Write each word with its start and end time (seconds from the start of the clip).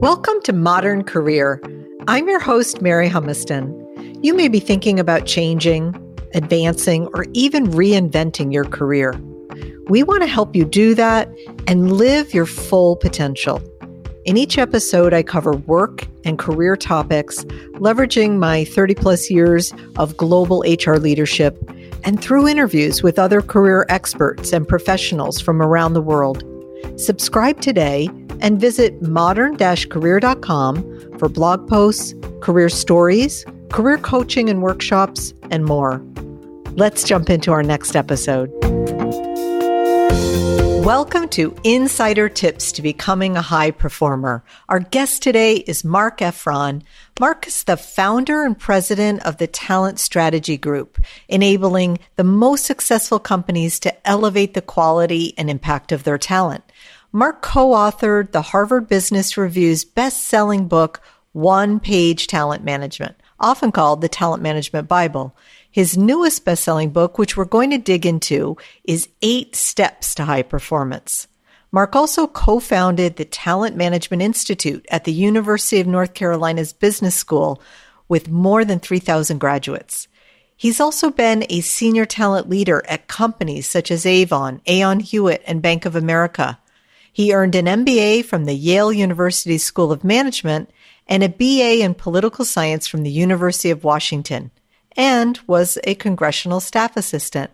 Welcome 0.00 0.40
to 0.44 0.52
Modern 0.52 1.02
Career. 1.02 1.60
I'm 2.06 2.28
your 2.28 2.38
host, 2.38 2.80
Mary 2.80 3.08
Humiston. 3.08 3.74
You 4.22 4.32
may 4.32 4.46
be 4.46 4.60
thinking 4.60 5.00
about 5.00 5.26
changing, 5.26 5.92
advancing, 6.34 7.08
or 7.14 7.26
even 7.32 7.66
reinventing 7.66 8.52
your 8.52 8.64
career. 8.64 9.20
We 9.88 10.04
want 10.04 10.22
to 10.22 10.28
help 10.28 10.54
you 10.54 10.64
do 10.64 10.94
that 10.94 11.28
and 11.66 11.94
live 11.94 12.32
your 12.32 12.46
full 12.46 12.94
potential. 12.94 13.60
In 14.24 14.36
each 14.36 14.56
episode, 14.56 15.12
I 15.12 15.24
cover 15.24 15.54
work 15.54 16.06
and 16.24 16.38
career 16.38 16.76
topics, 16.76 17.44
leveraging 17.80 18.38
my 18.38 18.66
30 18.66 18.94
plus 18.94 19.28
years 19.28 19.74
of 19.96 20.16
global 20.16 20.60
HR 20.60 20.98
leadership 20.98 21.58
and 22.04 22.22
through 22.22 22.46
interviews 22.46 23.02
with 23.02 23.18
other 23.18 23.42
career 23.42 23.84
experts 23.88 24.52
and 24.52 24.68
professionals 24.68 25.40
from 25.40 25.60
around 25.60 25.94
the 25.94 26.02
world. 26.02 26.44
Subscribe 26.96 27.60
today 27.60 28.08
and 28.40 28.60
visit 28.60 29.00
modern 29.02 29.56
career.com 29.56 31.18
for 31.18 31.28
blog 31.28 31.68
posts, 31.68 32.14
career 32.40 32.68
stories, 32.68 33.44
career 33.70 33.98
coaching 33.98 34.48
and 34.48 34.62
workshops, 34.62 35.32
and 35.50 35.64
more. 35.64 36.02
Let's 36.72 37.04
jump 37.04 37.30
into 37.30 37.52
our 37.52 37.62
next 37.62 37.96
episode. 37.96 38.52
Welcome 40.88 41.28
to 41.30 41.54
Insider 41.64 42.30
Tips 42.30 42.72
to 42.72 42.80
Becoming 42.80 43.36
a 43.36 43.42
High 43.42 43.72
Performer. 43.72 44.42
Our 44.70 44.80
guest 44.80 45.22
today 45.22 45.56
is 45.56 45.84
Marc 45.84 46.20
Effron. 46.20 46.82
Marc 47.20 47.46
is 47.46 47.64
the 47.64 47.76
founder 47.76 48.42
and 48.42 48.58
president 48.58 49.22
of 49.26 49.36
the 49.36 49.46
Talent 49.46 49.98
Strategy 49.98 50.56
Group, 50.56 50.98
enabling 51.28 51.98
the 52.16 52.24
most 52.24 52.64
successful 52.64 53.18
companies 53.18 53.78
to 53.80 54.08
elevate 54.08 54.54
the 54.54 54.62
quality 54.62 55.34
and 55.36 55.50
impact 55.50 55.92
of 55.92 56.04
their 56.04 56.16
talent. 56.16 56.64
Marc 57.12 57.40
co-authored 57.40 58.32
the 58.32 58.42
Harvard 58.42 58.86
Business 58.86 59.38
Review's 59.38 59.82
best-selling 59.82 60.68
book, 60.68 61.00
One 61.32 61.80
Page 61.80 62.26
Talent 62.26 62.62
Management, 62.62 63.16
often 63.40 63.72
called 63.72 64.02
the 64.02 64.10
Talent 64.10 64.42
Management 64.42 64.88
Bible. 64.88 65.34
His 65.70 65.96
newest 65.96 66.44
best-selling 66.44 66.90
book, 66.90 67.16
which 67.16 67.34
we're 67.34 67.46
going 67.46 67.70
to 67.70 67.78
dig 67.78 68.04
into, 68.04 68.58
is 68.84 69.08
Eight 69.22 69.56
Steps 69.56 70.14
to 70.16 70.26
High 70.26 70.42
Performance. 70.42 71.28
Marc 71.72 71.96
also 71.96 72.26
co-founded 72.26 73.16
the 73.16 73.24
Talent 73.24 73.74
Management 73.74 74.20
Institute 74.20 74.84
at 74.90 75.04
the 75.04 75.12
University 75.12 75.80
of 75.80 75.86
North 75.86 76.12
Carolina's 76.12 76.74
Business 76.74 77.14
School 77.14 77.62
with 78.06 78.28
more 78.28 78.66
than 78.66 78.80
3,000 78.80 79.38
graduates. 79.38 80.08
He's 80.56 80.80
also 80.80 81.10
been 81.10 81.46
a 81.48 81.62
senior 81.62 82.04
talent 82.04 82.50
leader 82.50 82.84
at 82.86 83.06
companies 83.06 83.66
such 83.66 83.90
as 83.90 84.04
Avon, 84.04 84.60
Aon 84.66 85.00
Hewitt, 85.00 85.42
and 85.46 85.62
Bank 85.62 85.86
of 85.86 85.96
America. 85.96 86.58
He 87.18 87.34
earned 87.34 87.56
an 87.56 87.66
MBA 87.66 88.26
from 88.26 88.44
the 88.44 88.54
Yale 88.54 88.92
University 88.92 89.58
School 89.58 89.90
of 89.90 90.04
Management 90.04 90.70
and 91.08 91.24
a 91.24 91.28
BA 91.28 91.82
in 91.82 91.94
political 91.94 92.44
science 92.44 92.86
from 92.86 93.02
the 93.02 93.10
University 93.10 93.70
of 93.70 93.82
Washington 93.82 94.52
and 94.96 95.36
was 95.48 95.78
a 95.82 95.96
congressional 95.96 96.60
staff 96.60 96.96
assistant. 96.96 97.50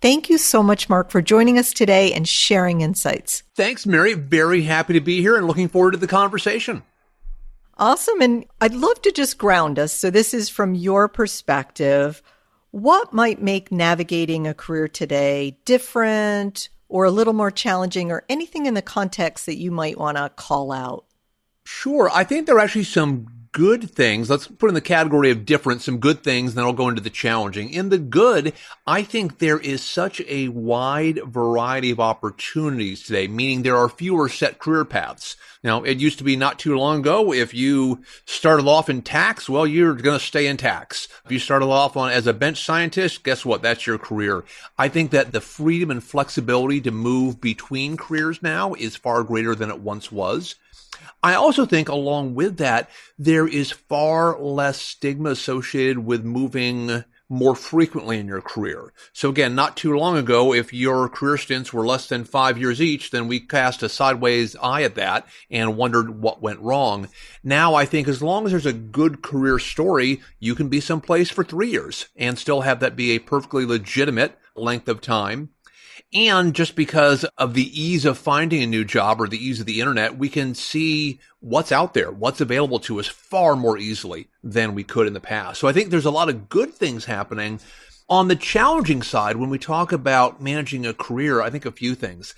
Thank 0.00 0.30
you 0.30 0.38
so 0.38 0.62
much, 0.62 0.88
Marc, 0.88 1.10
for 1.10 1.20
joining 1.20 1.58
us 1.58 1.72
today 1.72 2.12
and 2.12 2.28
sharing 2.28 2.80
insights. 2.80 3.42
Thanks, 3.56 3.86
Mary. 3.86 4.14
Very 4.14 4.62
happy 4.62 4.92
to 4.92 5.00
be 5.00 5.20
here 5.20 5.36
and 5.36 5.48
looking 5.48 5.68
forward 5.68 5.94
to 5.94 5.98
the 5.98 6.06
conversation. 6.06 6.84
Awesome. 7.76 8.20
And 8.20 8.44
I'd 8.60 8.72
love 8.72 9.02
to 9.02 9.10
just 9.10 9.36
ground 9.36 9.80
us. 9.80 9.92
So, 9.92 10.10
this 10.10 10.32
is 10.32 10.48
from 10.48 10.76
your 10.76 11.08
perspective. 11.08 12.22
What 12.70 13.12
might 13.12 13.42
make 13.42 13.72
navigating 13.72 14.46
a 14.46 14.54
career 14.54 14.86
today 14.86 15.58
different 15.64 16.68
or 16.88 17.04
a 17.04 17.10
little 17.10 17.34
more 17.34 17.50
challenging, 17.50 18.10
or 18.10 18.24
anything 18.28 18.66
in 18.66 18.74
the 18.74 18.82
context 18.82 19.46
that 19.46 19.58
you 19.58 19.70
might 19.70 19.98
want 19.98 20.16
to 20.16 20.30
call 20.30 20.72
out? 20.72 21.04
Sure. 21.64 22.10
I 22.12 22.24
think 22.24 22.46
there 22.46 22.56
are 22.56 22.60
actually 22.60 22.84
some 22.84 23.26
good 23.58 23.90
things, 23.90 24.30
let's 24.30 24.46
put 24.46 24.68
in 24.68 24.74
the 24.74 24.80
category 24.80 25.32
of 25.32 25.44
different, 25.44 25.82
some 25.82 25.98
good 25.98 26.22
things, 26.22 26.54
then 26.54 26.62
I'll 26.62 26.72
go 26.72 26.88
into 26.88 27.02
the 27.02 27.10
challenging. 27.10 27.72
In 27.72 27.88
the 27.88 27.98
good, 27.98 28.52
I 28.86 29.02
think 29.02 29.40
there 29.40 29.58
is 29.58 29.82
such 29.82 30.22
a 30.28 30.46
wide 30.46 31.18
variety 31.24 31.90
of 31.90 31.98
opportunities 31.98 33.02
today, 33.02 33.26
meaning 33.26 33.62
there 33.62 33.76
are 33.76 33.88
fewer 33.88 34.28
set 34.28 34.60
career 34.60 34.84
paths. 34.84 35.34
Now, 35.64 35.82
it 35.82 35.98
used 35.98 36.18
to 36.18 36.24
be 36.24 36.36
not 36.36 36.60
too 36.60 36.78
long 36.78 37.00
ago, 37.00 37.32
if 37.32 37.52
you 37.52 38.04
started 38.26 38.68
off 38.68 38.88
in 38.88 39.02
tax, 39.02 39.48
well, 39.48 39.66
you're 39.66 39.94
going 39.94 40.20
to 40.20 40.24
stay 40.24 40.46
in 40.46 40.56
tax. 40.56 41.08
If 41.24 41.32
you 41.32 41.40
started 41.40 41.66
off 41.66 41.96
on 41.96 42.12
as 42.12 42.28
a 42.28 42.32
bench 42.32 42.64
scientist, 42.64 43.24
guess 43.24 43.44
what? 43.44 43.60
That's 43.60 43.88
your 43.88 43.98
career. 43.98 44.44
I 44.78 44.88
think 44.88 45.10
that 45.10 45.32
the 45.32 45.40
freedom 45.40 45.90
and 45.90 46.04
flexibility 46.04 46.80
to 46.82 46.92
move 46.92 47.40
between 47.40 47.96
careers 47.96 48.40
now 48.40 48.74
is 48.74 48.94
far 48.94 49.24
greater 49.24 49.56
than 49.56 49.70
it 49.70 49.80
once 49.80 50.12
was. 50.12 50.54
I 51.22 51.34
also 51.34 51.66
think 51.66 51.88
along 51.88 52.34
with 52.34 52.58
that, 52.58 52.90
there 53.18 53.48
is 53.48 53.72
far 53.72 54.38
less 54.38 54.80
stigma 54.80 55.30
associated 55.30 55.98
with 55.98 56.24
moving 56.24 57.04
more 57.28 57.54
frequently 57.54 58.18
in 58.18 58.26
your 58.26 58.40
career. 58.40 58.92
So 59.12 59.28
again, 59.28 59.54
not 59.54 59.76
too 59.76 59.94
long 59.96 60.16
ago, 60.16 60.54
if 60.54 60.72
your 60.72 61.08
career 61.08 61.36
stints 61.36 61.72
were 61.72 61.86
less 61.86 62.06
than 62.06 62.24
five 62.24 62.56
years 62.56 62.80
each, 62.80 63.10
then 63.10 63.28
we 63.28 63.40
cast 63.40 63.82
a 63.82 63.88
sideways 63.88 64.56
eye 64.56 64.82
at 64.82 64.94
that 64.94 65.26
and 65.50 65.76
wondered 65.76 66.22
what 66.22 66.40
went 66.40 66.60
wrong. 66.60 67.08
Now 67.42 67.74
I 67.74 67.84
think 67.84 68.08
as 68.08 68.22
long 68.22 68.46
as 68.46 68.52
there's 68.52 68.64
a 68.64 68.72
good 68.72 69.22
career 69.22 69.58
story, 69.58 70.22
you 70.38 70.54
can 70.54 70.68
be 70.68 70.80
someplace 70.80 71.28
for 71.28 71.44
three 71.44 71.70
years 71.70 72.08
and 72.16 72.38
still 72.38 72.62
have 72.62 72.80
that 72.80 72.96
be 72.96 73.10
a 73.10 73.18
perfectly 73.18 73.66
legitimate 73.66 74.38
length 74.56 74.88
of 74.88 75.00
time. 75.00 75.50
And 76.14 76.54
just 76.54 76.74
because 76.74 77.24
of 77.36 77.52
the 77.52 77.82
ease 77.82 78.06
of 78.06 78.16
finding 78.16 78.62
a 78.62 78.66
new 78.66 78.84
job 78.84 79.20
or 79.20 79.28
the 79.28 79.44
ease 79.44 79.60
of 79.60 79.66
the 79.66 79.80
internet, 79.80 80.16
we 80.16 80.30
can 80.30 80.54
see 80.54 81.20
what's 81.40 81.70
out 81.70 81.92
there, 81.92 82.10
what's 82.10 82.40
available 82.40 82.80
to 82.80 82.98
us 82.98 83.06
far 83.06 83.56
more 83.56 83.76
easily 83.76 84.28
than 84.42 84.74
we 84.74 84.84
could 84.84 85.06
in 85.06 85.12
the 85.12 85.20
past. 85.20 85.60
So 85.60 85.68
I 85.68 85.72
think 85.74 85.90
there's 85.90 86.06
a 86.06 86.10
lot 86.10 86.30
of 86.30 86.48
good 86.48 86.72
things 86.72 87.04
happening. 87.04 87.60
On 88.08 88.28
the 88.28 88.36
challenging 88.36 89.02
side, 89.02 89.36
when 89.36 89.50
we 89.50 89.58
talk 89.58 89.92
about 89.92 90.40
managing 90.40 90.86
a 90.86 90.94
career, 90.94 91.42
I 91.42 91.50
think 91.50 91.66
a 91.66 91.72
few 91.72 91.94
things. 91.94 92.34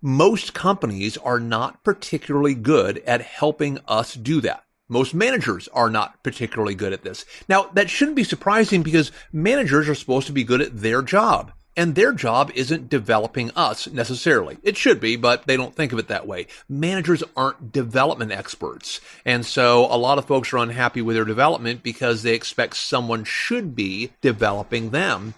Most 0.00 0.54
companies 0.54 1.18
are 1.18 1.38
not 1.38 1.84
particularly 1.84 2.54
good 2.54 2.98
at 3.06 3.20
helping 3.20 3.78
us 3.86 4.14
do 4.14 4.40
that. 4.40 4.64
Most 4.88 5.12
managers 5.12 5.68
are 5.68 5.90
not 5.90 6.22
particularly 6.22 6.74
good 6.74 6.94
at 6.94 7.02
this. 7.02 7.26
Now, 7.50 7.64
that 7.74 7.90
shouldn't 7.90 8.16
be 8.16 8.24
surprising 8.24 8.82
because 8.82 9.12
managers 9.30 9.90
are 9.90 9.94
supposed 9.94 10.26
to 10.28 10.32
be 10.32 10.42
good 10.42 10.62
at 10.62 10.80
their 10.80 11.02
job. 11.02 11.52
And 11.76 11.94
their 11.94 12.12
job 12.12 12.50
isn't 12.54 12.90
developing 12.90 13.52
us 13.56 13.86
necessarily. 13.86 14.58
It 14.62 14.76
should 14.76 15.00
be, 15.00 15.16
but 15.16 15.46
they 15.46 15.56
don't 15.56 15.74
think 15.74 15.92
of 15.92 15.98
it 15.98 16.08
that 16.08 16.26
way. 16.26 16.48
Managers 16.68 17.22
aren't 17.36 17.72
development 17.72 18.32
experts. 18.32 19.00
And 19.24 19.46
so 19.46 19.86
a 19.86 19.96
lot 19.96 20.18
of 20.18 20.26
folks 20.26 20.52
are 20.52 20.58
unhappy 20.58 21.00
with 21.00 21.16
their 21.16 21.24
development 21.24 21.82
because 21.82 22.22
they 22.22 22.34
expect 22.34 22.76
someone 22.76 23.24
should 23.24 23.76
be 23.76 24.10
developing 24.20 24.90
them. 24.90 25.34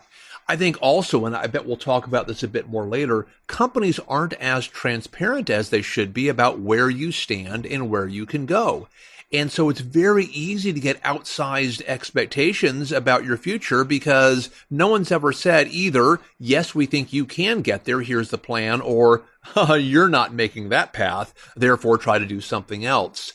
I 0.48 0.56
think 0.56 0.76
also, 0.81 1.25
and 1.25 1.37
I 1.37 1.47
bet 1.47 1.66
we'll 1.66 1.76
talk 1.76 2.06
about 2.06 2.26
this 2.26 2.42
a 2.42 2.48
bit 2.48 2.69
more 2.69 2.87
later, 2.87 3.26
companies 3.47 4.00
aren't 4.09 4.34
as 4.34 4.66
transparent 4.66 5.48
as 5.48 5.71
they 5.71 5.82
should 5.82 6.12
be 6.12 6.28
about 6.28 6.59
where 6.59 6.91
you 6.91 7.12
stand 7.12 7.65
and 7.65 7.88
where 7.88 8.09
you 8.09 8.26
can 8.26 8.47
go. 8.47 8.88
And 9.32 9.50
so 9.50 9.70
it's 9.70 9.81
very 9.81 10.26
easy 10.26 10.72
to 10.72 10.81
get 10.81 11.03
outsized 11.03 11.82
expectations 11.87 12.93
about 12.93 13.25
your 13.25 13.38
future 13.38 13.82
because 13.82 14.50
no 14.70 14.88
one's 14.88 15.10
ever 15.10 15.32
said 15.32 15.69
either, 15.69 16.20
yes, 16.38 16.75
we 16.75 16.84
think 16.84 17.12
you 17.12 17.25
can 17.25 17.62
get 17.62 17.84
there. 17.84 18.03
Here's 18.03 18.31
the 18.31 18.38
plan 18.38 18.81
or 18.82 19.22
you're 19.78 20.09
not 20.09 20.34
making 20.34 20.69
that 20.69 20.92
path. 20.92 21.32
Therefore 21.56 21.97
try 21.97 22.19
to 22.19 22.26
do 22.26 22.41
something 22.41 22.84
else. 22.84 23.32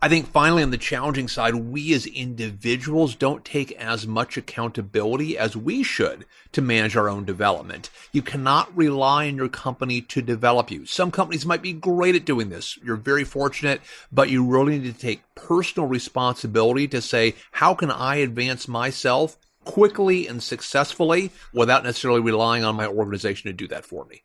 I 0.00 0.08
think 0.08 0.28
finally 0.28 0.62
on 0.62 0.70
the 0.70 0.78
challenging 0.78 1.26
side, 1.26 1.56
we 1.56 1.92
as 1.92 2.06
individuals 2.06 3.16
don't 3.16 3.44
take 3.44 3.72
as 3.72 4.06
much 4.06 4.36
accountability 4.36 5.36
as 5.36 5.56
we 5.56 5.82
should 5.82 6.24
to 6.52 6.62
manage 6.62 6.96
our 6.96 7.08
own 7.08 7.24
development. 7.24 7.90
You 8.12 8.22
cannot 8.22 8.76
rely 8.76 9.26
on 9.26 9.34
your 9.34 9.48
company 9.48 10.00
to 10.02 10.22
develop 10.22 10.70
you. 10.70 10.86
Some 10.86 11.10
companies 11.10 11.44
might 11.44 11.62
be 11.62 11.72
great 11.72 12.14
at 12.14 12.24
doing 12.24 12.48
this. 12.48 12.78
You're 12.80 12.94
very 12.94 13.24
fortunate, 13.24 13.80
but 14.12 14.30
you 14.30 14.46
really 14.46 14.78
need 14.78 14.94
to 14.94 15.00
take 15.00 15.34
personal 15.34 15.88
responsibility 15.88 16.86
to 16.86 17.02
say, 17.02 17.34
how 17.50 17.74
can 17.74 17.90
I 17.90 18.16
advance 18.16 18.68
myself 18.68 19.36
quickly 19.64 20.28
and 20.28 20.40
successfully 20.40 21.32
without 21.52 21.82
necessarily 21.82 22.20
relying 22.20 22.62
on 22.62 22.76
my 22.76 22.86
organization 22.86 23.48
to 23.48 23.52
do 23.52 23.66
that 23.66 23.84
for 23.84 24.04
me? 24.04 24.22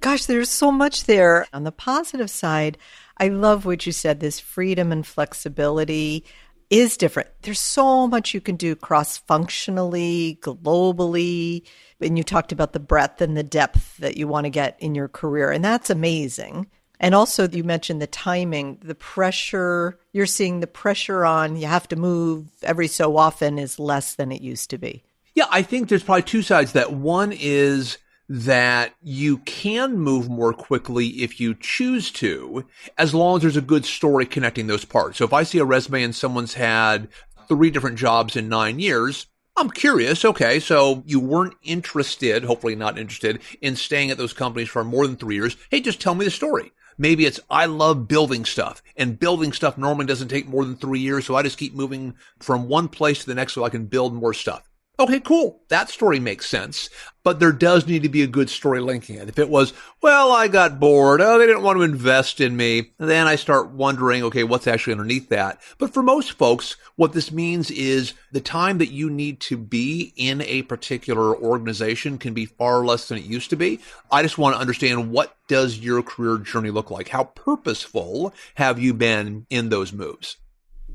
Gosh, 0.00 0.24
there's 0.24 0.50
so 0.50 0.72
much 0.72 1.04
there. 1.04 1.46
On 1.52 1.62
the 1.62 1.70
positive 1.70 2.28
side, 2.28 2.76
I 3.18 3.28
love 3.28 3.64
what 3.64 3.86
you 3.86 3.92
said. 3.92 4.20
This 4.20 4.40
freedom 4.40 4.92
and 4.92 5.06
flexibility 5.06 6.24
is 6.70 6.96
different. 6.96 7.28
There's 7.42 7.60
so 7.60 8.06
much 8.06 8.32
you 8.32 8.40
can 8.40 8.56
do 8.56 8.74
cross 8.74 9.18
functionally, 9.18 10.38
globally. 10.40 11.66
And 12.00 12.16
you 12.16 12.24
talked 12.24 12.50
about 12.50 12.72
the 12.72 12.80
breadth 12.80 13.20
and 13.20 13.36
the 13.36 13.42
depth 13.42 13.98
that 13.98 14.16
you 14.16 14.26
want 14.26 14.44
to 14.44 14.50
get 14.50 14.76
in 14.80 14.94
your 14.94 15.08
career. 15.08 15.50
And 15.50 15.62
that's 15.62 15.90
amazing. 15.90 16.68
And 16.98 17.14
also, 17.14 17.48
you 17.48 17.64
mentioned 17.64 18.00
the 18.00 18.06
timing, 18.06 18.78
the 18.82 18.94
pressure. 18.94 19.98
You're 20.12 20.24
seeing 20.24 20.60
the 20.60 20.66
pressure 20.66 21.24
on 21.24 21.56
you 21.56 21.66
have 21.66 21.88
to 21.88 21.96
move 21.96 22.46
every 22.62 22.86
so 22.88 23.16
often 23.16 23.58
is 23.58 23.78
less 23.78 24.14
than 24.14 24.32
it 24.32 24.40
used 24.40 24.70
to 24.70 24.78
be. 24.78 25.04
Yeah, 25.34 25.46
I 25.50 25.62
think 25.62 25.88
there's 25.88 26.02
probably 26.02 26.22
two 26.22 26.42
sides 26.42 26.72
that. 26.72 26.92
One 26.92 27.32
is 27.32 27.98
that 28.34 28.94
you 29.02 29.36
can 29.36 29.98
move 29.98 30.26
more 30.30 30.54
quickly 30.54 31.08
if 31.22 31.38
you 31.38 31.54
choose 31.54 32.10
to, 32.10 32.64
as 32.96 33.12
long 33.12 33.36
as 33.36 33.42
there's 33.42 33.58
a 33.58 33.60
good 33.60 33.84
story 33.84 34.24
connecting 34.24 34.68
those 34.68 34.86
parts. 34.86 35.18
So 35.18 35.26
if 35.26 35.34
I 35.34 35.42
see 35.42 35.58
a 35.58 35.66
resume 35.66 36.02
and 36.02 36.16
someone's 36.16 36.54
had 36.54 37.08
three 37.46 37.68
different 37.68 37.98
jobs 37.98 38.34
in 38.34 38.48
nine 38.48 38.78
years, 38.78 39.26
I'm 39.54 39.68
curious. 39.68 40.24
Okay. 40.24 40.60
So 40.60 41.02
you 41.04 41.20
weren't 41.20 41.56
interested, 41.62 42.44
hopefully 42.44 42.74
not 42.74 42.98
interested 42.98 43.42
in 43.60 43.76
staying 43.76 44.10
at 44.10 44.16
those 44.16 44.32
companies 44.32 44.70
for 44.70 44.82
more 44.82 45.06
than 45.06 45.16
three 45.16 45.34
years. 45.34 45.58
Hey, 45.70 45.82
just 45.82 46.00
tell 46.00 46.14
me 46.14 46.24
the 46.24 46.30
story. 46.30 46.72
Maybe 46.96 47.26
it's, 47.26 47.40
I 47.50 47.66
love 47.66 48.08
building 48.08 48.46
stuff 48.46 48.82
and 48.96 49.18
building 49.18 49.52
stuff 49.52 49.76
normally 49.76 50.06
doesn't 50.06 50.28
take 50.28 50.48
more 50.48 50.64
than 50.64 50.76
three 50.76 51.00
years. 51.00 51.26
So 51.26 51.36
I 51.36 51.42
just 51.42 51.58
keep 51.58 51.74
moving 51.74 52.14
from 52.38 52.68
one 52.68 52.88
place 52.88 53.20
to 53.20 53.26
the 53.26 53.34
next 53.34 53.52
so 53.52 53.62
I 53.62 53.68
can 53.68 53.84
build 53.84 54.14
more 54.14 54.32
stuff. 54.32 54.70
Okay, 55.02 55.18
cool. 55.18 55.60
That 55.68 55.90
story 55.90 56.20
makes 56.20 56.48
sense, 56.48 56.88
but 57.24 57.40
there 57.40 57.50
does 57.50 57.88
need 57.88 58.04
to 58.04 58.08
be 58.08 58.22
a 58.22 58.28
good 58.28 58.48
story 58.48 58.78
linking 58.78 59.16
it. 59.16 59.28
If 59.28 59.36
it 59.36 59.48
was, 59.48 59.72
well, 60.00 60.30
I 60.30 60.46
got 60.46 60.78
bored. 60.78 61.20
Oh, 61.20 61.40
they 61.40 61.46
didn't 61.46 61.64
want 61.64 61.76
to 61.78 61.82
invest 61.82 62.40
in 62.40 62.56
me. 62.56 62.92
Then 62.98 63.26
I 63.26 63.34
start 63.34 63.72
wondering, 63.72 64.22
okay, 64.22 64.44
what's 64.44 64.68
actually 64.68 64.92
underneath 64.92 65.28
that? 65.30 65.60
But 65.78 65.92
for 65.92 66.04
most 66.04 66.34
folks, 66.34 66.76
what 66.94 67.14
this 67.14 67.32
means 67.32 67.68
is 67.72 68.14
the 68.30 68.40
time 68.40 68.78
that 68.78 68.92
you 68.92 69.10
need 69.10 69.40
to 69.40 69.56
be 69.56 70.12
in 70.14 70.40
a 70.42 70.62
particular 70.62 71.36
organization 71.36 72.16
can 72.16 72.32
be 72.32 72.46
far 72.46 72.84
less 72.84 73.08
than 73.08 73.18
it 73.18 73.24
used 73.24 73.50
to 73.50 73.56
be. 73.56 73.80
I 74.08 74.22
just 74.22 74.38
want 74.38 74.54
to 74.54 74.60
understand 74.60 75.10
what 75.10 75.36
does 75.48 75.80
your 75.80 76.04
career 76.04 76.38
journey 76.38 76.70
look 76.70 76.92
like? 76.92 77.08
How 77.08 77.24
purposeful 77.24 78.32
have 78.54 78.78
you 78.78 78.94
been 78.94 79.46
in 79.50 79.68
those 79.68 79.92
moves? 79.92 80.36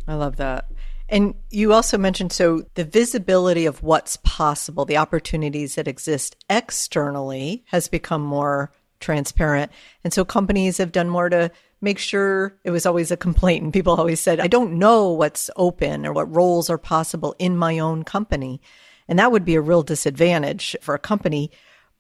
I 0.07 0.13
love 0.13 0.37
that. 0.37 0.71
And 1.09 1.35
you 1.49 1.71
also 1.73 1.97
mentioned 1.97 2.33
so 2.33 2.63
the 2.73 2.83
visibility 2.83 3.65
of 3.65 3.81
what's 3.81 4.17
possible, 4.17 4.85
the 4.85 4.97
opportunities 4.97 5.75
that 5.75 5.87
exist 5.87 6.35
externally 6.49 7.63
has 7.67 7.87
become 7.87 8.21
more 8.21 8.71
transparent. 8.99 9.71
And 10.03 10.11
so 10.11 10.25
companies 10.25 10.77
have 10.79 10.91
done 10.91 11.09
more 11.09 11.29
to 11.29 11.51
make 11.81 11.99
sure 11.99 12.57
it 12.63 12.71
was 12.71 12.85
always 12.85 13.11
a 13.11 13.17
complaint. 13.17 13.63
And 13.63 13.73
people 13.73 13.93
always 13.93 14.19
said, 14.19 14.39
I 14.39 14.47
don't 14.47 14.79
know 14.79 15.11
what's 15.11 15.49
open 15.55 16.05
or 16.05 16.11
what 16.11 16.35
roles 16.35 16.69
are 16.69 16.77
possible 16.77 17.35
in 17.39 17.55
my 17.55 17.79
own 17.79 18.03
company. 18.03 18.61
And 19.07 19.19
that 19.19 19.31
would 19.31 19.45
be 19.45 19.55
a 19.55 19.61
real 19.61 19.83
disadvantage 19.83 20.75
for 20.81 20.95
a 20.95 20.99
company, 20.99 21.51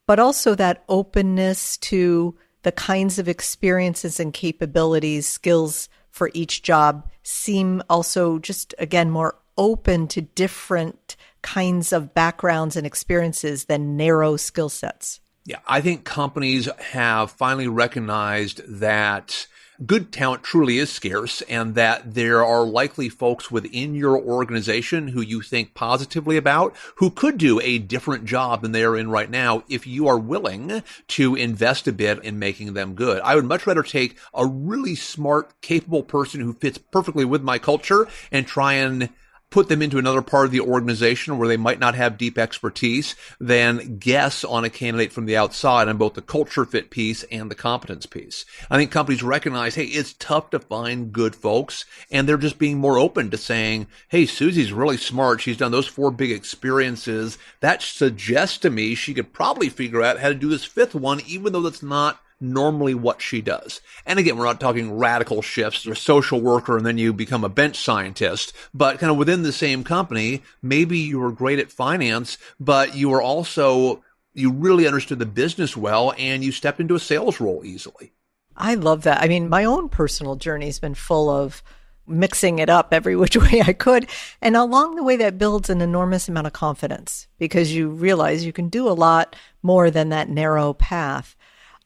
but 0.05 0.19
also 0.19 0.55
that 0.55 0.83
openness 0.89 1.77
to 1.77 2.35
the 2.63 2.71
kinds 2.71 3.19
of 3.19 3.29
experiences 3.29 4.19
and 4.19 4.33
capabilities, 4.33 5.27
skills 5.27 5.87
for 6.17 6.31
each 6.33 6.63
job 6.63 7.07
seem 7.23 7.81
also 7.89 8.39
just 8.39 8.73
again 8.79 9.09
more 9.09 9.35
open 9.57 10.07
to 10.07 10.21
different 10.21 11.15
kinds 11.41 11.93
of 11.93 12.13
backgrounds 12.13 12.75
and 12.75 12.85
experiences 12.85 13.65
than 13.65 13.95
narrow 13.95 14.35
skill 14.35 14.69
sets. 14.69 15.19
Yeah, 15.45 15.59
I 15.67 15.79
think 15.79 16.03
companies 16.03 16.67
have 16.79 17.31
finally 17.31 17.67
recognized 17.67 18.61
that 18.67 19.47
good 19.85 20.11
talent 20.11 20.43
truly 20.43 20.77
is 20.77 20.91
scarce 20.91 21.41
and 21.43 21.75
that 21.75 22.13
there 22.13 22.43
are 22.43 22.65
likely 22.65 23.09
folks 23.09 23.51
within 23.51 23.93
your 23.93 24.17
organization 24.17 25.09
who 25.09 25.21
you 25.21 25.41
think 25.41 25.73
positively 25.73 26.37
about 26.37 26.75
who 26.95 27.09
could 27.09 27.37
do 27.37 27.59
a 27.61 27.77
different 27.77 28.25
job 28.25 28.61
than 28.61 28.71
they 28.71 28.83
are 28.83 28.97
in 28.97 29.09
right 29.09 29.29
now 29.29 29.63
if 29.69 29.85
you 29.85 30.07
are 30.07 30.17
willing 30.17 30.81
to 31.07 31.35
invest 31.35 31.87
a 31.87 31.91
bit 31.91 32.23
in 32.23 32.39
making 32.39 32.73
them 32.73 32.95
good. 32.95 33.21
I 33.21 33.35
would 33.35 33.45
much 33.45 33.67
rather 33.67 33.83
take 33.83 34.17
a 34.33 34.45
really 34.45 34.95
smart, 34.95 35.61
capable 35.61 36.03
person 36.03 36.41
who 36.41 36.53
fits 36.53 36.77
perfectly 36.77 37.25
with 37.25 37.43
my 37.43 37.59
culture 37.59 38.07
and 38.31 38.47
try 38.47 38.73
and 38.73 39.09
put 39.49 39.69
them 39.69 39.81
into 39.81 39.97
another 39.97 40.21
part 40.21 40.45
of 40.45 40.51
the 40.51 40.59
organization 40.59 41.37
where 41.37 41.47
they 41.47 41.57
might 41.57 41.79
not 41.79 41.95
have 41.95 42.17
deep 42.17 42.37
expertise 42.37 43.15
than 43.39 43.97
guess 43.97 44.43
on 44.43 44.65
a 44.65 44.69
candidate 44.69 45.13
from 45.13 45.25
the 45.25 45.37
outside 45.37 45.87
on 45.87 45.97
both 45.97 46.15
the 46.15 46.21
culture 46.21 46.65
fit 46.65 46.89
piece 46.89 47.23
and 47.23 47.49
the 47.49 47.55
competence 47.55 48.05
piece. 48.05 48.45
I 48.69 48.77
think 48.77 48.91
companies 48.91 49.23
recognize, 49.23 49.75
hey, 49.75 49.85
it's 49.85 50.13
tough 50.13 50.49
to 50.49 50.59
find 50.59 51.13
good 51.13 51.35
folks 51.35 51.85
and 52.11 52.27
they're 52.27 52.37
just 52.37 52.59
being 52.59 52.77
more 52.77 52.99
open 52.99 53.31
to 53.31 53.37
saying, 53.37 53.87
hey, 54.09 54.25
Susie's 54.25 54.73
really 54.73 54.97
smart. 54.97 55.41
She's 55.41 55.57
done 55.57 55.71
those 55.71 55.87
four 55.87 56.11
big 56.11 56.31
experiences. 56.31 57.37
That 57.61 57.81
suggests 57.81 58.57
to 58.59 58.69
me 58.69 58.95
she 58.95 59.13
could 59.13 59.31
probably 59.31 59.69
figure 59.69 60.03
out 60.03 60.19
how 60.19 60.29
to 60.29 60.35
do 60.35 60.49
this 60.49 60.65
fifth 60.65 60.93
one, 60.93 61.21
even 61.25 61.53
though 61.53 61.61
that's 61.61 61.83
not 61.83 62.19
normally 62.39 62.93
what 62.93 63.21
she 63.21 63.41
does. 63.41 63.81
And 64.05 64.19
again, 64.19 64.37
we're 64.37 64.45
not 64.45 64.59
talking 64.59 64.97
radical 64.97 65.41
shifts 65.41 65.87
or 65.87 65.95
social 65.95 66.39
worker 66.41 66.77
and 66.77 66.85
then 66.85 66.97
you 66.97 67.13
become 67.13 67.43
a 67.43 67.49
bench 67.49 67.77
scientist, 67.77 68.53
but 68.73 68.99
kind 68.99 69.11
of 69.11 69.17
within 69.17 69.43
the 69.43 69.53
same 69.53 69.83
company, 69.83 70.43
maybe 70.61 70.97
you 70.97 71.19
were 71.19 71.31
great 71.31 71.59
at 71.59 71.71
finance, 71.71 72.37
but 72.59 72.95
you 72.95 73.09
were 73.09 73.21
also, 73.21 74.03
you 74.33 74.51
really 74.51 74.87
understood 74.87 75.19
the 75.19 75.25
business 75.25 75.75
well 75.75 76.13
and 76.17 76.43
you 76.43 76.51
stepped 76.51 76.79
into 76.79 76.95
a 76.95 76.99
sales 76.99 77.39
role 77.39 77.63
easily. 77.65 78.13
I 78.55 78.75
love 78.75 79.03
that. 79.03 79.21
I 79.21 79.27
mean, 79.27 79.49
my 79.49 79.65
own 79.65 79.89
personal 79.89 80.35
journey 80.35 80.65
has 80.65 80.79
been 80.79 80.95
full 80.95 81.29
of 81.29 81.61
mixing 82.07 82.59
it 82.59 82.69
up 82.69 82.93
every 82.93 83.15
which 83.17 83.35
way 83.35 83.61
I 83.61 83.73
could. 83.73 84.09
And 84.41 84.55
along 84.55 84.95
the 84.95 85.03
way, 85.03 85.17
that 85.17 85.37
builds 85.37 85.69
an 85.69 85.81
enormous 85.81 86.27
amount 86.27 86.47
of 86.47 86.53
confidence 86.53 87.27
because 87.37 87.73
you 87.73 87.89
realize 87.89 88.45
you 88.45 88.53
can 88.53 88.69
do 88.69 88.87
a 88.87 88.91
lot 88.91 89.35
more 89.61 89.91
than 89.91 90.09
that 90.09 90.29
narrow 90.29 90.73
path. 90.73 91.35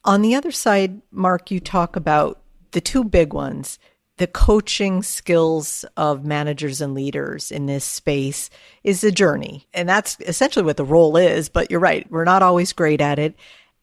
On 0.04 0.22
the 0.22 0.34
other 0.34 0.50
side, 0.50 1.00
Marc, 1.10 1.50
you 1.50 1.60
talk 1.60 1.96
about 1.96 2.40
the 2.72 2.80
two 2.80 3.04
big 3.04 3.32
ones 3.32 3.78
the 4.18 4.26
coaching 4.26 5.02
skills 5.02 5.84
of 5.96 6.24
managers 6.24 6.80
and 6.80 6.94
leaders 6.94 7.50
in 7.50 7.66
this 7.66 7.84
space 7.84 8.50
is 8.84 9.02
a 9.02 9.10
journey. 9.10 9.66
And 9.72 9.88
that's 9.88 10.16
essentially 10.20 10.64
what 10.64 10.76
the 10.76 10.84
role 10.84 11.16
is. 11.16 11.48
But 11.48 11.70
you're 11.70 11.80
right, 11.80 12.08
we're 12.10 12.24
not 12.24 12.42
always 12.42 12.72
great 12.72 13.00
at 13.00 13.18
it. 13.18 13.34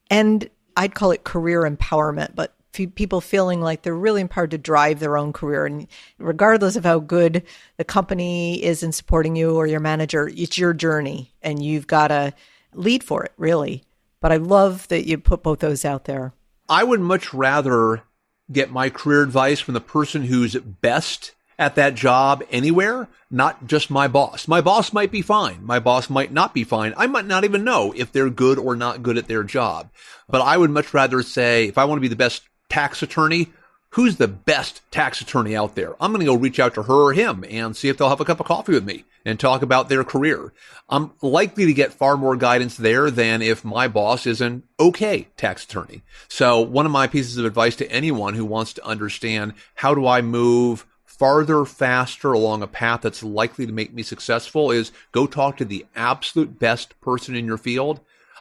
And 0.10 0.50
I'd 0.77 0.95
call 0.95 1.12
it 1.12 1.24
career 1.24 1.63
empowerment, 1.69 2.36
but 2.36 2.56
people 2.72 3.19
feeling 3.19 3.60
like 3.60 3.81
they're 3.81 3.94
really 3.94 4.22
empowered 4.22 4.51
to 4.51 4.57
drive 4.57 5.00
their 5.00 5.18
own 5.18 5.33
career. 5.33 5.65
And 5.65 5.88
regardless 6.19 6.75
of 6.75 6.86
how 6.86 7.00
good 7.00 7.44
the 7.77 7.83
company 7.83 8.63
is 8.63 8.83
in 8.83 8.92
supporting 8.92 9.36
you 9.36 9.56
or 9.56 9.68
your 9.68 9.81
manager, 9.81 10.30
it's 10.33 10.57
your 10.57 10.74
journey 10.74 11.33
and 11.42 11.62
you've 11.62 11.88
got 11.88 12.10
to 12.10 12.33
lead 12.74 13.04
for 13.04 13.24
it, 13.25 13.33
really. 13.38 13.83
But 14.21 14.31
I 14.31 14.38
love 14.38 14.88
that 14.89 15.07
you 15.07 15.18
put 15.18 15.44
both 15.44 15.60
those 15.60 15.86
out 15.86 16.06
there. 16.06 16.33
I 16.68 16.83
would 16.83 17.00
much 17.00 17.33
rather 17.33 18.04
get 18.51 18.71
my 18.71 18.89
career 18.89 19.24
advice 19.24 19.60
from 19.60 19.74
the 19.74 19.81
person 19.81 20.24
who's 20.24 20.56
best 20.56 21.33
at 21.57 21.75
that 21.75 21.94
job 21.94 22.42
anywhere, 22.51 23.07
not 23.30 23.68
just 23.68 23.89
my 23.89 24.07
boss. 24.07 24.48
My 24.48 24.62
boss 24.62 24.94
might 24.94 25.12
be 25.12 25.21
fine. 25.21 25.63
My 25.63 25.80
boss 25.80 26.10
might 26.10 26.31
not 26.31 26.54
be 26.54 26.63
fine. 26.63 26.94
I 26.95 27.07
might 27.07 27.25
not 27.25 27.44
even 27.44 27.63
know 27.63 27.94
if 27.95 28.12
they're 28.12 28.30
good 28.30 28.57
or 28.57 28.75
not 28.75 29.04
good 29.04 29.18
at 29.18 29.27
their 29.27 29.44
job. 29.44 29.89
But 30.30 30.42
I 30.42 30.57
would 30.57 30.69
much 30.69 30.94
rather 30.94 31.22
say, 31.22 31.68
if 31.68 31.77
I 31.77 31.86
want 31.86 31.98
to 31.98 32.01
be 32.01 32.07
the 32.07 32.15
best 32.15 32.44
tax 32.69 33.04
attorney, 33.04 33.50
who's 33.89 34.15
the 34.15 34.27
best 34.27 34.81
tax 34.89 35.20
attorney 35.20 35.55
out 35.55 35.75
there? 35.75 35.96
I'm 36.01 36.12
going 36.12 36.25
to 36.25 36.32
go 36.32 36.36
reach 36.36 36.60
out 36.60 36.75
to 36.75 36.84
her 36.84 36.93
or 36.93 37.13
him 37.13 37.43
and 37.50 37.75
see 37.75 37.89
if 37.89 37.98
they'll 37.98 38.10
have 38.10 38.22
a 38.22 38.25
cup 38.25 38.39
of 38.39 38.46
coffee 38.46 38.74
with 38.74 38.86
me 38.86 39.03
and 39.29 39.39
talk 39.39 39.62
about 39.62 39.88
their 39.88 40.03
career. 40.03 40.51
I'm 40.89 41.12
likely 41.21 41.65
to 41.65 41.74
get 41.74 41.93
far 41.93 42.17
more 42.17 42.36
guidance 42.36 42.75
there 42.75 43.09
than 43.12 43.41
if 43.41 43.63
my 43.63 43.88
boss 43.88 44.25
is 44.25 44.41
an 44.41 44.63
okay 44.79 45.27
tax 45.38 45.63
attorney. 45.63 46.01
So 46.27 46.59
one 46.59 46.86
of 46.86 46.91
my 46.91 47.07
pieces 47.07 47.38
of 47.38 47.45
advice 47.45 47.75
to 47.77 47.91
anyone 47.91 48.33
who 48.33 48.45
wants 48.45 48.74
to 48.74 48.86
understand 48.86 49.53
how 49.75 49.93
do 49.93 50.07
I 50.07 50.21
move 50.21 50.86
farther, 51.05 51.65
faster 51.65 52.31
along 52.31 52.63
a 52.63 52.67
path 52.67 53.01
that's 53.01 53.21
likely 53.21 53.65
to 53.65 53.74
make 53.74 53.93
me 53.93 54.01
successful 54.01 54.71
is 54.71 54.91
go 55.12 55.27
talk 55.27 55.57
to 55.57 55.65
the 55.65 55.86
absolute 55.95 56.57
best 56.57 57.00
person 57.01 57.36
in 57.36 57.45
your 57.45 57.57
field 57.57 58.00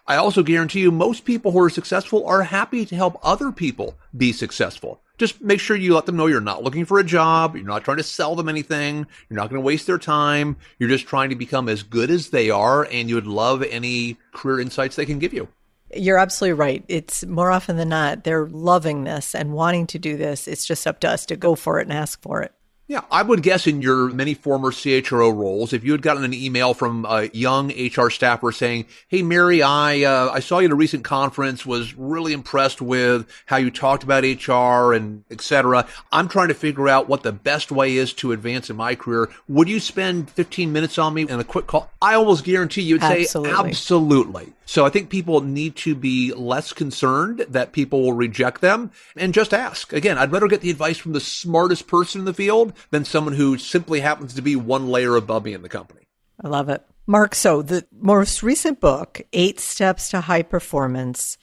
I 0.09 0.17
also 0.17 0.43
guarantee 0.43 0.81
you 0.81 0.91
most 0.91 1.27
people 1.27 1.53
who 1.53 1.61
are 1.61 1.69
successful 1.69 2.27
are 2.27 2.43
happy 2.43 2.87
to 2.87 2.97
help 2.97 3.21
other 3.23 3.53
people 3.53 3.95
be 4.17 4.33
successful. 4.33 5.03
Just 5.19 5.43
make 5.43 5.61
sure 5.61 5.77
you 5.77 5.95
let 5.95 6.07
them 6.07 6.17
know 6.17 6.29
you're 6.29 6.41
not 6.41 6.62
looking 6.62 6.87
for 6.87 6.99
a 6.99 7.05
job. 7.05 7.55
You're 7.55 7.67
not 7.67 7.85
trying 7.85 7.99
to 7.99 8.03
sell 8.03 8.35
them 8.35 8.49
anything. 8.49 9.07
You're 9.29 9.37
not 9.37 9.50
going 9.50 9.61
to 9.61 9.67
waste 9.67 9.87
their 9.87 9.99
time. 9.99 10.57
You're 10.79 10.88
just 10.88 11.07
trying 11.07 11.29
to 11.29 11.37
become 11.37 11.69
as 11.69 11.83
good 11.83 12.11
as 12.11 12.31
they 12.31 12.49
are. 12.49 12.85
And 12.91 13.11
you 13.11 13.17
would 13.17 13.27
love 13.27 13.62
any 13.65 14.17
career 14.33 14.61
insights 14.61 14.97
they 14.97 15.05
can 15.05 15.19
give 15.19 15.35
you. 15.35 15.49
You're 15.95 16.19
absolutely 16.19 16.55
right. 16.55 16.85
It's 16.88 17.27
more 17.27 17.50
often 17.50 17.77
than 17.77 17.91
not, 17.91 18.25
they're 18.25 18.47
loving 18.47 19.05
this 19.05 19.35
and 19.35 19.53
wanting 19.53 19.87
to 19.88 19.99
do 19.99 20.17
this. 20.17 20.49
It's 20.49 20.65
just 20.65 20.87
up 20.87 21.00
to 21.00 21.11
us 21.11 21.27
to 21.27 21.37
go 21.37 21.55
for 21.55 21.81
it 21.81 21.83
and 21.83 21.93
ask 21.93 22.23
for 22.23 22.41
it. 22.43 22.53
Yeah, 22.88 23.02
I 23.11 23.23
would 23.23 23.42
guess 23.42 23.66
in 23.66 23.83
your 23.83 24.09
many 24.09 24.33
former 24.33 24.71
CHRO 24.71 25.37
roles, 25.37 25.75
if 25.75 25.85
you 25.85 25.92
had 25.92 26.00
gotten 26.00 26.25
an 26.25 26.33
email 26.33 26.73
from 26.73 27.04
a 27.04 27.28
young 27.35 27.71
HR 27.71 28.09
staffer 28.09 28.50
saying, 28.50 28.87
"Hey, 29.09 29.21
Mary, 29.21 29.62
I 29.62 30.04
uh, 30.04 30.30
I 30.33 30.40
saw 30.40 30.59
you 30.59 30.68
at 30.68 30.73
a 30.73 30.75
recent 30.75 31.04
conference, 31.04 31.66
was 31.66 31.95
really 31.99 32.33
impressed 32.33 32.80
with 32.80 33.26
how 33.45 33.59
you 33.59 33.71
talked 33.71 34.04
about 34.04 34.25
HR 34.25 34.95
and 34.95 35.23
etc. 35.30 35.87
I'm 36.11 36.28
trying 36.28 36.49
to 36.49 36.54
figure 36.54 36.88
out 36.88 37.11
what 37.11 37.25
the 37.25 37.33
best 37.33 37.71
way 37.71 37.95
is 37.95 38.14
to 38.14 38.33
advance 38.33 38.71
in 38.71 38.76
my 38.76 38.95
career. 38.95 39.28
Would 39.49 39.68
you 39.68 39.80
spend 39.80 40.30
15 40.30 40.73
minutes 40.73 40.97
on 40.97 41.12
me 41.12 41.26
and 41.28 41.42
a 41.42 41.45
quick 41.45 41.66
call?" 41.66 41.90
I 42.00 42.14
almost 42.14 42.42
guarantee 42.42 42.83
you'd 42.83 43.02
absolutely. 43.02 43.52
say, 43.52 43.68
"Absolutely." 43.68 44.52
So 44.69 44.85
I 44.85 44.91
think 44.91 45.09
people 45.09 45.41
need 45.41 45.77
to 45.77 45.95
be 45.95 46.35
less 46.35 46.75
concerned 46.75 47.47
that 47.49 47.73
people 47.73 48.03
will 48.03 48.13
reject 48.13 48.61
them 48.61 48.91
and 49.17 49.33
just 49.33 49.55
ask. 49.55 49.95
Again, 49.95 50.19
I'd 50.19 50.31
rather 50.31 50.47
get 50.47 50.61
the 50.61 50.69
advice 50.69 50.99
from 50.99 51.15
the 51.15 51.21
smartest 51.21 51.87
person 51.87 52.21
in 52.21 52.25
the 52.27 52.35
field 52.35 52.75
than 52.91 53.07
someone 53.07 53.33
who 53.33 53.57
simply 53.57 54.01
happens 54.01 54.35
to 54.35 54.43
be 54.43 54.57
one 54.57 54.89
layer 54.89 55.17
above 55.17 55.47
me 55.47 55.55
in 55.55 55.63
the 55.63 55.71
company. 55.71 56.03
I 56.45 56.49
love 56.49 56.69
it. 56.69 56.85
Marc, 57.07 57.35
so 57.35 57.63
the 57.63 57.87
most 57.99 58.43
recent 58.43 58.79
book, 58.79 59.23
Eight 59.33 59.59
Steps 59.59 60.11
to 60.11 60.21
High 60.21 60.43
Performance, 60.43 61.39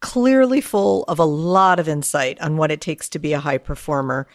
clearly 0.00 0.62
full 0.62 1.04
of 1.04 1.18
a 1.18 1.24
lot 1.26 1.80
of 1.80 1.86
insight 1.86 2.40
on 2.40 2.56
what 2.56 2.70
it 2.70 2.80
takes 2.80 3.10
to 3.10 3.18
be 3.18 3.34
a 3.34 3.40
high 3.40 3.58
performer. 3.58 4.26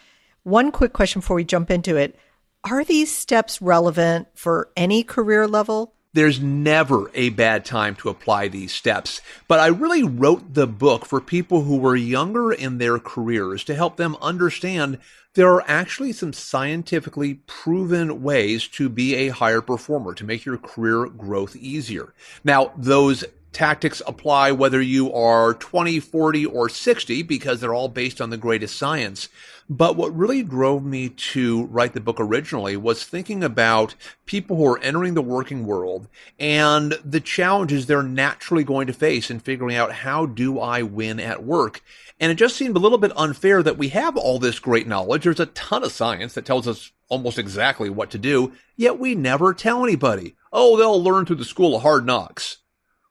One 0.43 0.71
quick 0.71 0.93
question 0.93 1.21
before 1.21 1.37
we 1.37 1.45
jump 1.45 1.71
into 1.71 1.97
it 1.97 2.15
Are 2.63 2.83
these 2.83 3.11
steps 3.11 3.59
relevant 3.59 4.27
for 4.35 4.69
any 4.77 5.01
career 5.01 5.47
level? 5.47 5.94
There's 6.15 6.39
never 6.39 7.11
a 7.13 7.27
bad 7.27 7.65
time 7.65 7.93
to 7.97 8.07
apply 8.07 8.47
these 8.47 8.73
steps. 8.73 9.19
But 9.49 9.59
I 9.59 9.67
really 9.67 10.01
wrote 10.01 10.53
the 10.53 10.65
book 10.65 11.05
for 11.05 11.19
people 11.19 11.63
who 11.63 11.75
were 11.75 11.97
younger 11.97 12.53
in 12.53 12.77
their 12.77 12.99
careers 12.99 13.65
to 13.65 13.75
help 13.75 13.97
them 13.97 14.15
understand 14.21 14.99
there 15.33 15.51
are 15.51 15.65
actually 15.67 16.13
some 16.13 16.31
scientifically 16.31 17.41
proven 17.47 18.23
ways 18.23 18.65
to 18.69 18.87
be 18.87 19.15
a 19.15 19.27
higher 19.27 19.59
performer, 19.59 20.13
to 20.13 20.23
make 20.23 20.45
your 20.45 20.57
career 20.57 21.05
growth 21.07 21.57
easier. 21.57 22.13
Now, 22.45 22.71
those 22.77 23.25
tactics 23.55 24.01
apply 24.05 24.51
whether 24.51 24.81
you 24.81 25.13
are 25.13 25.53
20, 25.53 26.01
40, 26.01 26.45
or 26.45 26.67
60 26.67 27.23
because 27.23 27.61
they're 27.61 27.73
all 27.73 27.87
based 27.87 28.19
on 28.19 28.29
the 28.29 28.37
greatest 28.37 28.75
science. 28.75 29.29
But 29.69 29.95
what 29.95 30.15
really 30.15 30.43
drove 30.43 30.83
me 30.83 31.07
to 31.07 31.65
write 31.67 31.93
the 31.93 32.01
book 32.01 32.17
originally 32.19 32.75
was 32.75 33.05
thinking 33.05 33.45
about 33.45 33.95
people 34.25 34.57
who 34.57 34.67
are 34.67 34.79
entering 34.79 35.13
the 35.13 35.21
working 35.21 35.65
world 35.65 36.09
and 36.37 36.99
the 37.05 37.21
challenges 37.21 37.85
they're 37.85 38.03
naturally 38.03 38.65
going 38.65 38.87
to 38.87 38.93
face 38.93 39.31
in 39.31 39.39
figuring 39.39 39.77
out 39.77 39.91
how 39.93 40.25
do 40.25 40.59
I 40.59 40.83
win 40.83 41.21
at 41.21 41.45
work. 41.45 41.81
And 42.19 42.33
it 42.33 42.35
just 42.35 42.57
seemed 42.57 42.75
a 42.75 42.79
little 42.79 42.97
bit 42.97 43.13
unfair 43.15 43.63
that 43.63 43.77
we 43.77 43.87
have 43.89 44.17
all 44.17 44.37
this 44.37 44.59
great 44.59 44.85
knowledge. 44.85 45.23
There's 45.23 45.39
a 45.39 45.45
ton 45.47 45.83
of 45.83 45.93
science 45.93 46.33
that 46.33 46.45
tells 46.45 46.67
us 46.67 46.91
almost 47.07 47.39
exactly 47.39 47.89
what 47.89 48.11
to 48.11 48.17
do, 48.17 48.51
yet 48.75 48.99
we 48.99 49.15
never 49.15 49.53
tell 49.53 49.83
anybody. 49.83 50.35
Oh, 50.51 50.75
they'll 50.75 51.01
learn 51.01 51.25
through 51.25 51.37
the 51.37 51.45
school 51.45 51.77
of 51.77 51.83
hard 51.83 52.05
knocks. 52.05 52.57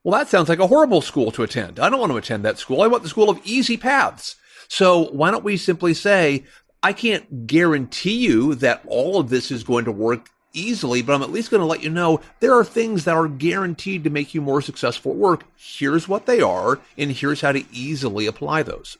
Well, 0.04 0.18
that 0.18 0.28
sounds 0.28 0.50
like 0.50 0.58
a 0.58 0.66
horrible 0.66 1.00
school 1.00 1.32
to 1.32 1.42
attend. 1.42 1.80
I 1.80 1.88
don't 1.88 1.98
want 1.98 2.12
to 2.12 2.18
attend 2.18 2.44
that 2.44 2.58
school. 2.58 2.82
I 2.82 2.86
want 2.86 3.02
the 3.02 3.08
school 3.08 3.30
of 3.30 3.40
easy 3.42 3.78
paths. 3.78 4.36
So 4.68 5.10
why 5.10 5.30
don't 5.30 5.42
we 5.42 5.56
simply 5.56 5.94
say, 5.94 6.44
I 6.82 6.92
can't 6.92 7.46
guarantee 7.46 8.18
you 8.18 8.54
that 8.56 8.82
all 8.86 9.18
of 9.18 9.30
this 9.30 9.50
is 9.50 9.64
going 9.64 9.86
to 9.86 9.92
work 9.92 10.28
easily, 10.52 11.00
but 11.00 11.14
I'm 11.14 11.22
at 11.22 11.32
least 11.32 11.50
going 11.50 11.62
to 11.62 11.66
let 11.66 11.82
you 11.82 11.88
know 11.88 12.20
there 12.40 12.54
are 12.54 12.64
things 12.64 13.04
that 13.04 13.16
are 13.16 13.28
guaranteed 13.28 14.04
to 14.04 14.10
make 14.10 14.34
you 14.34 14.42
more 14.42 14.60
successful 14.60 15.12
at 15.12 15.16
work. 15.16 15.44
Here's 15.56 16.06
what 16.06 16.26
they 16.26 16.42
are, 16.42 16.78
and 16.98 17.10
here's 17.10 17.40
how 17.40 17.52
to 17.52 17.64
easily 17.72 18.26
apply 18.26 18.62
those. 18.62 18.98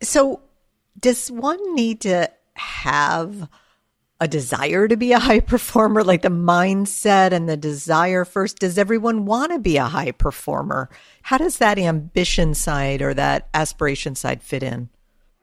So, 0.00 0.40
does 0.98 1.30
one 1.30 1.74
need 1.74 2.00
to 2.02 2.30
have 2.54 3.48
a 4.24 4.28
desire 4.28 4.88
to 4.88 4.96
be 4.96 5.12
a 5.12 5.18
high 5.18 5.40
performer, 5.40 6.02
like 6.02 6.22
the 6.22 6.28
mindset 6.30 7.32
and 7.32 7.46
the 7.46 7.58
desire 7.58 8.24
first? 8.24 8.58
Does 8.58 8.78
everyone 8.78 9.26
want 9.26 9.52
to 9.52 9.58
be 9.58 9.76
a 9.76 9.84
high 9.84 10.12
performer? 10.12 10.88
How 11.20 11.36
does 11.36 11.58
that 11.58 11.78
ambition 11.78 12.54
side 12.54 13.02
or 13.02 13.12
that 13.12 13.48
aspiration 13.52 14.14
side 14.14 14.42
fit 14.42 14.62
in? 14.62 14.88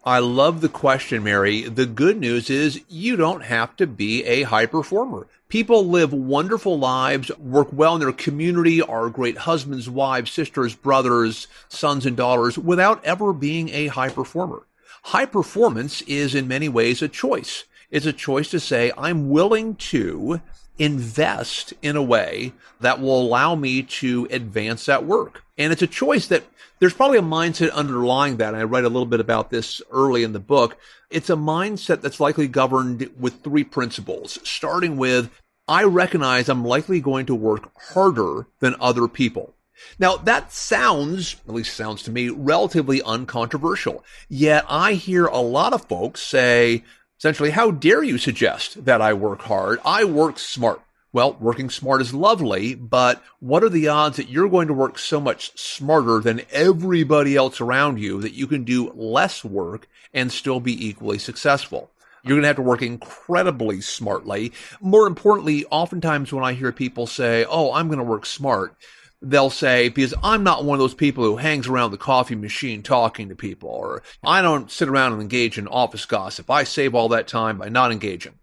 I 0.03 0.17
love 0.17 0.61
the 0.61 0.69
question, 0.69 1.23
Mary. 1.23 1.61
The 1.61 1.85
good 1.85 2.19
news 2.19 2.49
is 2.49 2.81
you 2.89 3.15
don't 3.17 3.43
have 3.43 3.75
to 3.75 3.85
be 3.85 4.25
a 4.25 4.41
high 4.41 4.65
performer. 4.65 5.27
People 5.47 5.87
live 5.87 6.11
wonderful 6.11 6.79
lives, 6.79 7.29
work 7.37 7.67
well 7.71 7.93
in 7.93 8.01
their 8.01 8.11
community, 8.11 8.81
are 8.81 9.11
great 9.11 9.37
husbands, 9.37 9.91
wives, 9.91 10.31
sisters, 10.31 10.73
brothers, 10.73 11.47
sons, 11.69 12.07
and 12.07 12.17
daughters 12.17 12.57
without 12.57 13.05
ever 13.05 13.31
being 13.31 13.69
a 13.69 13.87
high 13.87 14.09
performer. 14.09 14.65
High 15.03 15.27
performance 15.27 16.01
is 16.03 16.33
in 16.33 16.47
many 16.47 16.67
ways 16.67 17.03
a 17.03 17.07
choice. 17.07 17.65
It's 17.91 18.05
a 18.05 18.13
choice 18.13 18.49
to 18.51 18.59
say, 18.59 18.91
I'm 18.97 19.29
willing 19.29 19.75
to 19.75 20.41
invest 20.79 21.73
in 21.81 21.95
a 21.95 22.01
way 22.01 22.53
that 22.79 22.99
will 22.99 23.21
allow 23.21 23.53
me 23.53 23.83
to 23.83 24.27
advance 24.31 24.89
at 24.89 25.05
work. 25.05 25.43
And 25.57 25.71
it's 25.71 25.81
a 25.81 25.87
choice 25.87 26.27
that 26.27 26.43
there's 26.79 26.93
probably 26.93 27.19
a 27.19 27.21
mindset 27.21 27.71
underlying 27.73 28.37
that. 28.37 28.55
I 28.55 28.63
write 28.63 28.85
a 28.85 28.89
little 28.89 29.05
bit 29.05 29.19
about 29.19 29.51
this 29.51 29.81
early 29.91 30.23
in 30.23 30.33
the 30.33 30.39
book. 30.39 30.77
It's 31.11 31.29
a 31.29 31.35
mindset 31.35 32.01
that's 32.01 32.19
likely 32.19 32.47
governed 32.47 33.11
with 33.19 33.43
three 33.43 33.63
principles, 33.63 34.39
starting 34.43 34.97
with, 34.97 35.29
I 35.67 35.83
recognize 35.83 36.49
I'm 36.49 36.65
likely 36.65 36.99
going 36.99 37.27
to 37.27 37.35
work 37.35 37.71
harder 37.93 38.47
than 38.59 38.75
other 38.79 39.07
people. 39.07 39.53
Now 39.99 40.17
that 40.17 40.51
sounds, 40.51 41.35
at 41.47 41.53
least 41.53 41.75
sounds 41.75 42.03
to 42.03 42.11
me, 42.11 42.29
relatively 42.29 43.01
uncontroversial. 43.03 44.03
Yet 44.29 44.65
I 44.67 44.93
hear 44.93 45.25
a 45.25 45.39
lot 45.39 45.73
of 45.73 45.87
folks 45.87 46.21
say, 46.21 46.83
essentially, 47.21 47.51
how 47.51 47.69
dare 47.69 48.01
you 48.01 48.17
suggest 48.17 48.83
that 48.85 48.99
I 48.99 49.13
work 49.13 49.43
hard? 49.43 49.79
I 49.85 50.05
work 50.05 50.39
smart. 50.39 50.81
Well, 51.13 51.37
working 51.39 51.69
smart 51.69 52.01
is 52.01 52.15
lovely, 52.15 52.73
but 52.73 53.21
what 53.39 53.63
are 53.63 53.69
the 53.69 53.89
odds 53.89 54.17
that 54.17 54.29
you're 54.29 54.49
going 54.49 54.69
to 54.69 54.73
work 54.73 54.97
so 54.97 55.21
much 55.21 55.55
smarter 55.55 56.19
than 56.19 56.41
everybody 56.51 57.35
else 57.35 57.61
around 57.61 57.99
you 57.99 58.21
that 58.21 58.33
you 58.33 58.47
can 58.47 58.63
do 58.63 58.91
less 58.93 59.45
work 59.45 59.87
and 60.15 60.31
still 60.31 60.59
be 60.59 60.87
equally 60.87 61.19
successful? 61.19 61.91
You're 62.23 62.37
going 62.37 62.41
to 62.41 62.47
have 62.47 62.55
to 62.55 62.63
work 62.63 62.81
incredibly 62.81 63.81
smartly. 63.81 64.51
More 64.79 65.05
importantly, 65.05 65.65
oftentimes 65.69 66.33
when 66.33 66.43
I 66.43 66.53
hear 66.53 66.71
people 66.71 67.05
say, 67.05 67.45
Oh, 67.47 67.71
I'm 67.71 67.85
going 67.85 67.99
to 67.99 68.03
work 68.03 68.25
smart, 68.25 68.75
they'll 69.21 69.49
say, 69.49 69.89
because 69.89 70.13
I'm 70.23 70.43
not 70.43 70.65
one 70.65 70.75
of 70.75 70.79
those 70.79 70.93
people 70.93 71.23
who 71.23 71.37
hangs 71.37 71.67
around 71.67 71.91
the 71.91 71.97
coffee 71.97 72.35
machine 72.35 72.81
talking 72.81 73.29
to 73.29 73.35
people, 73.35 73.69
or 73.69 74.01
I 74.23 74.41
don't 74.41 74.71
sit 74.71 74.89
around 74.89 75.13
and 75.13 75.21
engage 75.21 75.57
in 75.57 75.67
office 75.67 76.05
gossip. 76.05 76.49
I 76.49 76.63
save 76.63 76.95
all 76.95 77.09
that 77.09 77.27
time 77.27 77.57
by 77.57 77.69
not 77.69 77.91
engaging. 77.91 78.33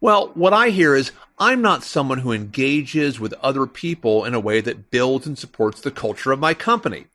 Well, 0.00 0.30
what 0.34 0.52
I 0.52 0.70
hear 0.70 0.94
is 0.94 1.12
I'm 1.38 1.62
not 1.62 1.84
someone 1.84 2.18
who 2.18 2.32
engages 2.32 3.20
with 3.20 3.34
other 3.34 3.66
people 3.66 4.24
in 4.24 4.34
a 4.34 4.40
way 4.40 4.60
that 4.60 4.90
builds 4.90 5.26
and 5.26 5.38
supports 5.38 5.80
the 5.80 5.90
culture 5.90 6.32
of 6.32 6.38
my 6.38 6.54
company. 6.54 7.06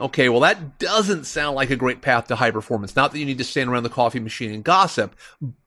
Okay, 0.00 0.28
well, 0.28 0.40
that 0.40 0.78
doesn't 0.80 1.24
sound 1.24 1.54
like 1.54 1.70
a 1.70 1.76
great 1.76 2.02
path 2.02 2.26
to 2.26 2.36
high 2.36 2.50
performance. 2.50 2.96
Not 2.96 3.12
that 3.12 3.18
you 3.20 3.24
need 3.24 3.38
to 3.38 3.44
stand 3.44 3.70
around 3.70 3.84
the 3.84 3.88
coffee 3.88 4.18
machine 4.18 4.52
and 4.52 4.64
gossip, 4.64 5.14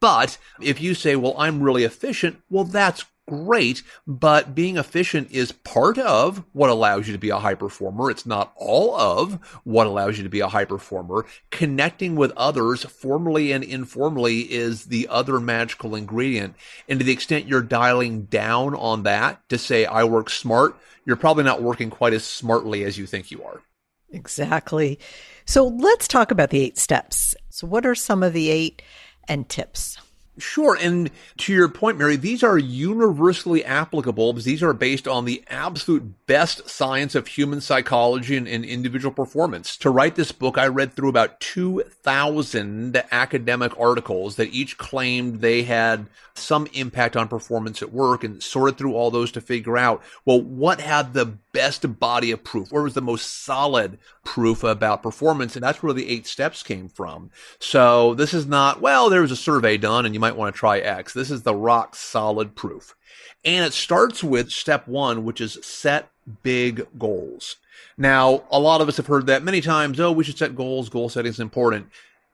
but 0.02 0.38
if 0.62 0.82
you 0.82 0.94
say, 0.94 1.16
well, 1.16 1.34
I'm 1.38 1.64
really 1.64 1.86
efficient, 1.86 2.42
well, 2.50 2.66
that's 2.66 3.06
great, 3.28 3.84
but 4.06 4.56
being 4.56 4.78
efficient 4.78 5.32
is 5.32 5.52
part 5.52 5.98
of 5.98 6.44
what 6.54 6.70
allows 6.70 7.08
you 7.08 7.14
to 7.14 7.20
be 7.20 7.30
a 7.30 7.40
high 7.40 7.54
performer. 7.54 8.10
It's 8.10 8.26
not 8.26 8.54
all 8.56 8.96
of 8.96 9.34
what 9.64 9.88
allows 9.88 10.18
you 10.18 10.24
to 10.24 10.30
be 10.30 10.40
a 10.40 10.48
high 10.48 10.66
performer. 10.66 11.26
Connecting 11.52 12.16
with 12.16 12.32
others 12.38 12.84
formally 12.86 13.52
and 13.52 13.64
informally 13.64 14.52
is 14.52 14.86
the 14.86 15.08
other 15.10 15.40
magical 15.40 15.96
ingredient. 15.96 16.56
And 16.88 17.00
to 17.00 17.06
the 17.06 17.12
extent 17.12 17.48
you're 17.48 17.62
dialing 17.62 18.24
down 18.24 18.74
on 18.76 19.04
that 19.04 19.48
to 19.50 19.58
say, 19.58 19.86
I 19.86 20.06
work 20.06 20.30
smart, 20.30 20.78
you're 21.06 21.16
probably 21.16 21.44
not 21.44 21.62
working 21.62 21.90
quite 21.90 22.14
as 22.14 22.24
smartly 22.24 22.84
as 22.84 22.98
you 22.98 23.06
think 23.06 23.32
you 23.32 23.44
are. 23.44 23.62
Exactly. 24.10 25.00
So 25.46 25.68
let's 25.68 26.08
talk 26.08 26.32
about 26.32 26.50
the 26.50 26.62
eight 26.62 26.78
steps. 26.78 27.36
So, 27.50 27.68
what 27.68 27.86
are 27.86 27.96
some 27.96 28.24
of 28.24 28.34
the 28.34 28.50
eight 28.50 28.82
and 29.28 29.48
tips? 29.50 29.98
Sure. 30.40 30.78
And 30.80 31.10
to 31.38 31.54
your 31.54 31.68
point, 31.68 31.98
Mary, 31.98 32.16
these 32.16 32.44
are 32.44 32.60
universally 32.60 33.66
applicable 33.66 34.34
because 34.34 34.46
these 34.46 34.62
are 34.62 34.74
based 34.74 35.08
on 35.08 35.26
the 35.26 35.44
absolute 35.50 36.28
best 36.28 36.70
science 36.70 37.16
of 37.16 37.28
human 37.28 37.60
psychology 37.60 38.38
and, 38.38 38.48
and, 38.48 38.64
individual 38.64 39.14
performance. 39.14 39.76
To 39.78 39.90
write 39.90 40.16
this 40.16 40.32
book, 40.32 40.58
I 40.58 40.68
read 40.68 40.94
through 40.94 41.10
about 41.10 41.40
2,000 41.40 43.04
academic 43.12 43.80
articles 43.80 44.36
that 44.36 44.54
each 44.54 44.78
claimed 44.78 45.42
they 45.42 45.64
had 45.64 46.06
some 46.36 46.68
impact 46.74 47.16
on 47.16 47.28
performance 47.28 47.82
at 47.82 47.92
work 47.92 48.24
and 48.24 48.44
sorted 48.44 48.78
through 48.78 48.94
all 48.94 49.10
those 49.10 49.32
to 49.32 49.42
figure 49.42 49.78
out, 49.78 50.04
well, 50.24 50.42
what 50.42 50.80
had 50.82 51.14
the 51.14 51.38
best 51.58 52.00
body 52.00 52.30
of 52.30 52.44
proof? 52.44 52.72
Where 52.72 52.84
was 52.84 52.94
the 52.94 53.02
most 53.02 53.44
solid 53.44 53.98
proof 54.24 54.64
about 54.64 55.02
performance? 55.02 55.56
And 55.56 55.64
that's 55.64 55.82
where 55.82 55.92
the 55.92 56.08
eight 56.08 56.28
steps 56.28 56.62
came 56.62 56.88
from. 56.88 57.32
So 57.60 58.14
this 58.14 58.32
is 58.32 58.46
not, 58.46 58.80
well, 58.80 59.10
there 59.10 59.24
was 59.24 59.32
a 59.32 59.36
survey 59.36 59.78
done 59.78 60.06
and 60.06 60.14
you 60.14 60.20
might 60.20 60.36
want 60.36 60.54
to 60.54 60.60
try 60.60 60.78
X. 60.78 61.14
This 61.14 61.32
is 61.32 61.42
the 61.42 61.56
rock 61.56 61.96
solid 61.96 62.56
proof. 62.56 62.96
And 63.44 63.66
it 63.66 63.74
starts 63.74 64.24
with 64.24 64.52
step 64.52 64.88
one, 64.88 65.24
which 65.24 65.42
is 65.42 65.58
set 65.64 66.12
big 66.44 66.86
goals. 67.00 67.56
Now, 67.98 68.44
a 68.52 68.60
lot 68.60 68.82
of 68.82 68.88
us 68.88 68.98
have 68.98 69.08
heard 69.08 69.26
that 69.26 69.44
many 69.44 69.60
times. 69.60 70.00
Oh, 70.00 70.12
we 70.12 70.24
should 70.24 70.38
set 70.38 70.56
goals. 70.56 70.90
Goal 70.90 71.10
setting 71.10 71.32
is 71.32 71.40
important. 71.40 71.88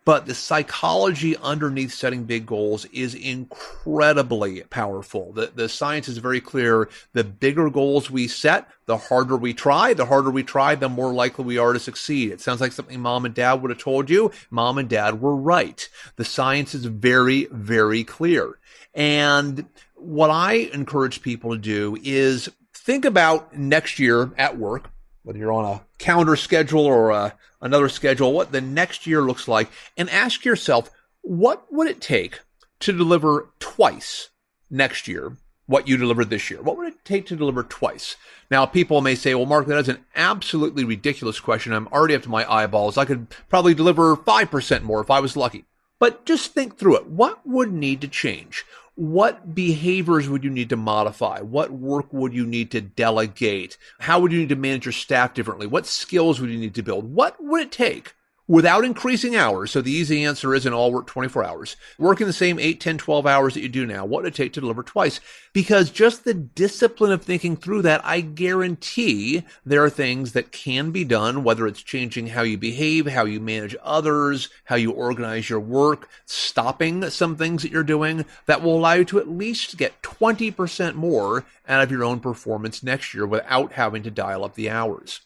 But 0.06 0.26
the 0.26 0.36
psychology 0.36 1.38
underneath 1.38 1.94
setting 1.94 2.26
big 2.26 2.46
goals 2.46 2.86
is 2.86 3.16
incredibly 3.16 4.62
powerful. 4.64 5.32
The, 5.32 5.52
the 5.56 5.70
science 5.70 6.10
is 6.10 6.18
very 6.18 6.42
clear. 6.42 6.90
The 7.14 7.24
bigger 7.24 7.70
goals 7.70 8.12
we 8.12 8.28
set, 8.28 8.68
the 8.86 8.98
harder 8.98 9.38
we 9.38 9.54
try. 9.54 9.94
The 9.94 10.06
harder 10.06 10.30
we 10.30 10.44
try, 10.44 10.76
the 10.76 10.90
more 10.90 11.14
likely 11.14 11.46
we 11.46 11.58
are 11.58 11.72
to 11.72 11.80
succeed. 11.80 12.32
It 12.32 12.42
sounds 12.42 12.60
like 12.60 12.74
something 12.74 13.00
mom 13.00 13.26
and 13.26 13.34
dad 13.34 13.62
would 13.62 13.72
have 13.72 13.80
told 13.80 14.10
you. 14.10 14.32
Mom 14.50 14.78
and 14.78 14.90
dad 14.90 15.22
were 15.22 15.36
right. 15.36 15.88
The 16.18 16.26
science 16.26 16.76
is 16.76 16.86
very, 16.86 17.46
very 17.52 18.04
clear. 18.04 18.60
And 18.94 19.66
what 19.96 20.30
I 20.30 20.54
encourage 20.74 21.22
people 21.22 21.52
to 21.52 21.58
do 21.58 21.98
is 22.04 22.50
think 22.74 23.06
about 23.06 23.58
next 23.58 24.00
year 24.00 24.32
at 24.38 24.58
work 24.58 24.90
whether 25.24 25.40
you're 25.40 25.52
on 25.52 25.66
a 25.66 25.82
calendar 25.98 26.36
schedule 26.36 26.86
or 26.86 27.12
uh, 27.12 27.32
another 27.62 27.90
schedule, 27.90 28.34
what 28.34 28.52
the 28.52 28.62
next 28.62 29.08
year 29.08 29.22
looks 29.22 29.48
like, 29.48 29.70
and 29.98 30.10
ask 30.10 30.46
yourself, 30.46 30.90
what 31.22 31.72
would 31.72 31.88
it 31.88 32.02
take 32.02 32.42
to 32.80 32.92
deliver 32.92 33.50
twice 33.60 34.30
next 34.70 35.08
year 35.08 35.38
what 35.66 35.88
you 35.88 35.96
delivered 35.96 36.30
this 36.30 36.52
year? 36.52 36.62
What 36.62 36.78
would 36.78 36.88
it 36.88 37.06
take 37.06 37.26
to 37.28 37.36
deliver 37.36 37.64
twice? 37.64 38.18
Now, 38.52 38.66
people 38.66 39.02
may 39.02 39.16
say, 39.16 39.34
well, 39.34 39.46
Marc, 39.46 39.68
that 39.68 39.80
is 39.80 39.90
an 39.90 40.04
absolutely 40.16 40.84
ridiculous 40.84 41.40
question. 41.40 41.74
I'm 41.74 41.88
already 41.88 42.16
up 42.16 42.24
to 42.24 42.30
my 42.30 42.50
eyeballs. 42.52 42.98
I 42.98 43.06
could 43.06 43.28
probably 43.50 43.74
deliver 43.74 44.16
5% 44.18 44.82
more 44.82 45.02
if 45.02 45.10
I 45.10 45.22
was 45.22 45.38
lucky. 45.38 45.66
But 46.00 46.26
just 46.26 46.54
think 46.54 46.78
through 46.78 46.98
it. 46.98 47.08
What 47.08 47.48
would 47.48 47.72
need 47.72 48.02
to 48.02 48.10
change? 48.10 48.66
What 48.96 49.56
behaviors 49.56 50.30
would 50.30 50.44
you 50.44 50.52
need 50.52 50.70
to 50.70 50.78
modify? 50.78 51.40
What 51.40 51.72
work 51.72 52.14
would 52.14 52.34
you 52.34 52.46
need 52.46 52.70
to 52.72 52.82
delegate? 52.82 53.78
How 54.00 54.20
would 54.20 54.32
you 54.32 54.40
need 54.40 54.50
to 54.50 54.56
manage 54.56 54.86
your 54.86 54.92
staff 54.92 55.34
differently? 55.34 55.66
What 55.66 55.88
skills 55.88 56.40
would 56.40 56.52
you 56.52 56.60
need 56.60 56.76
to 56.76 56.84
build? 56.84 57.14
What 57.14 57.36
would 57.40 57.62
it 57.62 57.72
take 57.72 58.14
without 58.48 58.84
increasing 58.84 59.36
hours. 59.36 59.72
So 59.72 59.82
the 59.82 59.92
easy 59.92 60.24
answer 60.26 60.54
isn't 60.54 60.74
all 60.74 60.92
work 60.92 61.08
24 61.08 61.44
hours. 61.44 61.76
Working 61.98 62.28
the 62.28 62.34
same 62.34 62.60
8, 62.60 62.80
10, 62.80 62.98
12 62.98 63.26
hours 63.26 63.54
that 63.54 63.62
you 63.62 63.70
do 63.70 63.86
now, 63.86 64.06
what 64.06 64.24
would 64.24 64.34
it 64.34 64.36
take 64.36 64.54
to 64.54 64.62
deliver 64.62 64.84
twice? 64.84 65.20
Because 65.54 65.90
just 65.90 66.24
the 66.24 66.34
discipline 66.34 67.12
of 67.12 67.24
thinking 67.24 67.56
through 67.56 67.84
that, 67.84 68.04
I 68.04 68.22
guarantee 68.22 69.44
there 69.66 69.84
are 69.84 69.90
things 69.90 70.34
that 70.34 70.52
can 70.52 70.92
be 70.92 71.04
done, 71.04 71.44
whether 71.44 71.68
it's 71.68 71.82
changing 71.82 72.28
how 72.28 72.42
you 72.42 72.58
behave, 72.58 73.08
how 73.08 73.26
you 73.26 73.40
manage 73.40 73.76
others, 73.82 74.50
how 74.66 74.76
you 74.76 74.92
organize 74.92 75.50
your 75.50 75.60
work, 75.60 76.10
stopping 76.26 77.10
some 77.10 77.36
things 77.36 77.62
that 77.62 77.72
you're 77.72 77.84
doing 77.84 78.26
that 78.46 78.62
will 78.62 78.78
allow 78.78 78.94
you 78.94 79.06
to 79.06 79.20
at 79.20 79.30
least 79.30 79.78
get 79.78 80.02
20% 80.02 80.96
more 80.96 81.46
out 81.68 81.84
of 81.84 81.92
your 81.92 82.04
own 82.04 82.20
performance 82.20 82.84
next 82.84 83.14
year 83.14 83.26
without 83.26 83.74
having 83.74 84.04
to 84.04 84.12
dial 84.12 84.44
up 84.44 84.56
the 84.56 84.70
hours. 84.70 85.22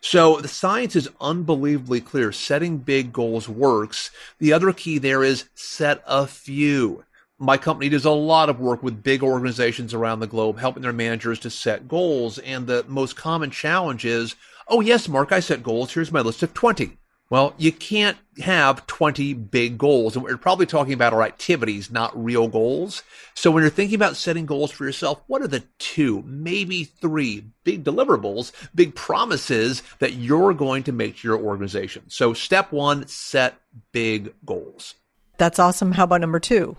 So 0.00 0.40
the 0.40 0.48
science 0.48 0.96
is 0.96 1.08
unbelievably 1.20 2.02
clear. 2.02 2.32
Setting 2.32 2.78
big 2.78 3.12
goals 3.12 3.48
works. 3.48 4.10
The 4.38 4.52
other 4.52 4.72
key 4.72 4.98
there 4.98 5.22
is 5.22 5.44
set 5.54 6.02
a 6.06 6.26
few. 6.26 7.04
My 7.38 7.56
company 7.56 7.88
does 7.88 8.04
a 8.04 8.10
lot 8.10 8.48
of 8.48 8.60
work 8.60 8.82
with 8.82 9.02
big 9.02 9.22
organizations 9.22 9.92
around 9.92 10.20
the 10.20 10.26
globe, 10.26 10.58
helping 10.58 10.82
their 10.82 10.92
managers 10.92 11.38
to 11.40 11.50
set 11.50 11.88
goals. 11.88 12.38
And 12.38 12.66
the 12.66 12.84
most 12.86 13.16
common 13.16 13.50
challenge 13.50 14.04
is, 14.04 14.36
oh, 14.68 14.80
yes, 14.80 15.08
Marc, 15.08 15.32
I 15.32 15.40
set 15.40 15.62
goals. 15.62 15.92
Here's 15.92 16.12
my 16.12 16.20
list 16.20 16.42
of 16.42 16.54
20. 16.54 16.98
Well, 17.32 17.54
you 17.56 17.72
can't 17.72 18.18
have 18.42 18.86
20 18.86 19.32
big 19.32 19.78
goals. 19.78 20.14
And 20.14 20.22
we're 20.22 20.36
probably 20.36 20.66
talking 20.66 20.92
about 20.92 21.14
our 21.14 21.22
activities, 21.22 21.90
not 21.90 22.12
real 22.14 22.46
goals. 22.46 23.02
So 23.32 23.50
when 23.50 23.62
you're 23.62 23.70
thinking 23.70 23.94
about 23.94 24.16
setting 24.16 24.44
goals 24.44 24.70
for 24.70 24.84
yourself, 24.84 25.22
what 25.28 25.40
are 25.40 25.48
the 25.48 25.64
two, 25.78 26.22
maybe 26.26 26.84
three 26.84 27.46
big 27.64 27.84
deliverables, 27.84 28.52
big 28.74 28.94
promises 28.94 29.82
that 29.98 30.12
you're 30.12 30.52
going 30.52 30.82
to 30.82 30.92
make 30.92 31.20
to 31.20 31.28
your 31.28 31.38
organization? 31.38 32.02
So 32.08 32.34
step 32.34 32.70
one, 32.70 33.06
set 33.06 33.54
big 33.92 34.34
goals. 34.44 34.96
That's 35.38 35.58
awesome. 35.58 35.92
How 35.92 36.04
about 36.04 36.20
number 36.20 36.38
two? 36.38 36.76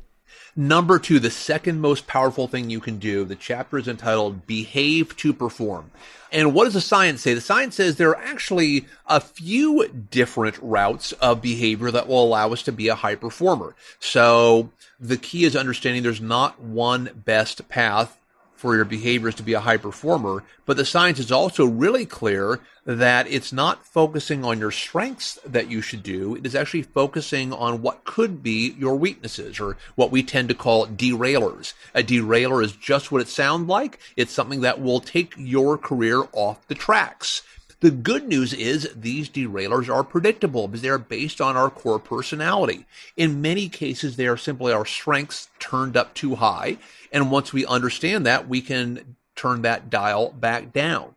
Number 0.55 0.99
two, 0.99 1.19
the 1.19 1.31
second 1.31 1.81
most 1.81 2.05
powerful 2.05 2.47
thing 2.47 2.69
you 2.69 2.79
can 2.79 2.99
do, 2.99 3.25
the 3.25 3.35
chapter 3.35 3.77
is 3.77 3.87
entitled 3.87 4.45
Behave 4.45 5.15
to 5.17 5.33
Perform. 5.33 5.91
And 6.31 6.53
what 6.53 6.65
does 6.65 6.73
the 6.73 6.81
science 6.81 7.21
say? 7.21 7.33
The 7.33 7.41
science 7.41 7.75
says 7.75 7.95
there 7.95 8.09
are 8.09 8.23
actually 8.23 8.85
a 9.07 9.19
few 9.19 9.87
different 9.87 10.57
routes 10.61 11.11
of 11.13 11.41
behavior 11.41 11.91
that 11.91 12.07
will 12.07 12.23
allow 12.23 12.51
us 12.53 12.63
to 12.63 12.71
be 12.71 12.87
a 12.87 12.95
high 12.95 13.15
performer. 13.15 13.75
So 13.99 14.69
the 14.99 15.17
key 15.17 15.43
is 15.43 15.55
understanding 15.55 16.03
there's 16.03 16.21
not 16.21 16.59
one 16.59 17.09
best 17.25 17.67
path 17.69 18.17
for 18.63 18.77
your 18.77 18.85
behaviors 18.85 19.35
to 19.35 19.43
be 19.43 19.51
a 19.51 19.59
high 19.59 19.75
performer. 19.75 20.41
But 20.65 20.77
the 20.77 20.85
science 20.85 21.19
is 21.19 21.33
also 21.33 21.65
really 21.65 22.05
clear 22.05 22.61
that 22.85 23.27
it's 23.27 23.51
not 23.51 23.85
focusing 23.85 24.45
on 24.45 24.57
your 24.57 24.71
strengths 24.71 25.37
that 25.45 25.69
you 25.69 25.81
should 25.81 26.01
do. 26.01 26.35
It 26.35 26.45
is 26.45 26.55
actually 26.55 26.83
focusing 26.83 27.51
on 27.51 27.81
what 27.81 28.05
could 28.05 28.41
be 28.41 28.73
your 28.79 28.95
weaknesses 28.95 29.59
or 29.59 29.75
what 29.95 30.11
we 30.11 30.23
tend 30.23 30.47
to 30.47 30.55
call 30.55 30.87
derailers. 30.87 31.73
A 31.93 32.03
derailer 32.03 32.61
is 32.61 32.71
just 32.71 33.11
what 33.11 33.21
it 33.21 33.27
sounds 33.27 33.67
like. 33.67 33.99
It's 34.15 34.31
something 34.31 34.61
that 34.61 34.81
will 34.81 35.01
take 35.01 35.33
your 35.37 35.77
career 35.77 36.23
off 36.31 36.65
the 36.69 36.75
tracks. 36.75 37.41
The 37.83 37.91
good 37.91 38.29
news 38.29 38.53
is 38.53 38.89
these 38.95 39.27
derailers 39.27 39.93
are 39.93 40.05
predictable 40.05 40.69
because 40.69 40.81
they 40.81 40.87
are 40.87 40.97
based 40.97 41.41
on 41.41 41.57
our 41.57 41.69
core 41.69 41.99
personality. 41.99 42.85
In 43.17 43.41
many 43.41 43.67
cases, 43.67 44.15
they 44.15 44.25
are 44.25 44.37
simply 44.37 44.71
our 44.71 44.85
strengths 44.85 45.49
turned 45.59 45.97
up 45.97 46.13
too 46.13 46.35
high. 46.35 46.77
And 47.11 47.29
once 47.29 47.51
we 47.51 47.65
understand 47.65 48.25
that, 48.25 48.47
we 48.47 48.61
can 48.61 49.17
turn 49.35 49.63
that 49.63 49.89
dial 49.89 50.31
back 50.31 50.71
down. 50.71 51.15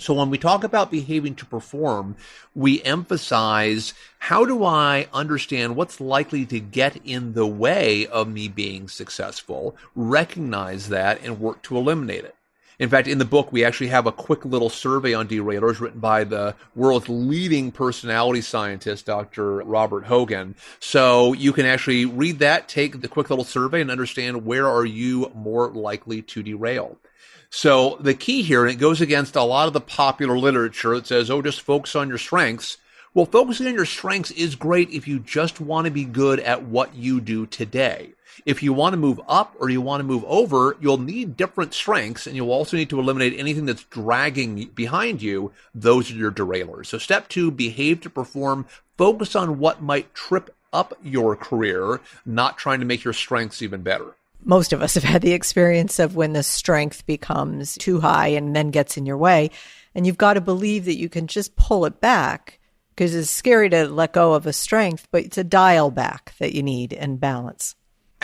So 0.00 0.12
when 0.14 0.28
we 0.28 0.38
talk 0.38 0.64
about 0.64 0.90
behaving 0.90 1.36
to 1.36 1.46
perform, 1.46 2.16
we 2.52 2.82
emphasize 2.82 3.94
how 4.18 4.44
do 4.44 4.64
I 4.64 5.06
understand 5.12 5.76
what's 5.76 6.00
likely 6.00 6.44
to 6.46 6.58
get 6.58 6.96
in 7.04 7.34
the 7.34 7.46
way 7.46 8.08
of 8.08 8.26
me 8.26 8.48
being 8.48 8.88
successful, 8.88 9.76
recognize 9.94 10.88
that, 10.88 11.22
and 11.22 11.38
work 11.38 11.62
to 11.62 11.76
eliminate 11.76 12.24
it. 12.24 12.34
In 12.82 12.88
fact, 12.88 13.06
in 13.06 13.18
the 13.18 13.24
book, 13.24 13.52
we 13.52 13.64
actually 13.64 13.90
have 13.90 14.08
a 14.08 14.12
quick 14.12 14.44
little 14.44 14.68
survey 14.68 15.14
on 15.14 15.28
derailers 15.28 15.78
written 15.78 16.00
by 16.00 16.24
the 16.24 16.56
world's 16.74 17.08
leading 17.08 17.70
personality 17.70 18.40
scientist, 18.40 19.06
Dr. 19.06 19.58
Robert 19.58 20.06
Hogan. 20.06 20.56
So 20.80 21.32
you 21.32 21.52
can 21.52 21.64
actually 21.64 22.06
read 22.06 22.40
that, 22.40 22.66
take 22.66 23.00
the 23.00 23.06
quick 23.06 23.30
little 23.30 23.44
survey, 23.44 23.82
and 23.82 23.88
understand 23.88 24.44
where 24.44 24.66
are 24.66 24.84
you 24.84 25.30
more 25.32 25.70
likely 25.70 26.22
to 26.22 26.42
derail. 26.42 26.98
So 27.50 27.98
the 28.00 28.14
key 28.14 28.42
here, 28.42 28.64
and 28.64 28.72
it 28.72 28.80
goes 28.80 29.00
against 29.00 29.36
a 29.36 29.44
lot 29.44 29.68
of 29.68 29.74
the 29.74 29.80
popular 29.80 30.36
literature 30.36 30.96
that 30.96 31.06
says, 31.06 31.30
oh, 31.30 31.40
just 31.40 31.60
focus 31.60 31.94
on 31.94 32.08
your 32.08 32.18
strengths. 32.18 32.78
Well, 33.14 33.26
focusing 33.26 33.68
on 33.68 33.74
your 33.74 33.86
strengths 33.86 34.32
is 34.32 34.56
great 34.56 34.90
if 34.90 35.06
you 35.06 35.20
just 35.20 35.60
want 35.60 35.84
to 35.84 35.92
be 35.92 36.04
good 36.04 36.40
at 36.40 36.64
what 36.64 36.96
you 36.96 37.20
do 37.20 37.46
today. 37.46 38.14
If 38.46 38.62
you 38.62 38.72
want 38.72 38.92
to 38.92 38.98
move 38.98 39.20
up 39.28 39.54
or 39.58 39.70
you 39.70 39.80
want 39.80 40.00
to 40.00 40.04
move 40.04 40.24
over, 40.26 40.76
you'll 40.80 40.98
need 40.98 41.36
different 41.36 41.74
strengths 41.74 42.26
and 42.26 42.36
you'll 42.36 42.52
also 42.52 42.76
need 42.76 42.90
to 42.90 43.00
eliminate 43.00 43.38
anything 43.38 43.66
that's 43.66 43.84
dragging 43.84 44.66
behind 44.74 45.22
you. 45.22 45.52
Those 45.74 46.10
are 46.10 46.14
your 46.14 46.32
derailers. 46.32 46.86
So 46.86 46.98
step 46.98 47.28
two, 47.28 47.50
behave 47.50 48.00
to 48.02 48.10
perform. 48.10 48.66
Focus 48.96 49.36
on 49.36 49.58
what 49.58 49.82
might 49.82 50.14
trip 50.14 50.54
up 50.72 50.94
your 51.02 51.36
career, 51.36 52.00
not 52.24 52.58
trying 52.58 52.80
to 52.80 52.86
make 52.86 53.04
your 53.04 53.12
strengths 53.12 53.62
even 53.62 53.82
better. 53.82 54.14
Most 54.44 54.72
of 54.72 54.82
us 54.82 54.94
have 54.94 55.04
had 55.04 55.22
the 55.22 55.32
experience 55.32 55.98
of 55.98 56.16
when 56.16 56.32
the 56.32 56.42
strength 56.42 57.06
becomes 57.06 57.76
too 57.76 58.00
high 58.00 58.28
and 58.28 58.56
then 58.56 58.70
gets 58.70 58.96
in 58.96 59.06
your 59.06 59.16
way. 59.16 59.50
And 59.94 60.06
you've 60.06 60.18
got 60.18 60.34
to 60.34 60.40
believe 60.40 60.86
that 60.86 60.98
you 60.98 61.08
can 61.08 61.26
just 61.26 61.54
pull 61.54 61.84
it 61.84 62.00
back 62.00 62.58
because 62.90 63.14
it's 63.14 63.30
scary 63.30 63.68
to 63.70 63.88
let 63.88 64.12
go 64.12 64.34
of 64.34 64.46
a 64.46 64.52
strength, 64.52 65.06
but 65.10 65.24
it's 65.24 65.38
a 65.38 65.44
dial 65.44 65.90
back 65.90 66.34
that 66.38 66.54
you 66.54 66.62
need 66.62 66.92
and 66.92 67.20
balance. 67.20 67.74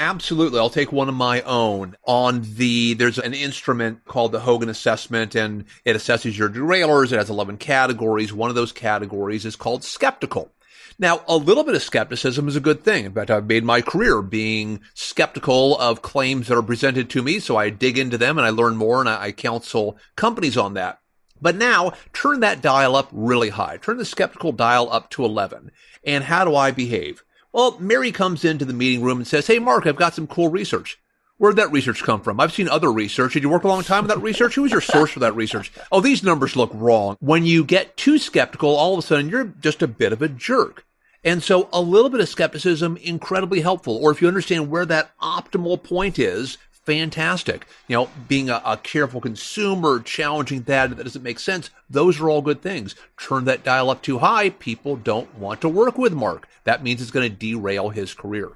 Absolutely. 0.00 0.61
I'll 0.61 0.70
take 0.70 0.92
one 0.92 1.08
of 1.08 1.16
my 1.16 1.42
own 1.42 1.96
on 2.04 2.42
the, 2.54 2.94
there's 2.94 3.18
an 3.18 3.34
instrument 3.34 4.04
called 4.04 4.30
the 4.30 4.38
Hogan 4.38 4.68
assessment 4.68 5.34
and 5.34 5.64
it 5.84 5.96
assesses 5.96 6.38
your 6.38 6.48
derailers. 6.48 7.11
It 7.11 7.16
has 7.16 7.28
11 7.28 7.56
categories. 7.56 8.32
One 8.32 8.48
of 8.48 8.54
those 8.54 8.70
categories 8.70 9.44
is 9.44 9.56
called 9.56 9.82
skeptical. 9.82 10.52
Now, 11.00 11.22
a 11.26 11.37
little 11.37 11.64
bit 11.64 11.74
of 11.74 11.82
skepticism 11.82 12.46
is 12.46 12.54
a 12.54 12.61
good 12.61 12.84
thing. 12.84 13.06
In 13.06 13.12
fact, 13.12 13.28
I've 13.28 13.46
made 13.48 13.64
my 13.64 13.80
career 13.80 14.22
being 14.22 14.82
skeptical 14.94 15.76
of 15.78 16.00
claims 16.00 16.46
that 16.46 16.56
are 16.56 16.62
presented 16.62 17.11
to 17.11 17.22
me. 17.24 17.40
So 17.40 17.56
I 17.56 17.70
dig 17.70 17.98
into 17.98 18.18
them 18.18 18.38
and 18.38 18.46
I 18.46 18.50
learn 18.50 18.76
more 18.76 19.00
and 19.00 19.08
I 19.08 19.32
counsel 19.32 19.98
companies 20.14 20.56
on 20.56 20.74
that. 20.74 21.00
But 21.40 21.56
now 21.56 21.92
turn 22.12 22.38
that 22.40 22.62
dial 22.62 22.94
up 22.94 23.08
really 23.11 23.48
high. 23.48 23.78
Turn 23.78 23.96
the 23.96 24.04
skeptical 24.04 24.52
dial 24.52 24.92
up 24.92 25.11
to 25.11 25.24
11. 25.24 25.72
And 26.04 26.22
how 26.22 26.44
do 26.44 26.54
I 26.54 26.70
behave? 26.70 27.24
Well, 27.52 27.76
Mary 27.78 28.12
comes 28.12 28.44
into 28.44 28.64
the 28.64 28.72
meeting 28.72 29.02
room 29.02 29.18
and 29.18 29.26
says, 29.26 29.46
Hey, 29.46 29.58
Marc, 29.58 29.87
I've 29.87 29.96
got 29.96 30.14
some 30.14 30.26
cool 30.26 30.48
research. 30.48 30.98
Where'd 31.38 31.56
that 31.56 31.70
research 31.70 32.02
come 32.02 32.20
from? 32.20 32.40
I've 32.40 32.52
seen 32.52 32.68
other 32.68 32.92
research. 32.92 33.34
Did 33.34 33.44
you 33.44 33.48
work 33.48 33.62
a 33.62 33.68
long 33.68 33.84
time 33.84 34.02
with 34.02 34.11
that 34.11 34.20
research? 34.22 34.56
Who 34.56 34.62
was 34.62 34.72
your 34.72 34.80
source 34.80 35.12
for 35.12 35.20
that 35.20 35.37
research? 35.37 35.70
Oh, 35.92 36.00
these 36.00 36.24
numbers 36.24 36.56
look 36.56 36.70
wrong. 36.74 37.16
When 37.20 37.44
you 37.44 37.62
get 37.64 37.96
too 37.96 38.18
skeptical, 38.18 38.74
all 38.74 38.94
of 38.94 38.98
a 38.98 39.02
sudden 39.02 39.28
you're 39.28 39.44
just 39.44 39.80
a 39.80 39.87
bit 39.87 40.12
of 40.12 40.20
a 40.20 40.28
jerk. 40.28 40.84
And 41.22 41.42
so 41.42 41.68
a 41.72 41.80
little 41.80 42.11
bit 42.11 42.20
of 42.20 42.28
skepticism, 42.28 42.96
incredibly 42.96 43.61
helpful. 43.61 43.96
Or 43.96 44.11
if 44.11 44.20
you 44.20 44.26
understand 44.28 44.68
where 44.68 44.87
that 44.87 45.16
optimal 45.20 45.80
point 45.82 46.18
is, 46.18 46.58
fantastic. 46.88 47.66
You 47.87 47.96
know, 47.96 48.11
being 48.29 48.48
a, 48.48 48.62
a, 48.64 48.79
careful 48.79 49.20
consumer, 49.20 50.01
challenging 50.01 50.62
that 50.62 50.96
that 50.96 51.05
doesn't 51.05 51.22
make 51.22 51.38
sense. 51.38 51.68
Those 51.90 52.18
are 52.18 52.31
all 52.31 52.40
good 52.40 52.62
things. 52.62 52.94
Turn 53.18 53.44
that 53.44 53.62
dial 53.62 53.90
up 53.90 54.01
too 54.01 54.20
high, 54.20 54.48
people 54.48 54.96
don't 54.96 55.37
want 55.37 55.61
to 55.61 55.68
work 55.68 55.98
with 55.98 56.14
Marc. 56.14 56.48
That 56.64 56.83
means 56.83 57.03
it's 57.03 57.11
going 57.11 57.31
to 57.31 57.37
derail 57.37 57.90
his 57.90 58.14
career. 58.14 58.53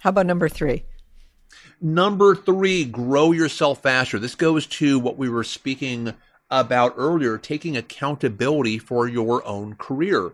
How 0.00 0.10
about 0.10 0.26
number 0.26 0.50
three? 0.50 0.84
Number 1.80 2.36
three, 2.36 2.84
grow 2.84 3.32
yourself 3.32 3.80
faster. 3.80 4.18
This 4.18 4.34
goes 4.34 4.66
to 4.66 4.98
what 4.98 5.16
we 5.16 5.30
were 5.30 5.42
speaking 5.42 6.12
about 6.50 6.92
earlier, 6.98 7.38
taking 7.38 7.78
accountability 7.78 8.78
for 8.78 9.08
your 9.08 9.46
own 9.46 9.76
career 9.76 10.32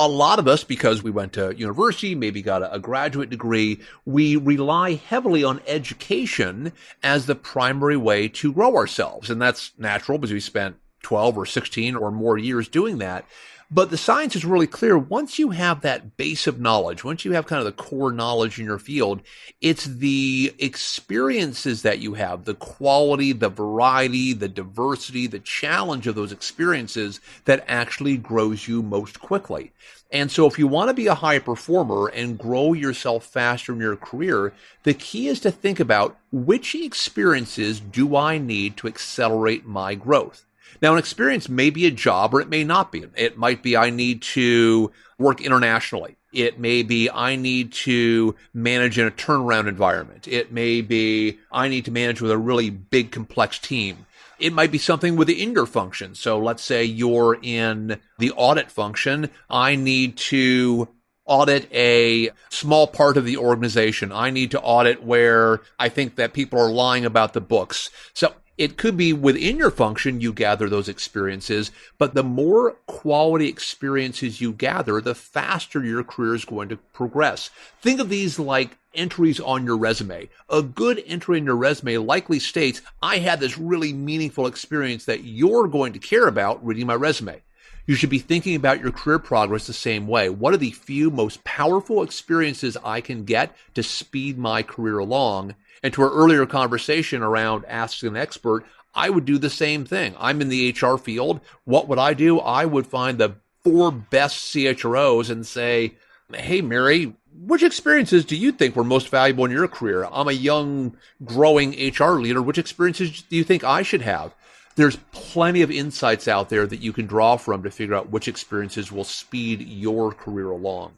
a 0.00 0.08
lot 0.08 0.38
of 0.38 0.48
us, 0.48 0.64
because 0.64 1.02
we 1.02 1.10
went 1.10 1.34
to 1.34 1.54
university, 1.54 2.14
maybe 2.14 2.40
got 2.40 2.62
a, 2.62 2.72
a, 2.72 2.78
graduate 2.78 3.28
degree, 3.28 3.78
we 4.06 4.34
rely 4.34 4.94
heavily 4.94 5.44
on 5.44 5.60
education 5.66 6.72
as 7.02 7.26
the 7.26 7.34
primary 7.34 7.98
way 7.98 8.26
to 8.26 8.50
grow 8.50 8.76
ourselves. 8.76 9.28
And 9.28 9.40
that's 9.42 9.72
natural 9.76 10.16
because 10.16 10.32
we 10.32 10.40
spent 10.40 10.76
12 11.02 11.36
or 11.36 11.44
16 11.44 11.96
or 11.96 12.10
more 12.10 12.38
years 12.38 12.66
doing 12.66 12.96
that. 12.98 13.26
But 13.72 13.90
the 13.90 13.96
science 13.96 14.34
is 14.34 14.44
really 14.44 14.66
clear. 14.66 14.98
Once 14.98 15.38
you 15.38 15.50
have 15.50 15.82
that 15.82 16.16
base 16.16 16.48
of 16.48 16.58
knowledge, 16.58 17.04
once 17.04 17.24
you 17.24 17.32
have 17.32 17.46
kind 17.46 17.60
of 17.60 17.66
the 17.66 17.82
core 17.82 18.10
knowledge 18.10 18.58
in 18.58 18.64
your 18.66 18.80
field, 18.80 19.22
it's 19.60 19.84
the 19.84 20.52
experiences 20.58 21.82
that 21.82 22.00
you 22.00 22.14
have, 22.14 22.46
the 22.46 22.54
quality, 22.54 23.32
the 23.32 23.48
variety, 23.48 24.32
the 24.32 24.48
diversity, 24.48 25.28
the 25.28 25.38
challenge 25.38 26.08
of 26.08 26.16
those 26.16 26.32
experiences 26.32 27.20
that 27.44 27.64
actually 27.68 28.16
grows 28.16 28.66
you 28.66 28.82
most 28.82 29.20
quickly. 29.20 29.70
And 30.10 30.32
so 30.32 30.46
if 30.46 30.58
you 30.58 30.66
want 30.66 30.88
to 30.88 30.94
be 30.94 31.06
a 31.06 31.14
high 31.14 31.38
performer 31.38 32.08
and 32.08 32.36
grow 32.36 32.72
yourself 32.72 33.24
faster 33.24 33.72
in 33.72 33.78
your 33.78 33.94
career, 33.94 34.52
the 34.82 34.94
key 34.94 35.28
is 35.28 35.38
to 35.40 35.52
think 35.52 35.78
about 35.78 36.16
which 36.32 36.74
experiences 36.74 37.78
do 37.78 38.16
I 38.16 38.38
need 38.38 38.76
to 38.78 38.88
accelerate 38.88 39.64
my 39.64 39.94
growth? 39.94 40.44
Now, 40.82 40.92
an 40.92 40.98
experience 40.98 41.48
may 41.48 41.70
be 41.70 41.86
a 41.86 41.90
job 41.90 42.34
or 42.34 42.40
it 42.40 42.48
may 42.48 42.64
not 42.64 42.92
be. 42.92 43.04
It 43.16 43.36
might 43.36 43.62
be 43.62 43.76
I 43.76 43.90
need 43.90 44.22
to 44.22 44.90
work 45.18 45.40
internationally. 45.40 46.16
It 46.32 46.58
may 46.58 46.82
be 46.82 47.10
I 47.10 47.36
need 47.36 47.72
to 47.72 48.36
manage 48.54 48.98
in 48.98 49.06
a 49.06 49.10
turnaround 49.10 49.68
environment. 49.68 50.28
It 50.28 50.52
may 50.52 50.80
be 50.80 51.38
I 51.50 51.68
need 51.68 51.84
to 51.86 51.90
manage 51.90 52.20
with 52.20 52.30
a 52.30 52.38
really 52.38 52.70
big 52.70 53.10
complex 53.10 53.58
team. 53.58 54.06
It 54.38 54.52
might 54.52 54.72
be 54.72 54.78
something 54.78 55.16
within 55.16 55.52
your 55.52 55.66
function. 55.66 56.14
So 56.14 56.38
let's 56.38 56.62
say 56.62 56.84
you're 56.84 57.38
in 57.42 58.00
the 58.18 58.30
audit 58.32 58.70
function. 58.70 59.28
I 59.50 59.76
need 59.76 60.16
to 60.16 60.88
audit 61.26 61.72
a 61.72 62.30
small 62.48 62.86
part 62.86 63.16
of 63.16 63.24
the 63.24 63.36
organization. 63.36 64.10
I 64.12 64.30
need 64.30 64.50
to 64.52 64.60
audit 64.60 65.02
where 65.02 65.60
I 65.78 65.88
think 65.88 66.16
that 66.16 66.32
people 66.32 66.58
are 66.58 66.70
lying 66.70 67.04
about 67.04 67.34
the 67.34 67.40
books. 67.40 67.90
So 68.14 68.34
it 68.60 68.76
could 68.76 68.94
be 68.94 69.10
within 69.14 69.56
your 69.56 69.70
function 69.70 70.20
you 70.20 70.34
gather 70.34 70.68
those 70.68 70.86
experiences, 70.86 71.70
but 71.96 72.12
the 72.12 72.22
more 72.22 72.72
quality 72.86 73.48
experiences 73.48 74.42
you 74.42 74.52
gather, 74.52 75.00
the 75.00 75.14
faster 75.14 75.82
your 75.82 76.04
career 76.04 76.34
is 76.34 76.44
going 76.44 76.68
to 76.68 76.76
progress. 76.76 77.48
Think 77.80 78.00
of 78.00 78.10
these 78.10 78.38
like 78.38 78.76
entries 78.94 79.40
on 79.40 79.64
your 79.64 79.78
resume. 79.78 80.28
A 80.50 80.62
good 80.62 81.02
entry 81.06 81.38
in 81.38 81.46
your 81.46 81.56
resume 81.56 81.96
likely 81.96 82.38
states, 82.38 82.82
I 83.02 83.16
had 83.16 83.40
this 83.40 83.56
really 83.56 83.94
meaningful 83.94 84.46
experience 84.46 85.06
that 85.06 85.24
you're 85.24 85.66
going 85.66 85.94
to 85.94 85.98
care 85.98 86.28
about 86.28 86.62
reading 86.62 86.86
my 86.86 86.96
resume. 86.96 87.40
You 87.86 87.94
should 87.94 88.10
be 88.10 88.18
thinking 88.18 88.56
about 88.56 88.82
your 88.82 88.92
career 88.92 89.18
progress 89.18 89.66
the 89.66 89.72
same 89.72 90.06
way. 90.06 90.28
What 90.28 90.52
are 90.52 90.58
the 90.58 90.72
few 90.72 91.10
most 91.10 91.42
powerful 91.44 92.02
experiences 92.02 92.76
I 92.84 93.00
can 93.00 93.24
get 93.24 93.56
to 93.72 93.82
speed 93.82 94.36
my 94.36 94.62
career 94.62 94.98
along? 94.98 95.54
And 95.82 95.92
to 95.94 96.02
our 96.02 96.10
earlier 96.10 96.46
conversation 96.46 97.22
around 97.22 97.64
asking 97.66 98.10
an 98.10 98.16
expert, 98.16 98.64
I 98.94 99.10
would 99.10 99.24
do 99.24 99.38
the 99.38 99.50
same 99.50 99.84
thing. 99.84 100.14
I'm 100.18 100.40
in 100.40 100.48
the 100.48 100.70
HR 100.78 100.96
field. 100.96 101.40
What 101.64 101.88
would 101.88 101.98
I 101.98 102.14
do? 102.14 102.38
I 102.40 102.64
would 102.64 102.86
find 102.86 103.18
the 103.18 103.36
four 103.62 103.92
best 103.92 104.52
CHROs 104.52 105.30
and 105.30 105.46
say, 105.46 105.94
Hey, 106.32 106.60
Mary, 106.60 107.14
which 107.32 107.62
experiences 107.62 108.24
do 108.24 108.36
you 108.36 108.52
think 108.52 108.76
were 108.76 108.84
most 108.84 109.08
valuable 109.08 109.44
in 109.44 109.50
your 109.50 109.68
career? 109.68 110.06
I'm 110.10 110.28
a 110.28 110.32
young, 110.32 110.96
growing 111.24 111.70
HR 111.70 112.20
leader. 112.20 112.42
Which 112.42 112.58
experiences 112.58 113.22
do 113.22 113.36
you 113.36 113.44
think 113.44 113.64
I 113.64 113.82
should 113.82 114.02
have? 114.02 114.34
There's 114.76 114.96
plenty 115.12 115.62
of 115.62 115.70
insights 115.70 116.28
out 116.28 116.48
there 116.48 116.66
that 116.66 116.80
you 116.80 116.92
can 116.92 117.06
draw 117.06 117.36
from 117.36 117.62
to 117.64 117.70
figure 117.70 117.94
out 117.94 118.10
which 118.10 118.28
experiences 118.28 118.92
will 118.92 119.04
speed 119.04 119.62
your 119.62 120.12
career 120.12 120.50
along. 120.50 120.92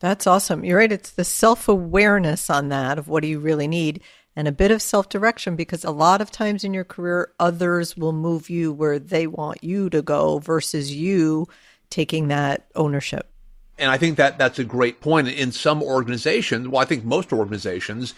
That's 0.00 0.26
awesome. 0.26 0.64
You're 0.64 0.78
right. 0.78 0.92
It's 0.92 1.10
the 1.10 1.24
self 1.24 1.68
awareness 1.68 2.50
on 2.50 2.68
that 2.68 2.98
of 2.98 3.08
what 3.08 3.22
do 3.22 3.28
you 3.28 3.40
really 3.40 3.68
need 3.68 4.00
and 4.38 4.46
a 4.46 4.52
bit 4.52 4.70
of 4.70 4.80
self 4.80 5.08
direction 5.08 5.56
because 5.56 5.84
a 5.84 5.90
lot 5.90 6.20
of 6.20 6.30
times 6.30 6.62
in 6.62 6.72
your 6.72 6.84
career, 6.84 7.32
others 7.40 7.96
will 7.96 8.12
move 8.12 8.48
you 8.48 8.72
where 8.72 9.00
they 9.00 9.26
want 9.26 9.64
you 9.64 9.90
to 9.90 10.00
go 10.00 10.38
versus 10.38 10.94
you 10.94 11.48
taking 11.90 12.28
that 12.28 12.68
ownership. 12.76 13.28
And 13.78 13.90
I 13.90 13.98
think 13.98 14.16
that 14.16 14.38
that's 14.38 14.60
a 14.60 14.64
great 14.64 15.00
point. 15.00 15.26
In 15.26 15.50
some 15.50 15.82
organizations, 15.82 16.68
well, 16.68 16.80
I 16.80 16.84
think 16.84 17.04
most 17.04 17.32
organizations, 17.32 18.14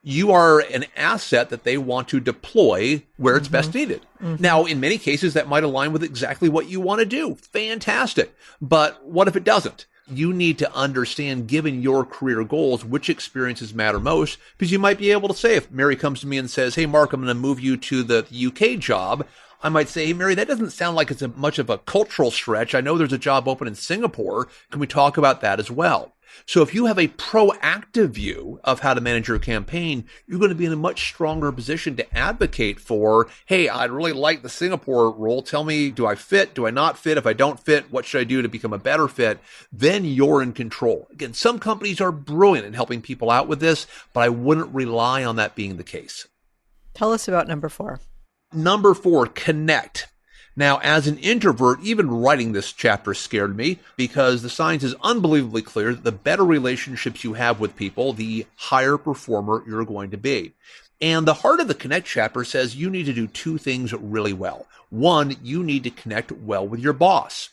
you 0.00 0.30
are 0.30 0.60
an 0.60 0.84
asset 0.96 1.50
that 1.50 1.64
they 1.64 1.76
want 1.76 2.06
to 2.10 2.20
deploy 2.20 3.02
where 3.16 3.36
it's 3.36 3.48
mm-hmm. 3.48 3.52
best 3.52 3.74
needed. 3.74 4.06
Mm-hmm. 4.22 4.40
Now, 4.40 4.66
in 4.66 4.78
many 4.78 4.96
cases, 4.96 5.34
that 5.34 5.48
might 5.48 5.64
align 5.64 5.92
with 5.92 6.04
exactly 6.04 6.48
what 6.48 6.68
you 6.68 6.80
want 6.80 7.00
to 7.00 7.04
do. 7.04 7.34
Fantastic. 7.34 8.32
But 8.62 9.04
what 9.04 9.26
if 9.26 9.34
it 9.34 9.42
doesn't? 9.42 9.86
You 10.06 10.32
need 10.32 10.58
to 10.58 10.74
understand, 10.74 11.48
given 11.48 11.80
your 11.82 12.04
career 12.04 12.44
goals, 12.44 12.84
which 12.84 13.08
experiences 13.08 13.72
matter 13.72 13.98
most. 13.98 14.38
Because 14.56 14.70
you 14.70 14.78
might 14.78 14.98
be 14.98 15.10
able 15.12 15.28
to 15.28 15.34
say, 15.34 15.56
if 15.56 15.70
Mary 15.70 15.96
comes 15.96 16.20
to 16.20 16.26
me 16.26 16.38
and 16.38 16.50
says, 16.50 16.74
Hey, 16.74 16.86
Marc, 16.86 17.12
I'm 17.12 17.20
going 17.22 17.28
to 17.28 17.34
move 17.34 17.60
you 17.60 17.76
to 17.76 18.02
the 18.02 18.26
UK 18.30 18.78
job. 18.78 19.26
I 19.62 19.70
might 19.70 19.88
say, 19.88 20.06
Hey, 20.06 20.12
Mary, 20.12 20.34
that 20.34 20.48
doesn't 20.48 20.70
sound 20.70 20.96
like 20.96 21.10
it's 21.10 21.22
a, 21.22 21.28
much 21.28 21.58
of 21.58 21.70
a 21.70 21.78
cultural 21.78 22.30
stretch. 22.30 22.74
I 22.74 22.80
know 22.80 22.98
there's 22.98 23.12
a 23.12 23.18
job 23.18 23.48
open 23.48 23.66
in 23.66 23.74
Singapore. 23.74 24.48
Can 24.70 24.80
we 24.80 24.86
talk 24.86 25.16
about 25.16 25.40
that 25.40 25.58
as 25.58 25.70
well? 25.70 26.13
So 26.46 26.62
if 26.62 26.74
you 26.74 26.86
have 26.86 26.98
a 26.98 27.08
proactive 27.08 28.10
view 28.10 28.60
of 28.64 28.80
how 28.80 28.94
to 28.94 29.00
manage 29.00 29.28
your 29.28 29.38
campaign, 29.38 30.04
you're 30.26 30.38
going 30.38 30.50
to 30.50 30.54
be 30.54 30.66
in 30.66 30.72
a 30.72 30.76
much 30.76 31.08
stronger 31.08 31.50
position 31.52 31.96
to 31.96 32.16
advocate 32.16 32.80
for, 32.80 33.28
hey, 33.46 33.68
I'd 33.68 33.90
really 33.90 34.12
like 34.12 34.42
the 34.42 34.48
Singapore 34.48 35.10
role. 35.10 35.42
Tell 35.42 35.64
me, 35.64 35.90
do 35.90 36.06
I 36.06 36.14
fit? 36.14 36.54
Do 36.54 36.66
I 36.66 36.70
not 36.70 36.98
fit? 36.98 37.18
If 37.18 37.26
I 37.26 37.32
don't 37.32 37.60
fit, 37.60 37.90
what 37.90 38.04
should 38.04 38.20
I 38.20 38.24
do 38.24 38.42
to 38.42 38.48
become 38.48 38.72
a 38.72 38.78
better 38.78 39.08
fit? 39.08 39.38
Then 39.72 40.04
you're 40.04 40.42
in 40.42 40.52
control. 40.52 41.08
Again, 41.10 41.34
some 41.34 41.58
companies 41.58 42.00
are 42.00 42.12
brilliant 42.12 42.66
in 42.66 42.74
helping 42.74 43.02
people 43.02 43.30
out 43.30 43.48
with 43.48 43.60
this, 43.60 43.86
but 44.12 44.20
I 44.20 44.28
wouldn't 44.28 44.74
rely 44.74 45.24
on 45.24 45.36
that 45.36 45.54
being 45.54 45.76
the 45.76 45.84
case. 45.84 46.28
Tell 46.94 47.12
us 47.12 47.26
about 47.26 47.48
number 47.48 47.68
four. 47.68 48.00
Number 48.52 48.94
four, 48.94 49.26
connect. 49.26 50.08
Now, 50.56 50.78
as 50.78 51.08
an 51.08 51.18
introvert, 51.18 51.80
even 51.82 52.10
writing 52.10 52.52
this 52.52 52.72
chapter 52.72 53.12
scared 53.12 53.56
me 53.56 53.80
because 53.96 54.42
the 54.42 54.48
science 54.48 54.84
is 54.84 54.94
unbelievably 55.02 55.62
clear 55.62 55.92
that 55.92 56.04
the 56.04 56.12
better 56.12 56.44
relationships 56.44 57.24
you 57.24 57.32
have 57.32 57.58
with 57.58 57.74
people, 57.74 58.12
the 58.12 58.46
higher 58.54 58.96
performer 58.96 59.64
you're 59.66 59.84
going 59.84 60.10
to 60.12 60.16
be. 60.16 60.52
And 61.00 61.26
the 61.26 61.34
heart 61.34 61.58
of 61.58 61.66
the 61.66 61.74
connect 61.74 62.06
chapter 62.06 62.44
says 62.44 62.76
you 62.76 62.88
need 62.88 63.06
to 63.06 63.12
do 63.12 63.26
two 63.26 63.58
things 63.58 63.92
really 63.92 64.32
well. 64.32 64.66
One, 64.90 65.36
you 65.42 65.64
need 65.64 65.82
to 65.84 65.90
connect 65.90 66.30
well 66.30 66.66
with 66.66 66.78
your 66.78 66.92
boss. 66.92 67.50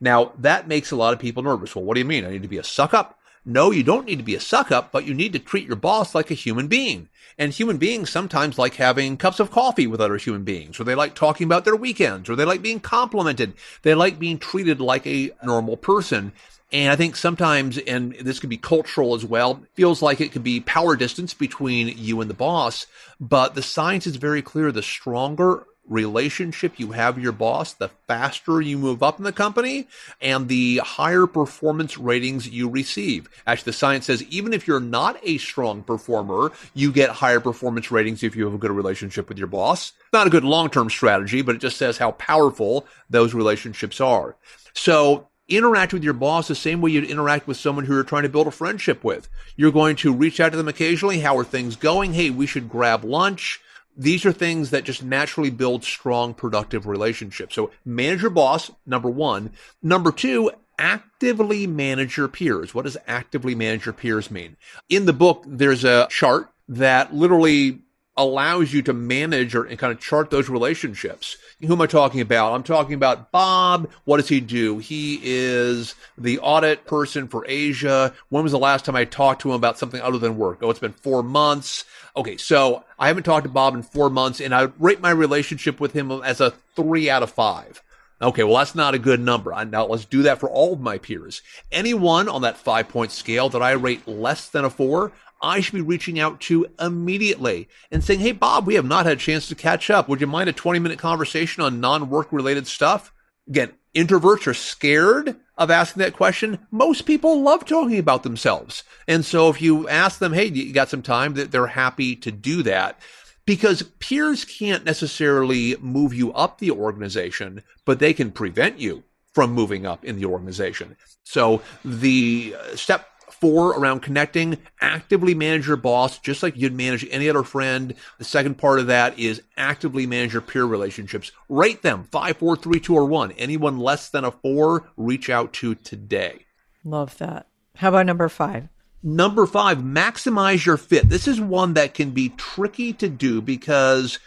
Now, 0.00 0.32
that 0.38 0.68
makes 0.68 0.90
a 0.90 0.96
lot 0.96 1.12
of 1.12 1.18
people 1.18 1.42
nervous. 1.42 1.76
Well, 1.76 1.84
what 1.84 1.94
do 1.94 2.00
you 2.00 2.06
mean? 2.06 2.24
I 2.24 2.30
need 2.30 2.42
to 2.42 2.48
be 2.48 2.58
a 2.58 2.64
suck 2.64 2.94
up? 2.94 3.17
No, 3.50 3.70
you 3.70 3.82
don't 3.82 4.04
need 4.04 4.18
to 4.18 4.24
be 4.24 4.34
a 4.34 4.40
suck 4.40 4.70
up, 4.70 4.92
but 4.92 5.06
you 5.06 5.14
need 5.14 5.32
to 5.32 5.38
treat 5.38 5.66
your 5.66 5.74
boss 5.74 6.14
like 6.14 6.30
a 6.30 6.34
human 6.34 6.68
being. 6.68 7.08
And 7.38 7.50
human 7.50 7.78
beings 7.78 8.10
sometimes 8.10 8.58
like 8.58 8.74
having 8.74 9.16
cups 9.16 9.40
of 9.40 9.50
coffee 9.50 9.86
with 9.86 10.02
other 10.02 10.18
human 10.18 10.44
beings, 10.44 10.78
or 10.78 10.84
they 10.84 10.94
like 10.94 11.14
talking 11.14 11.46
about 11.46 11.64
their 11.64 11.74
weekends, 11.74 12.28
or 12.28 12.36
they 12.36 12.44
like 12.44 12.60
being 12.60 12.78
complimented. 12.78 13.54
They 13.80 13.94
like 13.94 14.18
being 14.18 14.38
treated 14.38 14.82
like 14.82 15.06
a 15.06 15.30
normal 15.42 15.78
person. 15.78 16.32
And 16.72 16.92
I 16.92 16.96
think 16.96 17.16
sometimes, 17.16 17.78
and 17.78 18.12
this 18.20 18.38
could 18.38 18.50
be 18.50 18.58
cultural 18.58 19.14
as 19.14 19.24
well, 19.24 19.62
feels 19.72 20.02
like 20.02 20.20
it 20.20 20.32
could 20.32 20.44
be 20.44 20.60
power 20.60 20.94
distance 20.94 21.32
between 21.32 21.96
you 21.96 22.20
and 22.20 22.28
the 22.28 22.34
boss. 22.34 22.86
But 23.18 23.54
the 23.54 23.62
science 23.62 24.06
is 24.06 24.16
very 24.16 24.42
clear. 24.42 24.70
The 24.70 24.82
stronger 24.82 25.64
relationship 25.88 26.78
you 26.78 26.92
have 26.92 27.18
your 27.18 27.32
boss, 27.32 27.72
the 27.72 27.88
faster 28.06 28.60
you 28.60 28.78
move 28.78 29.02
up 29.02 29.18
in 29.18 29.24
the 29.24 29.32
company 29.32 29.86
and 30.20 30.48
the 30.48 30.78
higher 30.78 31.26
performance 31.26 31.98
ratings 31.98 32.48
you 32.48 32.68
receive. 32.68 33.28
Actually, 33.46 33.70
the 33.70 33.72
science 33.72 34.06
says 34.06 34.22
even 34.24 34.52
if 34.52 34.66
you're 34.66 34.80
not 34.80 35.18
a 35.22 35.38
strong 35.38 35.82
performer, 35.82 36.52
you 36.74 36.92
get 36.92 37.10
higher 37.10 37.40
performance 37.40 37.90
ratings 37.90 38.22
if 38.22 38.36
you 38.36 38.44
have 38.44 38.54
a 38.54 38.58
good 38.58 38.70
relationship 38.70 39.28
with 39.28 39.38
your 39.38 39.46
boss. 39.46 39.92
Not 40.12 40.26
a 40.26 40.30
good 40.30 40.44
long-term 40.44 40.90
strategy, 40.90 41.42
but 41.42 41.54
it 41.54 41.60
just 41.60 41.76
says 41.76 41.98
how 41.98 42.12
powerful 42.12 42.86
those 43.10 43.34
relationships 43.34 44.00
are. 44.00 44.36
So 44.72 45.28
interact 45.48 45.94
with 45.94 46.04
your 46.04 46.12
boss 46.12 46.48
the 46.48 46.54
same 46.54 46.80
way 46.80 46.90
you'd 46.90 47.04
interact 47.04 47.46
with 47.46 47.56
someone 47.56 47.86
who 47.86 47.94
you're 47.94 48.04
trying 48.04 48.22
to 48.24 48.28
build 48.28 48.46
a 48.46 48.50
friendship 48.50 49.02
with. 49.02 49.28
You're 49.56 49.72
going 49.72 49.96
to 49.96 50.12
reach 50.12 50.40
out 50.40 50.50
to 50.50 50.58
them 50.58 50.68
occasionally. 50.68 51.20
How 51.20 51.38
are 51.38 51.44
things 51.44 51.74
going? 51.74 52.12
Hey, 52.12 52.30
we 52.30 52.46
should 52.46 52.68
grab 52.68 53.02
lunch 53.02 53.60
these 53.98 54.24
are 54.24 54.32
things 54.32 54.70
that 54.70 54.84
just 54.84 55.02
naturally 55.02 55.50
build 55.50 55.84
strong, 55.84 56.32
productive 56.32 56.86
relationships. 56.86 57.56
So 57.56 57.72
manage 57.84 58.22
your 58.22 58.30
boss, 58.30 58.70
number 58.86 59.10
one. 59.10 59.50
Number 59.82 60.12
two, 60.12 60.52
actively 60.78 61.66
manage 61.66 62.16
your 62.16 62.28
peers. 62.28 62.72
What 62.72 62.84
does 62.84 62.96
actively 63.08 63.56
manage 63.56 63.84
your 63.84 63.92
peers 63.92 64.30
mean? 64.30 64.56
In 64.88 65.04
the 65.04 65.12
book, 65.12 65.42
there's 65.46 65.84
a 65.84 66.06
chart 66.08 66.48
that 66.68 67.12
literally 67.12 67.80
allows 68.18 68.72
you 68.74 68.82
to 68.82 68.92
manage 68.92 69.54
or 69.54 69.64
and 69.64 69.78
kind 69.78 69.92
of 69.92 70.00
chart 70.00 70.30
those 70.30 70.50
relationships. 70.50 71.38
Who 71.64 71.72
am 71.72 71.80
I 71.80 71.86
talking 71.86 72.20
about? 72.20 72.52
I'm 72.52 72.62
talking 72.62 72.94
about 72.94 73.32
Bob. 73.32 73.88
What 74.04 74.18
does 74.18 74.28
he 74.28 74.40
do? 74.40 74.78
He 74.78 75.18
is 75.22 75.94
the 76.18 76.38
audit 76.40 76.84
person 76.84 77.28
for 77.28 77.46
Asia. 77.48 78.12
When 78.28 78.42
was 78.42 78.52
the 78.52 78.58
last 78.58 78.84
time 78.84 78.96
I 78.96 79.04
talked 79.06 79.42
to 79.42 79.48
him 79.48 79.54
about 79.54 79.78
something 79.78 80.00
other 80.00 80.18
than 80.18 80.36
work? 80.36 80.58
Oh, 80.60 80.70
it's 80.70 80.78
been 80.78 80.92
four 80.92 81.22
months. 81.22 81.84
Okay, 82.16 82.36
so 82.36 82.84
I 82.98 83.08
haven't 83.08 83.22
talked 83.22 83.44
to 83.44 83.50
Bob 83.50 83.74
in 83.74 83.82
four 83.82 84.10
months, 84.10 84.40
and 84.40 84.54
I 84.54 84.68
rate 84.78 85.00
my 85.00 85.10
relationship 85.10 85.80
with 85.80 85.92
him 85.92 86.10
as 86.10 86.40
a 86.40 86.52
three 86.76 87.08
out 87.08 87.22
of 87.22 87.30
five. 87.30 87.82
Okay, 88.20 88.42
well, 88.42 88.56
that's 88.56 88.74
not 88.74 88.94
a 88.94 88.98
good 88.98 89.20
number. 89.20 89.52
Now 89.64 89.86
let's 89.86 90.04
do 90.04 90.22
that 90.22 90.40
for 90.40 90.50
all 90.50 90.72
of 90.72 90.80
my 90.80 90.98
peers. 90.98 91.40
Anyone 91.70 92.28
on 92.28 92.42
that 92.42 92.56
five 92.56 92.88
point 92.88 93.12
scale 93.12 93.48
that 93.50 93.62
I 93.62 93.72
rate 93.72 94.08
less 94.08 94.48
than 94.48 94.64
a 94.64 94.70
four, 94.70 95.12
I 95.40 95.60
should 95.60 95.74
be 95.74 95.80
reaching 95.80 96.18
out 96.18 96.40
to 96.42 96.66
immediately 96.80 97.68
and 97.90 98.02
saying, 98.02 98.20
Hey, 98.20 98.32
Bob, 98.32 98.66
we 98.66 98.74
have 98.74 98.84
not 98.84 99.06
had 99.06 99.16
a 99.16 99.20
chance 99.20 99.48
to 99.48 99.54
catch 99.54 99.90
up. 99.90 100.08
Would 100.08 100.20
you 100.20 100.26
mind 100.26 100.48
a 100.48 100.52
20 100.52 100.78
minute 100.78 100.98
conversation 100.98 101.62
on 101.62 101.80
non 101.80 102.10
work 102.10 102.32
related 102.32 102.66
stuff? 102.66 103.12
Again, 103.48 103.72
introverts 103.94 104.46
are 104.46 104.54
scared 104.54 105.36
of 105.56 105.70
asking 105.70 106.00
that 106.02 106.14
question. 106.14 106.58
Most 106.70 107.02
people 107.02 107.42
love 107.42 107.64
talking 107.64 107.98
about 107.98 108.22
themselves. 108.22 108.84
And 109.06 109.24
so 109.24 109.48
if 109.48 109.60
you 109.60 109.88
ask 109.88 110.18
them, 110.18 110.32
hey, 110.32 110.46
you 110.46 110.72
got 110.72 110.88
some 110.88 111.02
time, 111.02 111.34
that 111.34 111.50
they're 111.50 111.66
happy 111.66 112.14
to 112.16 112.30
do 112.30 112.62
that 112.62 112.98
because 113.44 113.82
peers 113.98 114.44
can't 114.44 114.84
necessarily 114.84 115.74
move 115.80 116.12
you 116.12 116.32
up 116.34 116.58
the 116.58 116.70
organization, 116.70 117.62
but 117.86 117.98
they 117.98 118.12
can 118.12 118.30
prevent 118.30 118.78
you 118.78 119.02
from 119.32 119.52
moving 119.52 119.86
up 119.86 120.04
in 120.04 120.16
the 120.16 120.26
organization. 120.26 120.96
So 121.24 121.62
the 121.84 122.54
step 122.74 123.06
four 123.32 123.78
around 123.78 124.00
connecting, 124.00 124.58
actively 124.80 125.34
manage 125.34 125.66
your 125.66 125.76
boss 125.76 126.18
just 126.18 126.42
like 126.42 126.56
you'd 126.56 126.74
manage 126.74 127.06
any 127.10 127.28
other 127.28 127.42
friend. 127.42 127.94
The 128.18 128.24
second 128.24 128.56
part 128.56 128.80
of 128.80 128.86
that 128.88 129.18
is 129.18 129.42
actively 129.56 130.06
manage 130.06 130.32
your 130.32 130.42
peer 130.42 130.64
relationships. 130.64 131.32
Rate 131.48 131.82
them 131.82 132.04
five, 132.04 132.36
four, 132.36 132.56
three, 132.56 132.80
two, 132.80 132.94
or 132.94 133.04
one. 133.04 133.32
Anyone 133.32 133.78
less 133.78 134.08
than 134.08 134.24
a 134.24 134.30
four, 134.30 134.90
reach 134.96 135.30
out 135.30 135.52
to 135.54 135.74
today. 135.74 136.46
Love 136.84 137.18
that. 137.18 137.46
How 137.76 137.90
about 137.90 138.06
number 138.06 138.28
five? 138.28 138.68
Number 139.02 139.46
five, 139.46 139.78
maximize 139.78 140.66
your 140.66 140.76
fit. 140.76 141.08
This 141.08 141.28
is 141.28 141.40
one 141.40 141.74
that 141.74 141.94
can 141.94 142.10
be 142.10 142.30
tricky 142.30 142.92
to 142.94 143.08
do 143.08 143.40
because 143.40 144.18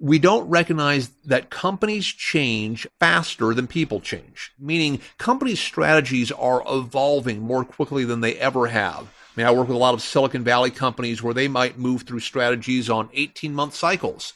we 0.00 0.18
don't 0.18 0.48
recognize 0.48 1.08
that 1.24 1.50
companies 1.50 2.06
change 2.06 2.86
faster 3.00 3.52
than 3.52 3.66
people 3.66 4.00
change, 4.00 4.52
meaning 4.58 5.00
companies' 5.18 5.60
strategies 5.60 6.30
are 6.32 6.62
evolving 6.68 7.40
more 7.40 7.64
quickly 7.64 8.04
than 8.04 8.20
they 8.20 8.36
ever 8.36 8.68
have. 8.68 9.02
I 9.06 9.40
mean, 9.40 9.46
I 9.46 9.52
work 9.52 9.68
with 9.68 9.76
a 9.76 9.80
lot 9.80 9.94
of 9.94 10.02
Silicon 10.02 10.44
Valley 10.44 10.70
companies 10.70 11.22
where 11.22 11.34
they 11.34 11.48
might 11.48 11.78
move 11.78 12.02
through 12.02 12.20
strategies 12.20 12.88
on 12.88 13.10
18 13.12 13.54
month 13.54 13.74
cycles. 13.74 14.34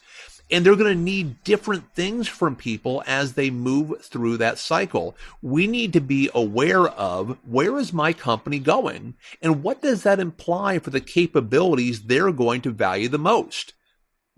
And 0.50 0.66
they're 0.66 0.76
going 0.76 0.94
to 0.94 1.02
need 1.02 1.42
different 1.44 1.94
things 1.94 2.28
from 2.28 2.56
people 2.56 3.02
as 3.06 3.32
they 3.32 3.48
move 3.48 4.04
through 4.04 4.36
that 4.36 4.58
cycle. 4.58 5.16
We 5.40 5.66
need 5.66 5.94
to 5.94 6.00
be 6.00 6.28
aware 6.34 6.88
of 6.88 7.38
where 7.46 7.78
is 7.78 7.92
my 7.92 8.12
company 8.12 8.58
going 8.58 9.14
and 9.40 9.62
what 9.62 9.80
does 9.80 10.02
that 10.02 10.20
imply 10.20 10.78
for 10.78 10.90
the 10.90 11.00
capabilities 11.00 12.02
they're 12.02 12.32
going 12.32 12.60
to 12.62 12.70
value 12.70 13.08
the 13.08 13.18
most? 13.18 13.72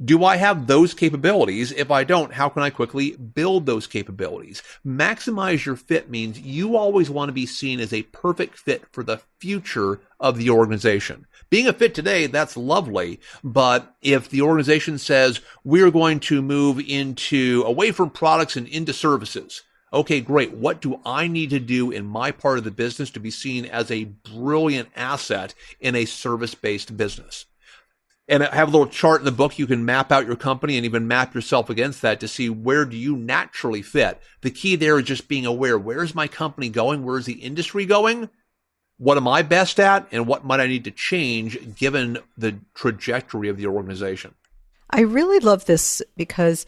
Do 0.02 0.24
I 0.24 0.38
have 0.38 0.66
those 0.66 0.92
capabilities? 0.92 1.70
If 1.70 1.92
I 1.92 2.02
don't, 2.02 2.32
how 2.32 2.48
can 2.48 2.64
I 2.64 2.70
quickly 2.70 3.12
build 3.12 3.64
those 3.64 3.86
capabilities? 3.86 4.60
Maximize 4.84 5.64
your 5.64 5.76
fit 5.76 6.10
means 6.10 6.40
you 6.40 6.76
always 6.76 7.08
want 7.08 7.28
to 7.28 7.32
be 7.32 7.46
seen 7.46 7.78
as 7.78 7.92
a 7.92 8.02
perfect 8.02 8.58
fit 8.58 8.82
for 8.90 9.04
the 9.04 9.20
future 9.38 10.00
of 10.18 10.36
the 10.36 10.50
organization. 10.50 11.26
Being 11.48 11.68
a 11.68 11.72
fit 11.72 11.94
today, 11.94 12.26
that's 12.26 12.56
lovely. 12.56 13.20
But 13.44 13.94
if 14.02 14.28
the 14.28 14.42
organization 14.42 14.98
says 14.98 15.40
we're 15.62 15.92
going 15.92 16.18
to 16.20 16.42
move 16.42 16.80
into 16.80 17.62
away 17.64 17.92
from 17.92 18.10
products 18.10 18.56
and 18.56 18.66
into 18.66 18.92
services, 18.92 19.62
okay, 19.92 20.20
great. 20.20 20.54
What 20.54 20.80
do 20.80 20.98
I 21.06 21.28
need 21.28 21.50
to 21.50 21.60
do 21.60 21.92
in 21.92 22.04
my 22.04 22.32
part 22.32 22.58
of 22.58 22.64
the 22.64 22.72
business 22.72 23.10
to 23.10 23.20
be 23.20 23.30
seen 23.30 23.64
as 23.66 23.92
a 23.92 24.04
brilliant 24.04 24.88
asset 24.96 25.54
in 25.78 25.94
a 25.94 26.04
service 26.04 26.56
based 26.56 26.96
business? 26.96 27.46
And 28.28 28.42
I 28.42 28.54
have 28.54 28.68
a 28.68 28.70
little 28.70 28.86
chart 28.86 29.20
in 29.20 29.24
the 29.24 29.32
book 29.32 29.58
you 29.58 29.66
can 29.66 29.84
map 29.84 30.10
out 30.10 30.26
your 30.26 30.36
company 30.36 30.76
and 30.76 30.84
even 30.84 31.06
map 31.06 31.34
yourself 31.34 31.68
against 31.68 32.02
that 32.02 32.20
to 32.20 32.28
see 32.28 32.48
where 32.48 32.84
do 32.84 32.96
you 32.96 33.16
naturally 33.16 33.82
fit. 33.82 34.20
The 34.40 34.50
key 34.50 34.76
there 34.76 34.98
is 34.98 35.04
just 35.04 35.28
being 35.28 35.44
aware. 35.44 35.78
Where's 35.78 36.14
my 36.14 36.26
company 36.26 36.68
going? 36.70 37.04
Where's 37.04 37.26
the 37.26 37.34
industry 37.34 37.84
going? 37.84 38.30
What 38.96 39.16
am 39.16 39.28
I 39.28 39.42
best 39.42 39.78
at? 39.78 40.06
And 40.12 40.26
what 40.26 40.44
might 40.44 40.60
I 40.60 40.66
need 40.66 40.84
to 40.84 40.90
change 40.90 41.76
given 41.76 42.18
the 42.38 42.56
trajectory 42.74 43.48
of 43.48 43.56
the 43.56 43.66
organization? 43.66 44.34
I 44.88 45.00
really 45.00 45.40
love 45.40 45.66
this 45.66 46.00
because 46.16 46.64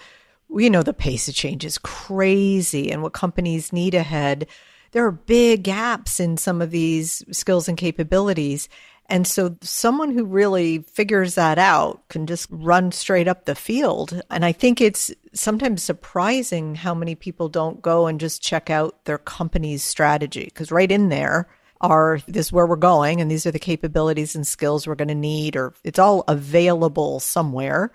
we 0.48 0.68
know 0.68 0.82
the 0.82 0.92
pace 0.92 1.28
of 1.28 1.34
change 1.34 1.64
is 1.64 1.78
crazy 1.78 2.90
and 2.90 3.02
what 3.02 3.12
companies 3.12 3.72
need 3.72 3.94
ahead. 3.94 4.46
There 4.92 5.04
are 5.04 5.12
big 5.12 5.62
gaps 5.62 6.20
in 6.20 6.36
some 6.36 6.60
of 6.60 6.70
these 6.70 7.22
skills 7.30 7.68
and 7.68 7.78
capabilities. 7.78 8.68
And 9.08 9.26
so 9.26 9.56
someone 9.60 10.10
who 10.10 10.24
really 10.24 10.78
figures 10.78 11.36
that 11.36 11.58
out 11.58 12.08
can 12.08 12.26
just 12.26 12.48
run 12.50 12.90
straight 12.92 13.28
up 13.28 13.44
the 13.44 13.54
field. 13.54 14.20
And 14.30 14.44
I 14.44 14.52
think 14.52 14.80
it's 14.80 15.12
sometimes 15.32 15.82
surprising 15.82 16.74
how 16.74 16.94
many 16.94 17.14
people 17.14 17.48
don't 17.48 17.80
go 17.82 18.06
and 18.06 18.18
just 18.18 18.42
check 18.42 18.68
out 18.68 19.04
their 19.04 19.18
company's 19.18 19.84
strategy 19.84 20.44
because 20.46 20.72
right 20.72 20.90
in 20.90 21.08
there 21.08 21.48
are 21.80 22.20
this 22.26 22.46
is 22.46 22.52
where 22.52 22.66
we're 22.66 22.76
going 22.76 23.20
and 23.20 23.30
these 23.30 23.46
are 23.46 23.50
the 23.50 23.58
capabilities 23.58 24.34
and 24.34 24.46
skills 24.46 24.86
we're 24.86 24.94
going 24.94 25.08
to 25.08 25.14
need 25.14 25.56
or 25.56 25.74
it's 25.84 25.98
all 25.98 26.24
available 26.26 27.20
somewhere. 27.20 27.92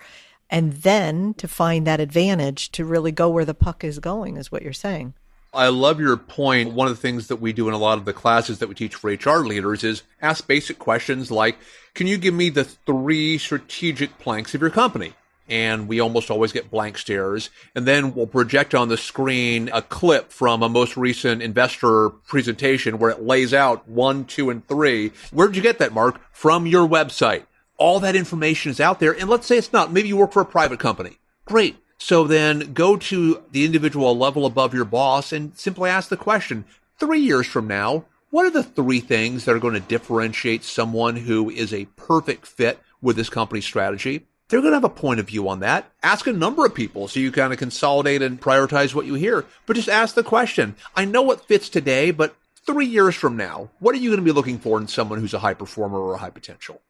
And 0.50 0.74
then 0.74 1.34
to 1.36 1.47
find 1.47 1.88
that 1.88 2.00
advantage 2.00 2.71
to 2.71 2.86
really 2.86 3.12
go 3.12 3.30
where 3.30 3.45
the 3.45 3.54
puck 3.54 3.84
is 3.84 4.00
going 4.00 4.38
is 4.38 4.52
what 4.52 4.62
you're 4.62 4.74
saying. 4.74 5.13
I 5.54 5.68
love 5.68 6.00
your 6.00 6.16
point. 6.16 6.72
One 6.72 6.88
of 6.88 6.96
the 6.96 7.02
things 7.02 7.28
that 7.28 7.42
we 7.42 7.52
do 7.52 7.68
in 7.68 7.74
a 7.74 7.78
lot 7.78 7.98
of 7.98 8.06
the 8.06 8.14
classes 8.14 8.60
that 8.60 8.70
we 8.70 8.76
teach 8.76 8.96
for 8.96 9.12
HR 9.12 9.46
leaders 9.46 9.84
is 9.84 10.04
ask 10.22 10.48
basic 10.48 10.80
questions 10.80 11.30
like, 11.30 11.58
can 11.94 12.08
you 12.08 12.18
give 12.18 12.34
me 12.34 12.50
the 12.50 12.64
three 12.64 13.38
strategic 13.38 14.18
planks 14.18 14.56
of 14.56 14.62
your 14.62 14.70
company? 14.70 15.14
And 15.50 15.90
we 15.90 16.00
almost 16.00 16.32
always 16.32 16.54
get 16.54 16.72
blank 16.72 16.98
stares. 16.98 17.50
And 17.76 17.86
then 17.86 18.14
we'll 18.14 18.28
project 18.28 18.74
on 18.74 18.88
the 18.88 18.96
screen 18.96 19.70
a 19.74 19.82
clip 19.82 20.32
from 20.32 20.64
a 20.64 20.70
most 20.70 20.96
recent 20.96 21.42
investor 21.42 22.10
presentation 22.10 22.98
where 22.98 23.10
it 23.10 23.22
lays 23.22 23.54
out 23.54 23.90
one, 23.90 24.24
two, 24.24 24.50
and 24.50 24.66
three. 24.66 25.12
Where'd 25.34 25.58
you 25.58 25.62
get 25.62 25.80
that, 25.80 25.94
Marc? 25.94 26.22
From 26.32 26.66
your 26.66 26.88
website. 26.88 27.44
All 27.76 28.00
that 28.00 28.16
information 28.16 28.72
is 28.72 28.80
out 28.80 29.02
there. 29.02 29.12
And 29.12 29.30
let's 29.30 29.48
say 29.48 29.58
it's 29.58 29.74
not. 29.74 29.92
Maybe 29.92 30.08
you 30.08 30.16
work 30.16 30.32
for 30.32 30.42
a 30.42 30.46
private 30.46 30.80
company. 30.80 31.18
Great. 31.44 31.76
So 32.04 32.24
then 32.26 32.74
go 32.74 32.98
to 32.98 33.44
the 33.52 33.64
individual 33.64 34.18
level 34.18 34.48
above 34.48 34.74
your 34.74 34.86
boss 34.86 35.32
and 35.32 35.56
simply 35.56 35.92
ask 35.92 36.10
the 36.10 36.18
question 36.18 36.66
three 37.00 37.20
years 37.20 37.46
from 37.46 37.68
now, 37.68 38.06
what 38.32 38.44
are 38.44 38.50
the 38.50 38.64
three 38.64 39.02
things 39.02 39.46
that 39.46 39.56
are 39.56 39.60
going 39.60 39.76
to 39.76 39.80
differentiate 39.80 40.64
someone 40.64 41.16
who 41.16 41.52
is 41.52 41.72
a 41.72 41.86
perfect 41.96 42.48
fit 42.48 42.80
with 43.04 43.18
this 43.18 43.30
company's 43.30 43.66
strategy? 43.66 44.26
They're 44.50 44.62
going 44.62 44.72
to 44.72 44.78
have 44.78 44.84
a 44.84 44.90
point 44.90 45.20
of 45.20 45.28
view 45.28 45.48
on 45.48 45.60
that. 45.60 45.92
Ask 46.02 46.26
a 46.26 46.34
number 46.34 46.66
of 46.66 46.74
people 46.74 47.08
so 47.08 47.20
you 47.20 47.32
kind 47.32 47.54
of 47.54 47.60
consolidate 47.60 48.24
and 48.24 48.42
prioritize 48.42 48.96
what 48.96 49.06
you 49.06 49.14
hear, 49.14 49.46
but 49.68 49.76
just 49.76 49.88
ask 49.88 50.16
the 50.16 50.24
question. 50.24 50.76
I 50.96 51.06
know 51.06 51.22
what 51.22 51.46
fits 51.46 51.70
today, 51.70 52.10
but 52.10 52.36
three 52.66 52.88
years 52.88 53.14
from 53.14 53.38
now, 53.38 53.70
what 53.78 53.94
are 53.94 54.00
you 54.00 54.10
going 54.10 54.20
to 54.20 54.26
be 54.26 54.32
looking 54.32 54.58
for 54.58 54.80
in 54.80 54.88
someone 54.88 55.20
who's 55.20 55.36
a 55.36 55.40
high 55.40 55.54
performer 55.54 56.00
or 56.00 56.16
a 56.16 56.18
high 56.18 56.32
potential? 56.32 56.82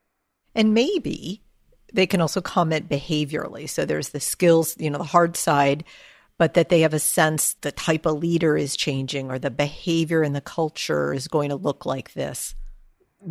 And 0.56 0.74
maybe 0.74 1.42
they 1.94 2.08
can 2.08 2.22
also 2.22 2.42
comment 2.42 2.90
behaviorally. 2.90 3.70
So 3.70 3.86
there's 3.86 4.10
the 4.10 4.20
skills, 4.20 4.76
you 4.80 4.90
know, 4.90 4.98
the 4.98 5.04
hard 5.04 5.38
side, 5.38 5.84
but 6.38 6.54
that 6.54 6.70
they 6.70 6.82
have 6.82 6.94
a 6.94 7.00
sense 7.00 7.56
the 7.62 7.72
type 7.72 8.06
of 8.06 8.18
leader 8.18 8.58
is 8.58 8.76
changing 8.76 9.30
or 9.30 9.40
the 9.40 9.52
behavior 9.52 10.24
and 10.24 10.36
the 10.36 10.42
culture 10.42 11.14
is 11.14 11.28
going 11.28 11.50
to 11.50 11.56
look 11.56 11.86
like 11.86 12.14
this. 12.14 12.56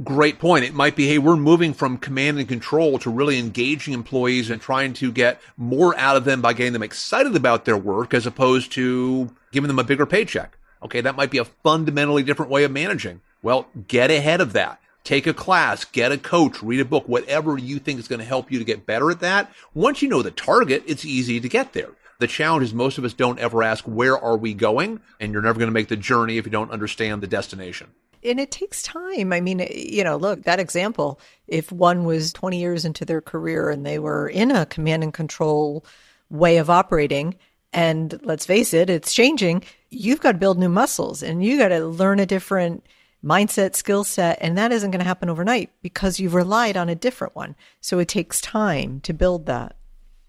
Great 0.04 0.38
point. 0.38 0.64
It 0.64 0.72
might 0.72 0.94
be, 0.94 1.08
hey, 1.08 1.18
we're 1.18 1.34
moving 1.34 1.74
from 1.74 1.98
command 1.98 2.38
and 2.38 2.46
control 2.46 3.00
to 3.00 3.10
really 3.10 3.40
engaging 3.40 3.92
employees 3.92 4.48
and 4.48 4.60
trying 4.60 4.92
to 4.94 5.10
get 5.10 5.40
more 5.56 5.98
out 5.98 6.16
of 6.16 6.24
them 6.24 6.40
by 6.40 6.52
getting 6.52 6.72
them 6.72 6.82
excited 6.84 7.34
about 7.34 7.64
their 7.64 7.76
work 7.76 8.14
as 8.14 8.24
opposed 8.24 8.70
to 8.72 9.34
giving 9.50 9.66
them 9.66 9.80
a 9.80 9.84
bigger 9.84 10.06
paycheck. 10.06 10.56
Okay, 10.80 11.00
that 11.00 11.16
might 11.16 11.32
be 11.32 11.38
a 11.38 11.44
fundamentally 11.44 12.22
different 12.22 12.52
way 12.52 12.62
of 12.62 12.70
managing. 12.70 13.20
Well, 13.42 13.66
get 13.88 14.12
ahead 14.12 14.40
of 14.40 14.52
that 14.52 14.79
take 15.04 15.26
a 15.26 15.34
class, 15.34 15.84
get 15.84 16.12
a 16.12 16.18
coach, 16.18 16.62
read 16.62 16.80
a 16.80 16.84
book, 16.84 17.08
whatever 17.08 17.56
you 17.58 17.78
think 17.78 17.98
is 17.98 18.08
going 18.08 18.20
to 18.20 18.24
help 18.24 18.50
you 18.50 18.58
to 18.58 18.64
get 18.64 18.86
better 18.86 19.10
at 19.10 19.20
that. 19.20 19.50
Once 19.74 20.02
you 20.02 20.08
know 20.08 20.22
the 20.22 20.30
target, 20.30 20.84
it's 20.86 21.04
easy 21.04 21.40
to 21.40 21.48
get 21.48 21.72
there. 21.72 21.90
The 22.18 22.26
challenge 22.26 22.64
is 22.64 22.74
most 22.74 22.98
of 22.98 23.04
us 23.04 23.14
don't 23.14 23.38
ever 23.38 23.62
ask, 23.62 23.84
where 23.84 24.18
are 24.18 24.36
we 24.36 24.52
going? 24.52 25.00
And 25.18 25.32
you're 25.32 25.42
never 25.42 25.58
going 25.58 25.68
to 25.68 25.74
make 25.74 25.88
the 25.88 25.96
journey 25.96 26.36
if 26.36 26.44
you 26.44 26.52
don't 26.52 26.70
understand 26.70 27.22
the 27.22 27.26
destination. 27.26 27.88
And 28.22 28.38
it 28.38 28.50
takes 28.50 28.82
time. 28.82 29.32
I 29.32 29.40
mean, 29.40 29.66
you 29.74 30.04
know, 30.04 30.16
look, 30.16 30.42
that 30.42 30.60
example, 30.60 31.18
if 31.48 31.72
one 31.72 32.04
was 32.04 32.34
20 32.34 32.60
years 32.60 32.84
into 32.84 33.06
their 33.06 33.22
career 33.22 33.70
and 33.70 33.86
they 33.86 33.98
were 33.98 34.28
in 34.28 34.50
a 34.50 34.66
command 34.66 35.02
and 35.02 35.14
control 35.14 35.86
way 36.28 36.58
of 36.58 36.68
operating, 36.68 37.36
and 37.72 38.20
let's 38.22 38.44
face 38.44 38.74
it, 38.74 38.90
it's 38.90 39.14
changing, 39.14 39.64
you've 39.88 40.20
got 40.20 40.32
to 40.32 40.38
build 40.38 40.58
new 40.58 40.68
muscles 40.68 41.22
and 41.22 41.42
you 41.42 41.56
got 41.56 41.68
to 41.68 41.86
learn 41.86 42.20
a 42.20 42.26
different 42.26 42.84
mindset, 43.24 43.74
skill 43.74 44.04
set, 44.04 44.38
and 44.40 44.56
that 44.56 44.72
isn't 44.72 44.90
going 44.90 45.00
to 45.00 45.06
happen 45.06 45.28
overnight 45.28 45.70
because 45.82 46.18
you've 46.18 46.34
relied 46.34 46.76
on 46.76 46.88
a 46.88 46.94
different 46.94 47.34
one. 47.34 47.54
So 47.80 47.98
it 47.98 48.08
takes 48.08 48.40
time 48.40 49.00
to 49.00 49.12
build 49.12 49.46
that. 49.46 49.76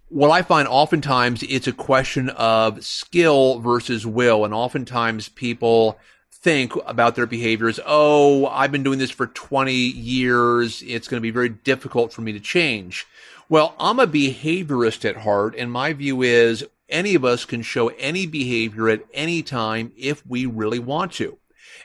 What 0.09 0.29
I 0.29 0.41
find 0.41 0.67
oftentimes 0.67 1.41
it's 1.43 1.67
a 1.67 1.71
question 1.71 2.29
of 2.29 2.83
skill 2.83 3.59
versus 3.59 4.05
will. 4.05 4.43
And 4.43 4.53
oftentimes 4.53 5.29
people 5.29 5.97
think 6.31 6.73
about 6.85 7.15
their 7.15 7.25
behaviors. 7.25 7.79
Oh, 7.85 8.45
I've 8.47 8.71
been 8.71 8.83
doing 8.83 8.99
this 8.99 9.11
for 9.11 9.27
20 9.27 9.73
years. 9.73 10.83
It's 10.85 11.07
going 11.07 11.19
to 11.19 11.21
be 11.21 11.31
very 11.31 11.49
difficult 11.49 12.11
for 12.11 12.21
me 12.21 12.33
to 12.33 12.39
change. 12.39 13.05
Well, 13.47 13.73
I'm 13.79 13.99
a 13.99 14.07
behaviorist 14.07 15.07
at 15.07 15.17
heart. 15.17 15.55
And 15.57 15.71
my 15.71 15.93
view 15.93 16.23
is 16.23 16.65
any 16.89 17.15
of 17.15 17.23
us 17.23 17.45
can 17.45 17.61
show 17.61 17.87
any 17.89 18.27
behavior 18.27 18.89
at 18.89 19.05
any 19.13 19.41
time 19.41 19.93
if 19.95 20.25
we 20.27 20.45
really 20.45 20.79
want 20.79 21.13
to. 21.13 21.37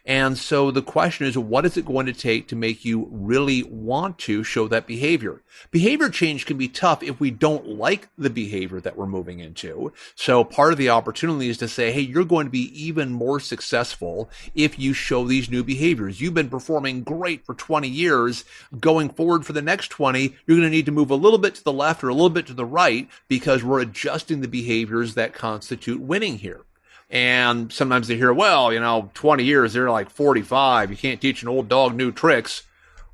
And 0.07 0.38
so 0.38 0.71
the 0.71 0.83
question 0.83 1.27
is, 1.27 1.37
what 1.37 1.66
is 1.66 1.77
it 1.77 1.85
going 1.85 2.07
to 2.07 2.12
take 2.12 2.47
to 2.49 2.57
make 2.57 2.85
you 2.85 3.09
really 3.11 3.64
want 3.64 4.19
to 4.21 4.45
show 4.45 4.69
that 4.69 4.87
behavior? 4.87 5.42
Behavior 5.73 6.09
change 6.09 6.47
can 6.47 6.57
be 6.57 6.69
tough 6.69 7.03
if 7.03 7.19
we 7.19 7.33
don't 7.33 7.66
like 7.66 8.09
the 8.16 8.31
behavior 8.31 8.81
that 8.81 8.97
we're 8.97 9.07
moving 9.07 9.40
into. 9.40 9.92
So 10.14 10.45
part 10.45 10.71
of 10.71 10.79
the 10.79 10.90
opportunity 10.90 11.49
is 11.49 11.59
to 11.59 11.66
say, 11.66 11.90
hey, 11.90 12.03
you're 12.03 12.25
going 12.25 12.47
to 12.47 12.51
be 12.51 12.71
even 12.81 13.11
more 13.11 13.40
successful 13.40 14.31
if 14.55 14.79
you 14.79 14.92
show 14.92 15.27
these 15.27 15.51
new 15.51 15.64
behaviors. 15.64 16.21
You've 16.21 16.35
been 16.35 16.51
performing 16.51 17.03
great 17.03 17.45
for 17.45 17.55
20 17.55 17.88
years. 17.88 18.45
Going 18.79 19.09
forward 19.09 19.45
for 19.45 19.55
the 19.55 19.62
next 19.62 19.88
20, 19.88 20.37
you're 20.47 20.57
going 20.57 20.62
to 20.62 20.71
need 20.71 20.87
to 20.87 20.92
move 20.92 21.11
a 21.11 21.16
little 21.16 21.38
bit 21.38 21.57
to 21.57 21.64
the 21.64 21.73
left 21.73 22.05
or 22.05 22.11
a 22.11 22.14
little 22.14 22.31
bit 22.31 22.47
to 22.47 22.55
the 22.55 22.64
right 22.64 23.09
because 23.27 23.64
we're 23.64 23.81
adjusting 23.81 24.40
the 24.40 24.47
behaviors 24.47 25.14
that 25.14 25.35
constitute 25.35 26.01
winning 26.01 26.38
here. 26.38 26.65
And 27.09 27.73
sometimes 27.73 28.09
they 28.09 28.16
hear, 28.16 28.33
well, 28.33 28.73
you 28.73 28.81
know, 28.81 29.11
20 29.14 29.45
years, 29.45 29.73
they're 29.73 29.90
like 29.90 30.11
45. 30.11 30.90
You 30.90 30.97
can't 30.97 31.21
teach 31.21 31.42
an 31.42 31.49
old 31.49 31.69
dog 31.69 31.95
new 31.95 32.11
tricks. 32.11 32.62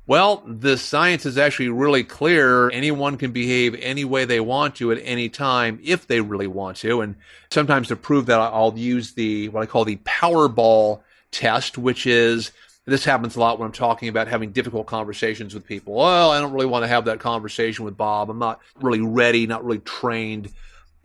Well, 0.05 0.43
the 0.45 0.77
science 0.77 1.25
is 1.25 1.37
actually 1.37 1.69
really 1.69 2.03
clear. 2.03 2.69
Anyone 2.71 3.17
can 3.17 3.31
behave 3.31 3.75
any 3.75 4.03
way 4.03 4.25
they 4.25 4.41
want 4.41 4.75
to 4.75 4.91
at 4.91 4.99
any 5.01 5.29
time 5.29 5.79
if 5.81 6.07
they 6.07 6.19
really 6.19 6.47
want 6.47 6.77
to. 6.77 7.01
And 7.01 7.15
sometimes 7.49 7.87
to 7.87 7.95
prove 7.95 8.25
that, 8.25 8.39
I'll 8.39 8.77
use 8.77 9.13
the, 9.13 9.47
what 9.49 9.63
I 9.63 9.65
call 9.65 9.85
the 9.85 9.97
Powerball 9.97 11.01
test, 11.31 11.77
which 11.77 12.05
is 12.05 12.51
this 12.85 13.05
happens 13.05 13.37
a 13.37 13.39
lot 13.39 13.59
when 13.59 13.67
I'm 13.67 13.73
talking 13.73 14.09
about 14.09 14.27
having 14.27 14.51
difficult 14.51 14.87
conversations 14.87 15.53
with 15.53 15.65
people. 15.65 15.93
Well, 15.93 16.31
I 16.31 16.41
don't 16.41 16.51
really 16.51 16.65
want 16.65 16.83
to 16.83 16.89
have 16.89 17.05
that 17.05 17.19
conversation 17.19 17.85
with 17.85 17.95
Bob. 17.95 18.29
I'm 18.29 18.39
not 18.39 18.59
really 18.81 19.01
ready, 19.01 19.47
not 19.47 19.63
really 19.63 19.79
trained. 19.79 20.51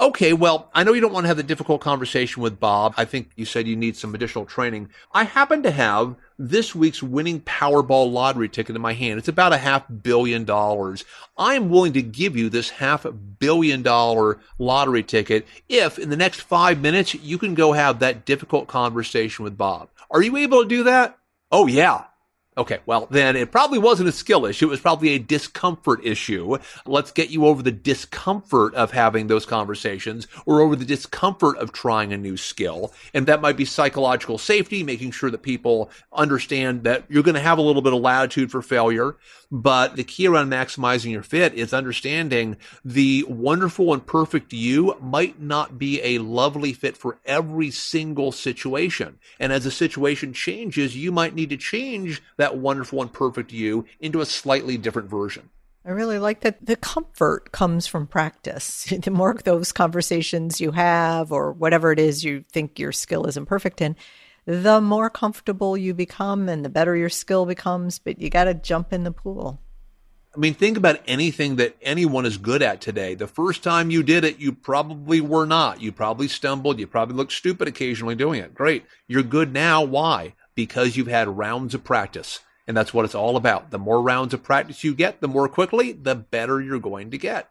Okay, 0.01 0.33
well, 0.33 0.71
I 0.73 0.85
know 0.85 0.93
you 0.93 1.01
don't 1.01 1.13
want 1.13 1.25
to 1.25 1.29
have 1.29 1.37
the 1.37 1.43
difficult 1.43 1.81
conversation 1.81 2.41
with 2.41 2.61
Bob. 2.61 2.95
I 2.97 3.05
think 3.05 3.31
you 3.35 3.45
said 3.45 3.67
you 3.67 3.75
need 3.75 3.97
some 3.97 4.15
additional 4.15 4.47
training. 4.47 4.91
I 5.13 5.25
happen 5.25 5.65
to 5.65 5.73
have 5.73 6.15
this 6.39 6.73
week's 6.73 7.03
winning 7.03 7.41
Powerball 7.41 8.13
lottery 8.13 8.49
ticket 8.49 8.77
in 8.77 8.83
my 8.83 8.93
hand. 8.93 9.19
It's 9.19 9.27
about 9.27 9.53
a 9.53 9.59
half 9.59 9.87
billion 9.89 10.45
dollars. 10.45 11.05
I 11.37 11.55
am 11.55 11.69
willing 11.69 11.95
to 11.95 12.03
give 12.03 12.37
you 12.37 12.49
this 12.49 12.71
half 12.71 13.07
billion 13.41 13.83
dollar 13.83 14.39
lottery 14.57 15.03
ticket 15.03 15.49
if 15.69 15.99
in 15.99 16.11
the 16.11 16.17
next 16.17 16.43
five 16.43 16.81
minutes 16.81 17.15
you 17.17 17.37
can 17.37 17.55
go 17.55 17.73
have 17.73 17.99
that 17.99 18.25
difficult 18.25 18.69
conversation 18.69 19.43
with 19.43 19.59
Bob. 19.59 19.89
Are 20.13 20.23
you 20.23 20.37
able 20.37 20.63
to 20.63 20.69
do 20.69 20.85
that? 20.85 21.19
Oh, 21.51 21.67
yeah. 21.67 22.05
Okay, 22.59 22.81
well, 22.87 23.07
then 23.09 23.37
it 23.37 23.53
probably 23.53 23.79
wasn't 23.79 24.09
a 24.09 24.13
skill 24.13 24.45
issue. 24.45 24.67
It 24.67 24.71
was 24.71 24.81
probably 24.81 25.11
a 25.11 25.19
discomfort 25.21 26.05
issue. 26.05 26.59
Let's 26.87 27.13
get 27.13 27.31
you 27.31 27.47
over 27.47 27.63
the 27.63 27.71
discomfort 27.71 28.75
of 28.75 28.91
having 28.91 29.29
those 29.29 29.47
conversations 29.47 30.27
or 30.45 30.61
over 30.61 30.75
the 30.75 30.85
discomfort 30.85 31.57
of 31.59 31.71
trying 31.73 32.13
a 32.13 32.19
new 32.19 32.37
skill. 32.37 32.93
And 33.15 33.29
that 33.29 33.41
might 33.41 33.57
be 33.57 33.65
psychological 33.65 34.39
safety, 34.39 34.83
making 34.83 35.13
sure 35.13 35.31
that 35.31 35.43
people 35.43 35.89
understand 36.13 36.83
that 36.83 37.05
you're 37.09 37.23
going 37.23 37.37
to 37.37 37.41
have 37.41 37.59
a 37.59 37.63
little 37.63 37.81
bit 37.81 37.93
of 37.93 38.01
latitude 38.01 38.51
for 38.51 38.61
failure. 38.61 39.17
But 39.51 39.97
the 39.97 40.05
key 40.05 40.27
around 40.27 40.51
maximizing 40.51 41.11
your 41.11 41.23
fit 41.23 41.55
is 41.55 41.73
understanding 41.73 42.57
the 42.85 43.25
wonderful 43.29 43.95
and 43.95 44.05
perfect 44.05 44.53
you 44.53 44.97
might 45.01 45.41
not 45.41 45.79
be 45.79 46.03
a 46.03 46.19
lovely 46.19 46.75
fit 46.75 46.99
for 46.99 47.19
every 47.25 47.71
single 47.71 48.31
situation. 48.31 49.19
And 49.41 49.53
as 49.53 49.65
the 49.65 49.71
situation 49.71 50.35
changes, 50.35 50.97
you 50.97 51.13
might 51.13 51.35
need 51.35 51.49
to 51.51 51.57
change 51.57 52.23
that 52.37 52.59
wonderful 52.59 53.01
and 53.01 53.11
perfect 53.11 53.51
you 53.53 53.87
into 54.01 54.21
a 54.21 54.27
slightly 54.27 54.77
different 54.77 55.09
version. 55.09 55.49
I 55.89 55.93
really 55.93 56.19
like 56.19 56.41
that 56.41 56.65
the 56.65 56.77
comfort 56.77 57.51
comes 57.51 57.87
from 57.87 58.07
practice. 58.07 58.93
The 59.09 59.11
more 59.11 59.35
those 59.43 59.73
conversations 59.73 60.61
you 60.61 60.73
have, 60.73 61.33
or 61.33 61.53
whatever 61.53 61.93
it 61.93 61.99
is 61.99 62.23
you 62.23 62.45
think 62.53 62.79
your 62.79 62.93
skill 62.93 63.27
isn't 63.27 63.47
perfect 63.47 63.81
in, 63.81 63.97
the 64.49 64.81
more 64.81 65.11
comfortable 65.11 65.77
you 65.77 65.93
become 65.93 66.49
and 66.49 66.65
the 66.65 66.71
better 66.71 66.97
your 66.97 67.11
skill 67.11 67.45
becomes, 67.45 67.99
but 67.99 68.19
you 68.19 68.31
got 68.31 68.45
to 68.45 68.55
jump 68.55 68.95
in 68.95 69.05
the 69.05 69.13
pool. 69.13 69.61
I 70.35 70.39
mean, 70.39 70.55
think 70.55 70.79
about 70.79 71.03
anything 71.07 71.57
that 71.57 71.77
anyone 71.83 72.25
is 72.25 72.39
good 72.39 72.63
at 72.63 72.81
today. 72.81 73.15
The 73.15 73.27
first 73.27 73.63
time 73.63 73.91
you 73.91 74.03
did 74.03 74.25
it, 74.25 74.39
you 74.39 74.53
probably 74.53 75.21
were 75.21 75.45
not. 75.45 75.83
You 75.83 75.93
probably 75.93 76.29
stumbled. 76.29 76.79
You 76.79 76.87
probably 76.87 77.15
looked 77.15 77.33
stupid 77.33 77.69
occasionally 77.69 78.15
doing 78.15 78.41
it. 78.41 78.55
Great. 78.55 78.87
You're 79.07 79.23
good 79.23 79.53
now. 79.53 79.83
Why? 79.83 80.33
Because 80.55 80.97
you've 80.97 81.09
had 81.09 81.29
rounds 81.29 81.75
of 81.75 81.85
practice. 81.85 82.41
And 82.67 82.75
that's 82.75 82.95
what 82.95 83.05
it's 83.05 83.15
all 83.15 83.37
about. 83.37 83.71
The 83.71 83.79
more 83.79 84.01
rounds 84.01 84.33
of 84.33 84.43
practice 84.43 84.83
you 84.83 84.95
get, 84.95 85.21
the 85.21 85.29
more 85.29 85.51
quickly, 85.51 85.93
the 85.93 86.15
better 86.15 86.59
you're 86.59 86.79
going 86.79 87.11
to 87.11 87.19
get. 87.19 87.51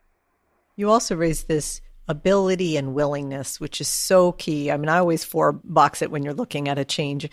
You 0.76 0.90
also 0.90 1.16
raised 1.16 1.48
this 1.48 1.80
ability 2.08 2.78
and 2.78 2.94
willingness, 2.94 3.60
which 3.60 3.82
is 3.82 3.88
so 3.88 4.32
key. 4.34 4.72
I 4.72 4.78
mean, 4.78 4.90
I 4.90 4.98
always 4.98 5.24
four 5.24 5.54
box 5.54 6.02
it 6.02 6.12
when 6.12 6.24
you're 6.24 6.34
looking 6.34 6.68
at 6.68 6.80
a 6.80 6.86
change 6.86 7.30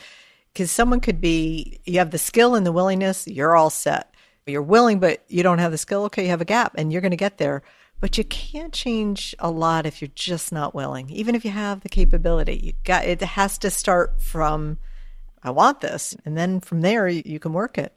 because 0.52 0.70
someone 0.70 1.00
could 1.00 1.20
be, 1.20 1.80
you 1.84 1.98
have 1.98 2.10
the 2.10 2.18
skill 2.18 2.54
and 2.54 2.64
the 2.64 2.72
willingness, 2.72 3.26
you're 3.26 3.56
all 3.56 3.70
set. 3.70 4.14
You're 4.46 4.62
willing, 4.62 5.00
but 5.00 5.24
you 5.28 5.42
don't 5.42 5.58
have 5.58 5.72
the 5.72 5.78
skill. 5.78 6.04
Okay, 6.04 6.24
you 6.24 6.28
have 6.28 6.40
a 6.40 6.44
gap 6.44 6.74
and 6.76 6.92
you're 6.92 7.00
going 7.00 7.10
to 7.10 7.16
get 7.16 7.38
there. 7.38 7.62
But 8.00 8.18
you 8.18 8.24
can't 8.24 8.72
change 8.72 9.34
a 9.38 9.50
lot 9.50 9.86
if 9.86 10.02
you're 10.02 10.10
just 10.14 10.52
not 10.52 10.74
willing. 10.74 11.08
Even 11.10 11.34
if 11.34 11.44
you 11.44 11.50
have 11.50 11.80
the 11.80 11.88
capability, 11.88 12.60
you 12.62 12.72
got 12.84 13.04
it 13.04 13.22
has 13.22 13.56
to 13.58 13.70
start 13.70 14.20
from 14.20 14.78
I 15.42 15.50
want 15.50 15.80
this, 15.80 16.16
and 16.24 16.36
then 16.36 16.60
from 16.60 16.80
there 16.80 17.06
you 17.06 17.38
can 17.38 17.52
work 17.52 17.78
it. 17.78 17.94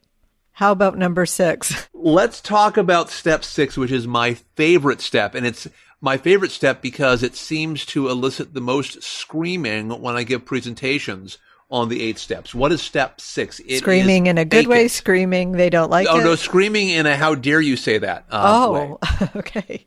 How 0.52 0.72
about 0.72 0.98
number 0.98 1.26
6? 1.26 1.90
Let's 1.94 2.42
talk 2.42 2.78
about 2.78 3.10
step 3.10 3.44
6, 3.44 3.78
which 3.78 3.92
is 3.92 4.08
my 4.08 4.34
favorite 4.56 5.02
step 5.02 5.36
and 5.36 5.46
it's 5.46 5.68
my 6.02 6.18
favorite 6.18 6.52
step 6.52 6.82
because 6.82 7.24
it 7.24 7.36
seems 7.36 7.86
to 7.88 8.10
elicit 8.10 8.54
the 8.54 8.62
most 8.62 9.02
screaming 9.04 9.90
when 10.02 10.16
I 10.16 10.24
give 10.24 10.46
presentations 10.46 11.38
on 11.70 11.90
the 11.90 12.02
eight 12.02 12.18
steps. 12.18 12.56
What 12.56 12.72
is 12.72 12.82
step 12.82 13.20
six? 13.20 13.60
It 13.60 13.80
screaming 13.80 14.28
in 14.28 14.38
a 14.38 14.46
good 14.46 14.68
way, 14.68 14.86
it. 14.86 14.92
screaming 14.92 15.52
they 15.52 15.70
don't 15.70 15.92
like 15.92 16.08
oh, 16.10 16.20
it. 16.20 16.24
no, 16.24 16.36
screaming 16.36 16.90
in 16.90 17.06
a 17.06 17.16
how 17.16 17.36
dare 17.36 17.60
you 17.60 17.76
say 17.76 17.98
that. 17.98 18.26
Uh, 18.32 18.98
oh, 19.02 19.30
okay. 19.36 19.86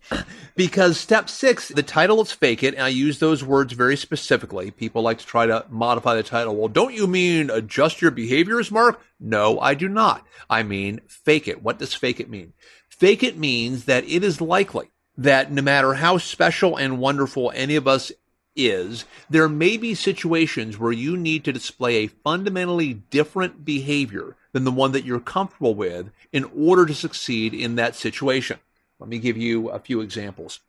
because 0.56 0.98
step 0.98 1.30
six, 1.30 1.68
the 1.68 1.82
title 1.82 2.20
is 2.20 2.32
fake 2.32 2.62
it, 2.62 2.74
and 2.74 2.82
I 2.82 2.88
use 2.88 3.18
those 3.18 3.42
words 3.42 3.72
very 3.72 3.96
specifically. 3.96 4.70
People 4.70 5.02
like 5.02 5.18
to 5.18 5.26
try 5.26 5.46
to 5.46 5.64
modify 5.70 6.14
the 6.14 6.22
title. 6.22 6.54
Well, 6.54 6.68
don't 6.68 6.94
you 6.94 7.06
mean 7.06 7.48
adjust 7.48 8.02
your 8.02 8.10
behaviors, 8.10 8.70
Marc? 8.70 9.00
No, 9.18 9.58
I 9.58 9.74
do 9.74 9.88
not. 9.88 10.26
I 10.50 10.62
mean 10.62 11.00
fake 11.08 11.48
it. 11.48 11.62
What 11.62 11.78
does 11.78 11.94
fake 11.94 12.20
it 12.20 12.28
mean? 12.28 12.52
Fake 12.88 13.22
it 13.22 13.38
means 13.38 13.86
that 13.86 14.04
it 14.04 14.22
is 14.22 14.42
likely 14.42 14.90
that 15.16 15.50
no 15.52 15.62
matter 15.62 15.94
how 15.94 16.18
special 16.18 16.76
and 16.76 16.98
wonderful 16.98 17.52
any 17.54 17.76
of 17.76 17.86
us 17.86 18.12
is, 18.56 19.04
there 19.28 19.48
may 19.48 19.76
be 19.76 19.94
situations 19.94 20.78
where 20.78 20.92
you 20.92 21.16
need 21.16 21.44
to 21.44 21.52
display 21.52 21.96
a 21.96 22.06
fundamentally 22.08 22.94
different 22.94 23.64
behavior 23.64 24.36
than 24.52 24.64
the 24.64 24.72
one 24.72 24.92
that 24.92 25.04
you're 25.04 25.20
comfortable 25.20 25.74
with 25.74 26.10
in 26.32 26.44
order 26.56 26.86
to 26.86 26.94
succeed 26.94 27.54
in 27.54 27.76
that 27.76 27.94
situation. 27.94 28.58
Let 28.98 29.08
me 29.08 29.18
give 29.18 29.36
you 29.36 29.70
a 29.70 29.78
few 29.78 30.00
examples. 30.00 30.60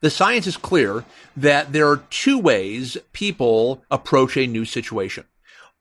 The 0.00 0.10
science 0.10 0.46
is 0.46 0.56
clear 0.56 1.04
that 1.36 1.72
there 1.72 1.88
are 1.88 2.04
two 2.10 2.38
ways 2.38 2.96
people 3.12 3.82
approach 3.90 4.36
a 4.36 4.46
new 4.46 4.64
situation. 4.64 5.24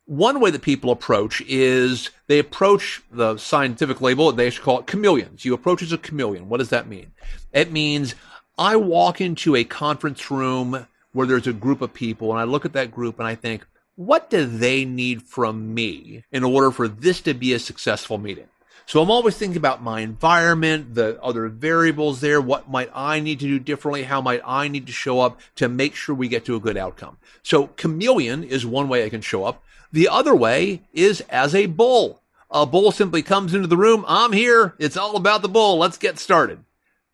One 0.05 0.41
way 0.41 0.51
that 0.51 0.61
people 0.61 0.91
approach 0.91 1.41
is 1.47 2.09
they 2.27 2.37
approach 2.37 3.01
the 3.09 3.37
scientific 3.37 4.01
label, 4.01 4.31
they 4.33 4.47
actually 4.47 4.65
call 4.65 4.79
it 4.79 4.87
chameleons. 4.87 5.45
You 5.45 5.53
approach 5.53 5.81
as 5.81 5.93
a 5.93 5.97
chameleon. 5.97 6.49
What 6.49 6.57
does 6.57 6.69
that 6.69 6.89
mean? 6.89 7.13
It 7.53 7.71
means 7.71 8.13
I 8.57 8.75
walk 8.75 9.21
into 9.21 9.55
a 9.55 9.63
conference 9.63 10.29
room 10.29 10.87
where 11.13 11.25
there's 11.25 11.47
a 11.47 11.53
group 11.53 11.81
of 11.81 11.93
people 11.93 12.31
and 12.31 12.39
I 12.39 12.43
look 12.43 12.65
at 12.65 12.73
that 12.73 12.91
group 12.91 13.17
and 13.17 13.27
I 13.27 13.35
think, 13.35 13.65
what 13.95 14.29
do 14.29 14.45
they 14.45 14.83
need 14.83 15.21
from 15.21 15.73
me 15.73 16.25
in 16.31 16.43
order 16.43 16.71
for 16.71 16.89
this 16.89 17.21
to 17.21 17.33
be 17.33 17.53
a 17.53 17.59
successful 17.59 18.17
meeting? 18.17 18.47
So 18.85 19.01
I'm 19.01 19.11
always 19.11 19.37
thinking 19.37 19.57
about 19.57 19.81
my 19.81 20.01
environment, 20.01 20.95
the 20.95 21.21
other 21.21 21.47
variables 21.47 22.19
there. 22.19 22.41
What 22.41 22.69
might 22.69 22.89
I 22.93 23.21
need 23.21 23.39
to 23.39 23.45
do 23.45 23.57
differently? 23.59 24.03
How 24.03 24.19
might 24.19 24.41
I 24.43 24.67
need 24.67 24.87
to 24.87 24.91
show 24.91 25.21
up 25.21 25.39
to 25.55 25.69
make 25.69 25.95
sure 25.95 26.13
we 26.13 26.27
get 26.27 26.43
to 26.45 26.57
a 26.57 26.59
good 26.59 26.75
outcome? 26.75 27.17
So 27.43 27.67
chameleon 27.67 28.43
is 28.43 28.65
one 28.65 28.89
way 28.89 29.05
I 29.05 29.09
can 29.09 29.21
show 29.21 29.45
up. 29.45 29.63
The 29.93 30.09
other 30.09 30.35
way 30.35 30.81
is 30.91 31.21
as 31.29 31.53
a 31.53 31.67
bull. 31.67 32.23
A 32.49 32.65
bull 32.65 32.91
simply 32.91 33.21
comes 33.21 33.53
into 33.53 33.67
the 33.67 33.77
room. 33.77 34.03
I'm 34.07 34.31
here. 34.31 34.73
It's 34.79 34.97
all 34.97 35.15
about 35.15 35.43
the 35.43 35.47
bull. 35.47 35.77
Let's 35.77 35.99
get 35.99 36.17
started. 36.17 36.65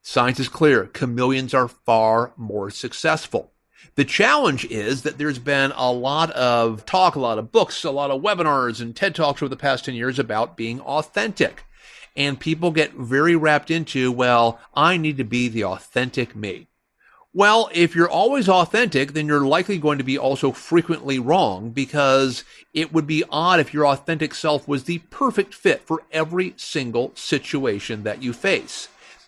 Science 0.01 0.39
is 0.39 0.47
clear. 0.47 0.85
Chameleons 0.85 1.53
are 1.53 1.67
far 1.67 2.31
more 2.37 2.71
successful. 2.71 3.51
The 3.95 4.05
challenge 4.05 4.63
is 4.63 5.01
that 5.01 5.17
there's 5.17 5.39
been 5.39 5.73
a 5.75 5.91
lot 5.91 6.31
of 6.31 6.85
talk, 6.85 7.15
a 7.15 7.19
lot 7.19 7.37
of 7.37 7.51
books, 7.51 7.83
a 7.83 7.91
lot 7.91 8.11
of 8.11 8.21
webinars 8.21 8.79
and 8.79 8.95
TED 8.95 9.13
Talks 9.13 9.41
over 9.41 9.49
the 9.49 9.57
past 9.57 9.83
10 9.83 9.95
years 9.95 10.17
about 10.17 10.55
being 10.55 10.79
authentic. 10.79 11.65
And 12.15 12.39
people 12.39 12.71
get 12.71 12.93
very 12.93 13.35
wrapped 13.35 13.69
into, 13.69 14.09
well, 14.09 14.57
I 14.73 14.95
need 14.95 15.17
to 15.17 15.25
be 15.25 15.49
the 15.49 15.65
authentic 15.65 16.33
me. 16.33 16.68
Well, 17.31 17.69
if 17.71 17.93
you're 17.93 18.09
always 18.09 18.49
authentic, 18.49 19.13
then 19.13 19.27
you're 19.27 19.45
likely 19.45 19.77
going 19.77 19.99
to 19.99 20.03
be 20.03 20.17
also 20.17 20.51
frequently 20.51 21.19
wrong 21.19 21.69
because 21.69 22.43
it 22.73 22.91
would 22.91 23.05
be 23.05 23.23
odd 23.30 23.59
if 23.59 23.71
your 23.71 23.86
authentic 23.86 24.34
self 24.34 24.67
was 24.67 24.86
the 24.86 24.97
perfect 25.11 25.53
fit 25.53 25.82
for 25.82 26.01
every 26.11 26.55
single 26.57 27.11
situation 27.13 28.01
that 28.01 28.23
you 28.23 28.34
face. 28.34 28.88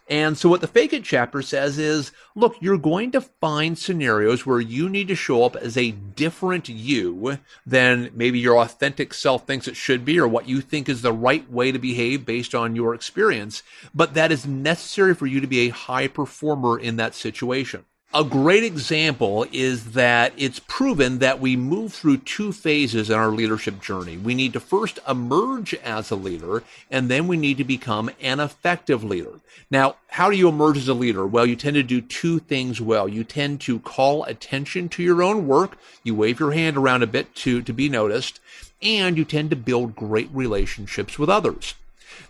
And 0.09 0.35
so 0.35 0.49
what 0.49 0.61
the 0.61 0.67
fake 0.67 0.93
it 0.93 1.03
chapter 1.03 1.43
says 1.43 1.77
is, 1.77 2.11
look, 2.33 2.57
you're 2.59 2.79
going 2.79 3.11
to 3.11 3.21
find 3.21 3.77
scenarios 3.77 4.47
where 4.47 4.59
you 4.59 4.89
need 4.89 5.07
to 5.09 5.15
show 5.15 5.43
up 5.43 5.55
as 5.55 5.77
a 5.77 5.91
different 5.91 6.67
you 6.69 7.37
than 7.67 8.09
maybe 8.15 8.39
your 8.39 8.57
authentic 8.57 9.13
self 9.13 9.45
thinks 9.45 9.67
it 9.67 9.77
should 9.77 10.03
be 10.03 10.19
or 10.19 10.27
what 10.27 10.49
you 10.49 10.59
think 10.59 10.89
is 10.89 11.03
the 11.03 11.13
right 11.13 11.49
way 11.51 11.71
to 11.71 11.77
behave 11.77 12.25
based 12.25 12.55
on 12.55 12.75
your 12.75 12.95
experience. 12.95 13.61
But 13.93 14.15
that 14.15 14.31
is 14.31 14.45
necessary 14.47 15.13
for 15.13 15.27
you 15.27 15.39
to 15.39 15.47
be 15.47 15.67
a 15.67 15.69
high 15.69 16.07
performer 16.07 16.79
in 16.79 16.95
that 16.95 17.13
situation. 17.13 17.85
A 18.13 18.25
great 18.25 18.65
example 18.65 19.45
is 19.53 19.93
that 19.93 20.33
it's 20.35 20.59
proven 20.59 21.19
that 21.19 21.39
we 21.39 21.55
move 21.55 21.93
through 21.93 22.17
two 22.17 22.51
phases 22.51 23.09
in 23.09 23.15
our 23.15 23.29
leadership 23.29 23.81
journey. 23.81 24.17
We 24.17 24.35
need 24.35 24.51
to 24.51 24.59
first 24.59 24.99
emerge 25.07 25.73
as 25.75 26.11
a 26.11 26.17
leader, 26.17 26.61
and 26.89 27.07
then 27.07 27.29
we 27.29 27.37
need 27.37 27.57
to 27.59 27.63
become 27.63 28.11
an 28.19 28.41
effective 28.41 29.01
leader. 29.01 29.39
Now, 29.69 29.95
how 30.09 30.29
do 30.29 30.35
you 30.35 30.49
emerge 30.49 30.77
as 30.77 30.89
a 30.89 30.93
leader? 30.93 31.25
Well, 31.25 31.45
you 31.45 31.55
tend 31.55 31.75
to 31.75 31.83
do 31.83 32.01
two 32.01 32.39
things 32.39 32.81
well. 32.81 33.07
You 33.07 33.23
tend 33.23 33.61
to 33.61 33.79
call 33.79 34.25
attention 34.25 34.89
to 34.89 35.03
your 35.03 35.23
own 35.23 35.47
work. 35.47 35.77
You 36.03 36.13
wave 36.13 36.41
your 36.41 36.51
hand 36.51 36.75
around 36.75 37.03
a 37.03 37.07
bit 37.07 37.33
to, 37.35 37.61
to 37.61 37.71
be 37.71 37.87
noticed, 37.87 38.41
and 38.81 39.17
you 39.17 39.23
tend 39.23 39.51
to 39.51 39.55
build 39.55 39.95
great 39.95 40.29
relationships 40.33 41.17
with 41.17 41.29
others. 41.29 41.75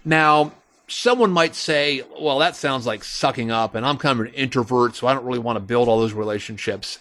Now, 0.06 0.52
someone 0.92 1.32
might 1.32 1.56
say, 1.56 2.04
well, 2.20 2.40
that 2.40 2.56
sounds 2.56 2.86
like 2.86 3.04
sucking 3.04 3.52
up, 3.52 3.76
and 3.76 3.86
I'm 3.86 3.98
kind 3.98 4.20
of 4.20 4.26
an 4.26 4.34
introvert, 4.34 4.96
so 4.96 5.08
I 5.08 5.14
don't 5.14 5.26
really 5.26 5.40
want 5.40 5.56
to 5.58 5.62
build 5.62 5.88
all 5.88 6.00
those 6.00 6.14
relationships. 6.14 7.00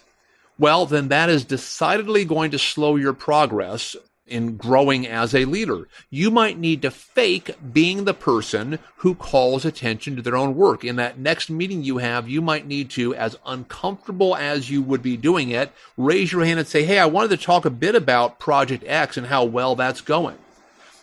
Well, 0.59 0.87
then 0.87 1.09
that 1.09 1.29
is 1.29 1.45
decidedly 1.45 2.25
going 2.25 2.51
to 2.53 2.59
slow 2.59 2.97
your 2.97 3.13
progress 3.13 3.97
in 4.27 4.57
growing 4.57 5.07
as 5.07 5.35
a 5.35 5.45
leader. 5.45 5.89
You 6.09 6.31
might 6.31 6.59
need 6.59 6.83
to 6.83 6.91
fake 6.91 7.57
being 7.73 8.05
the 8.05 8.15
person 8.15 8.79
who 8.99 9.15
calls 9.15 9.65
attention 9.65 10.15
to 10.17 10.23
their 10.23 10.37
own 10.37 10.55
work. 10.55 10.85
In 10.85 10.97
that 10.97 11.19
next 11.19 11.51
meeting 11.51 11.83
you 11.83 11.99
have, 11.99 12.29
you 12.29 12.41
might 12.41 12.67
need 12.67 12.91
to, 12.91 13.15
as 13.15 13.37
uncomfortable 13.45 14.37
as 14.37 14.71
you 14.71 14.83
would 14.83 15.03
be 15.03 15.17
doing 15.17 15.51
it, 15.51 15.73
raise 15.97 16.31
your 16.31 16.45
hand 16.45 16.61
and 16.61 16.69
say, 16.69 16.85
Hey, 16.85 17.01
I 17.01 17.07
wanted 17.07 17.31
to 17.31 17.45
talk 17.45 17.65
a 17.65 17.71
bit 17.71 17.97
about 17.97 18.39
Project 18.39 18.85
X 18.87 19.17
and 19.17 19.27
how 19.27 19.45
well 19.45 19.75
that's 19.75 20.01
going 20.01 20.39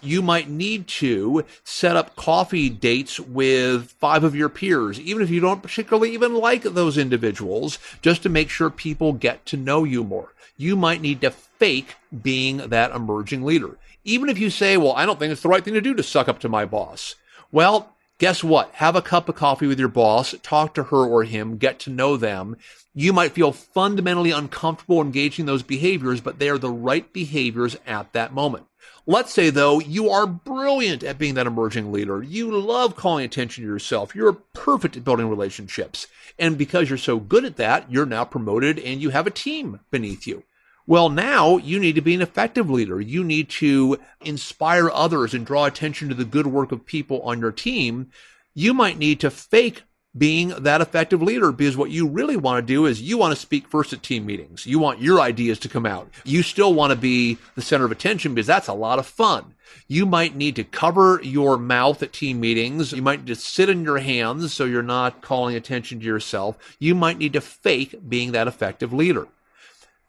you 0.02 0.22
might 0.22 0.50
need 0.50 0.88
to 0.88 1.46
set 1.64 1.96
up 1.96 2.16
coffee 2.16 2.70
dates 2.70 3.20
with 3.20 3.92
five 3.92 4.24
of 4.24 4.36
your 4.36 4.50
peers, 4.50 5.00
even 5.00 5.22
if 5.22 5.30
you 5.30 5.40
don't 5.40 5.64
particularly 5.64 6.14
even 6.14 6.36
like 6.36 6.64
those 6.64 6.98
individuals, 6.98 7.80
just 8.02 8.24
to 8.24 8.30
make 8.30 8.50
sure 8.50 8.70
people 8.70 9.14
get 9.14 9.46
to 9.48 9.58
know 9.58 9.84
you 9.84 10.04
more. 10.04 10.34
You 10.58 10.76
might 10.76 11.02
need 11.02 11.22
to 11.22 11.32
fake 11.32 11.96
being 12.24 12.58
that 12.58 12.92
emerging 12.92 13.44
leader. 13.44 13.78
Even 14.04 14.30
if 14.30 14.40
you 14.40 14.50
say, 14.50 14.78
well, 14.78 14.94
I 14.94 15.06
don't 15.06 15.20
think 15.20 15.32
it's 15.32 15.42
the 15.42 15.50
right 15.50 15.64
thing 15.64 15.74
to 15.74 15.82
do 15.82 15.94
to 15.94 16.04
suck 16.04 16.28
up 16.28 16.40
to 16.40 16.50
my 16.50 16.66
boss. 16.66 17.16
Well, 17.52 17.94
guess 18.18 18.44
what? 18.44 18.72
Have 18.74 18.96
a 18.96 19.02
cup 19.02 19.30
of 19.30 19.36
coffee 19.36 19.68
with 19.68 19.80
your 19.80 19.90
boss, 19.90 20.34
talk 20.42 20.74
to 20.76 20.84
her 20.84 21.06
or 21.06 21.24
him, 21.24 21.58
get 21.58 21.80
to 21.80 21.90
know 21.90 22.18
them. 22.18 22.58
You 22.96 23.14
might 23.14 23.34
feel 23.34 23.52
fundamentally 23.52 24.32
uncomfortable 24.32 25.02
engaging 25.02 25.46
those 25.46 25.62
behaviors, 25.62 26.22
but 26.22 26.40
they 26.40 26.50
are 26.50 26.58
the 26.58 26.72
right 26.72 27.12
behaviors 27.14 27.78
at 27.86 28.14
that 28.14 28.34
moment. 28.34 28.66
Let's 29.10 29.34
say, 29.34 29.50
though, 29.50 29.80
you 29.80 30.10
are 30.10 30.28
brilliant 30.28 31.02
at 31.02 31.18
being 31.18 31.36
that 31.36 31.48
emerging 31.48 31.94
leader. 31.94 32.22
You 32.22 32.52
love 32.52 32.98
calling 32.98 33.24
attention 33.24 33.64
to 33.64 33.70
yourself. 33.70 34.14
You're 34.14 34.34
perfect 34.34 34.98
at 34.98 35.06
building 35.06 35.30
relationships. 35.30 36.08
And 36.38 36.58
because 36.58 36.90
you're 36.90 36.98
so 36.98 37.18
good 37.18 37.46
at 37.46 37.56
that, 37.56 37.90
you're 37.90 38.06
now 38.06 38.26
promoted 38.26 38.78
and 38.78 39.02
you 39.02 39.12
have 39.12 39.26
a 39.26 39.32
team 39.32 39.80
beneath 39.92 40.28
you. 40.28 40.44
Well, 40.86 41.08
now 41.08 41.56
you 41.56 41.80
need 41.80 41.96
to 41.96 42.02
be 42.02 42.16
an 42.16 42.22
effective 42.22 42.70
leader. 42.70 43.00
You 43.00 43.24
need 43.24 43.48
to 43.52 43.98
inspire 44.20 44.90
others 44.90 45.34
and 45.34 45.46
draw 45.46 45.64
attention 45.64 46.10
to 46.10 46.16
the 46.16 46.26
good 46.26 46.48
work 46.48 46.74
of 46.74 46.86
people 46.86 47.22
on 47.22 47.40
your 47.40 47.54
team. 47.54 48.12
You 48.54 48.74
might 48.74 48.98
need 48.98 49.22
to 49.22 49.32
fake 49.32 49.84
being 50.16 50.50
that 50.50 50.82
effective 50.82 51.22
leader 51.22 51.52
because 51.52 51.78
what 51.78 51.92
you 51.92 52.08
really 52.08 52.38
want 52.38 52.66
to 52.66 52.74
do 52.74 52.86
is 52.86 53.02
you 53.02 53.18
want 53.18 53.34
to 53.34 53.40
speak 53.40 53.68
first 53.68 53.94
at 53.94 54.04
team 54.04 54.26
meetings. 54.26 54.66
You 54.66 54.80
want 54.80 55.02
your 55.02 55.20
ideas 55.20 55.60
to 55.60 55.70
come 55.70 55.86
out. 55.86 56.10
You 56.24 56.44
still 56.44 56.74
want 56.74 56.92
to 56.92 56.98
be 56.98 57.38
the 57.56 57.62
center 57.62 57.86
of 57.86 57.92
attention 57.92 58.34
because 58.34 58.48
that's 58.48 58.68
a 58.68 58.74
lot 58.74 59.00
of 59.00 59.06
fun. 59.06 59.54
You 59.88 60.06
might 60.06 60.36
need 60.36 60.56
to 60.56 60.64
cover 60.64 61.20
your 61.24 61.58
mouth 61.58 62.02
at 62.02 62.14
team 62.14 62.40
meetings. 62.40 62.94
You 62.94 63.02
might 63.02 63.26
just 63.26 63.48
sit 63.48 63.70
in 63.70 63.84
your 63.84 64.00
hands 64.00 64.54
so 64.54 64.66
you're 64.66 64.84
not 64.84 65.22
calling 65.22 65.56
attention 65.56 66.00
to 66.00 66.06
yourself. 66.06 66.58
You 66.80 66.96
might 66.96 67.18
need 67.18 67.34
to 67.34 67.42
fake 67.42 67.96
being 68.08 68.32
that 68.32 68.48
effective 68.48 68.94
leader. 68.94 69.28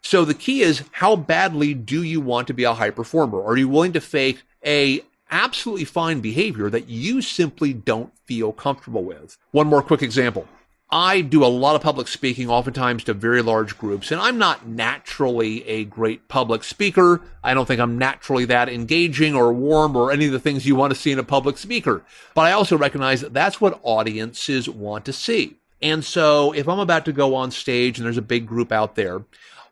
So 0.00 0.24
the 0.24 0.34
key 0.34 0.62
is 0.62 0.84
how 0.92 1.16
badly 1.16 1.74
do 1.74 2.02
you 2.02 2.20
want 2.20 2.46
to 2.46 2.54
be 2.54 2.64
a 2.64 2.74
high 2.74 2.90
performer? 2.90 3.42
Are 3.44 3.56
you 3.56 3.68
willing 3.68 3.92
to 3.92 4.00
fake 4.00 4.42
a 4.64 5.02
absolutely 5.30 5.84
fine 5.84 6.20
behavior 6.20 6.70
that 6.70 6.88
you 6.88 7.22
simply 7.22 7.72
don't 7.72 8.12
feel 8.26 8.52
comfortable 8.52 9.04
with. 9.04 9.38
One 9.50 9.66
more 9.66 9.82
quick 9.82 10.02
example. 10.02 10.46
I 10.90 11.20
do 11.20 11.44
a 11.44 11.46
lot 11.46 11.76
of 11.76 11.82
public 11.82 12.08
speaking, 12.08 12.48
oftentimes 12.48 13.04
to 13.04 13.14
very 13.14 13.42
large 13.42 13.76
groups, 13.76 14.10
and 14.10 14.18
I'm 14.22 14.38
not 14.38 14.66
naturally 14.66 15.66
a 15.68 15.84
great 15.84 16.28
public 16.28 16.64
speaker. 16.64 17.20
I 17.44 17.52
don't 17.52 17.66
think 17.66 17.78
I'm 17.78 17.98
naturally 17.98 18.46
that 18.46 18.70
engaging 18.70 19.34
or 19.34 19.52
warm 19.52 19.94
or 19.96 20.10
any 20.10 20.24
of 20.24 20.32
the 20.32 20.40
things 20.40 20.66
you 20.66 20.76
want 20.76 20.94
to 20.94 20.98
see 20.98 21.12
in 21.12 21.18
a 21.18 21.24
public 21.24 21.58
speaker. 21.58 22.02
But 22.34 22.46
I 22.46 22.52
also 22.52 22.78
recognize 22.78 23.20
that 23.20 23.34
that's 23.34 23.60
what 23.60 23.80
audiences 23.82 24.66
want 24.66 25.04
to 25.04 25.12
see. 25.12 25.58
And 25.82 26.02
so 26.02 26.52
if 26.52 26.66
I'm 26.66 26.80
about 26.80 27.04
to 27.04 27.12
go 27.12 27.34
on 27.34 27.50
stage 27.50 27.98
and 27.98 28.06
there's 28.06 28.16
a 28.16 28.22
big 28.22 28.46
group 28.46 28.72
out 28.72 28.94
there, 28.94 29.24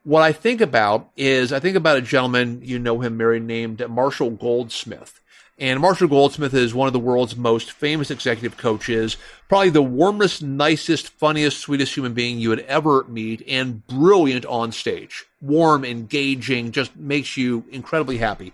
what 0.04 0.22
I 0.22 0.32
think 0.32 0.60
about 0.60 1.10
is 1.16 1.50
I 1.50 1.60
think 1.60 1.76
about 1.76 1.96
a 1.96 2.02
gentleman, 2.02 2.60
you 2.62 2.78
know 2.78 3.00
him, 3.00 3.16
Mary, 3.16 3.40
named 3.40 3.88
Marshall 3.88 4.30
Goldsmith. 4.30 5.20
And 5.58 5.80
Marshall 5.80 6.08
Goldsmith 6.08 6.52
is 6.52 6.74
one 6.74 6.86
of 6.86 6.92
the 6.92 6.98
world's 6.98 7.34
most 7.34 7.72
famous 7.72 8.10
executive 8.10 8.58
coaches, 8.58 9.16
probably 9.48 9.70
the 9.70 9.82
warmest, 9.82 10.42
nicest, 10.42 11.08
funniest, 11.08 11.58
sweetest 11.58 11.94
human 11.94 12.12
being 12.12 12.38
you 12.38 12.50
would 12.50 12.60
ever 12.60 13.04
meet, 13.04 13.42
and 13.48 13.86
brilliant 13.86 14.44
on 14.44 14.70
stage. 14.70 15.24
Warm, 15.40 15.82
engaging, 15.82 16.72
just 16.72 16.94
makes 16.94 17.38
you 17.38 17.64
incredibly 17.70 18.18
happy. 18.18 18.52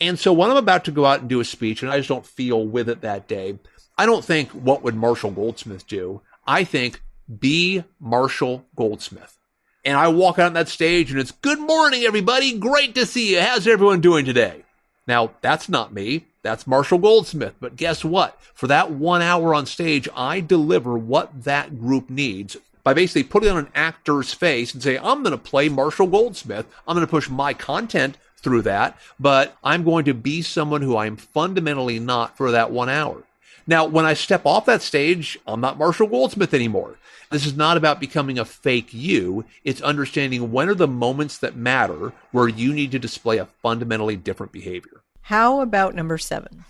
And 0.00 0.18
so 0.18 0.32
when 0.32 0.50
I'm 0.50 0.56
about 0.56 0.86
to 0.86 0.92
go 0.92 1.04
out 1.04 1.20
and 1.20 1.28
do 1.28 1.40
a 1.40 1.44
speech, 1.44 1.82
and 1.82 1.92
I 1.92 1.98
just 1.98 2.08
don't 2.08 2.24
feel 2.24 2.66
with 2.66 2.88
it 2.88 3.02
that 3.02 3.28
day, 3.28 3.58
I 3.98 4.06
don't 4.06 4.24
think, 4.24 4.48
what 4.52 4.82
would 4.82 4.94
Marshall 4.94 5.32
Goldsmith 5.32 5.86
do? 5.86 6.22
I 6.46 6.64
think, 6.64 7.02
be 7.38 7.84
Marshall 8.00 8.64
Goldsmith. 8.74 9.36
And 9.84 9.98
I 9.98 10.08
walk 10.08 10.38
out 10.38 10.46
on 10.46 10.52
that 10.54 10.68
stage 10.68 11.10
and 11.10 11.20
it's, 11.20 11.32
good 11.32 11.60
morning, 11.60 12.04
everybody. 12.04 12.58
Great 12.58 12.94
to 12.94 13.04
see 13.04 13.32
you. 13.32 13.42
How's 13.42 13.66
everyone 13.66 14.00
doing 14.00 14.24
today? 14.24 14.64
Now, 15.06 15.32
that's 15.42 15.68
not 15.68 15.92
me. 15.92 16.26
That's 16.42 16.66
Marshall 16.66 16.98
Goldsmith. 16.98 17.54
But 17.60 17.76
guess 17.76 18.04
what? 18.04 18.40
For 18.54 18.66
that 18.66 18.90
one 18.90 19.22
hour 19.22 19.54
on 19.54 19.66
stage, 19.66 20.08
I 20.16 20.40
deliver 20.40 20.96
what 20.96 21.44
that 21.44 21.78
group 21.78 22.08
needs 22.08 22.56
by 22.82 22.94
basically 22.94 23.24
putting 23.24 23.50
on 23.50 23.58
an 23.58 23.72
actor's 23.74 24.32
face 24.32 24.72
and 24.72 24.82
say, 24.82 24.96
I'm 24.96 25.22
going 25.22 25.32
to 25.32 25.38
play 25.38 25.68
Marshall 25.68 26.06
Goldsmith. 26.06 26.66
I'm 26.88 26.96
going 26.96 27.06
to 27.06 27.10
push 27.10 27.28
my 27.28 27.52
content 27.52 28.16
through 28.36 28.62
that, 28.62 28.98
but 29.18 29.56
I'm 29.62 29.84
going 29.84 30.06
to 30.06 30.14
be 30.14 30.40
someone 30.40 30.80
who 30.80 30.96
I'm 30.96 31.16
fundamentally 31.16 31.98
not 31.98 32.38
for 32.38 32.50
that 32.52 32.70
one 32.70 32.88
hour. 32.88 33.22
Now, 33.66 33.84
when 33.84 34.06
I 34.06 34.14
step 34.14 34.46
off 34.46 34.64
that 34.66 34.80
stage, 34.80 35.38
I'm 35.46 35.60
not 35.60 35.78
Marshall 35.78 36.06
Goldsmith 36.06 36.54
anymore. 36.54 36.96
This 37.30 37.46
is 37.46 37.54
not 37.54 37.76
about 37.76 38.00
becoming 38.00 38.38
a 38.38 38.44
fake 38.44 38.92
you. 38.92 39.44
It's 39.62 39.82
understanding 39.82 40.50
when 40.50 40.68
are 40.68 40.74
the 40.74 40.88
moments 40.88 41.38
that 41.38 41.54
matter 41.54 42.12
where 42.32 42.48
you 42.48 42.72
need 42.72 42.90
to 42.92 42.98
display 42.98 43.36
a 43.36 43.46
fundamentally 43.46 44.16
different 44.16 44.52
behavior. 44.52 45.02
How 45.22 45.60
about 45.60 45.94
number 45.94 46.18
seven? 46.18 46.64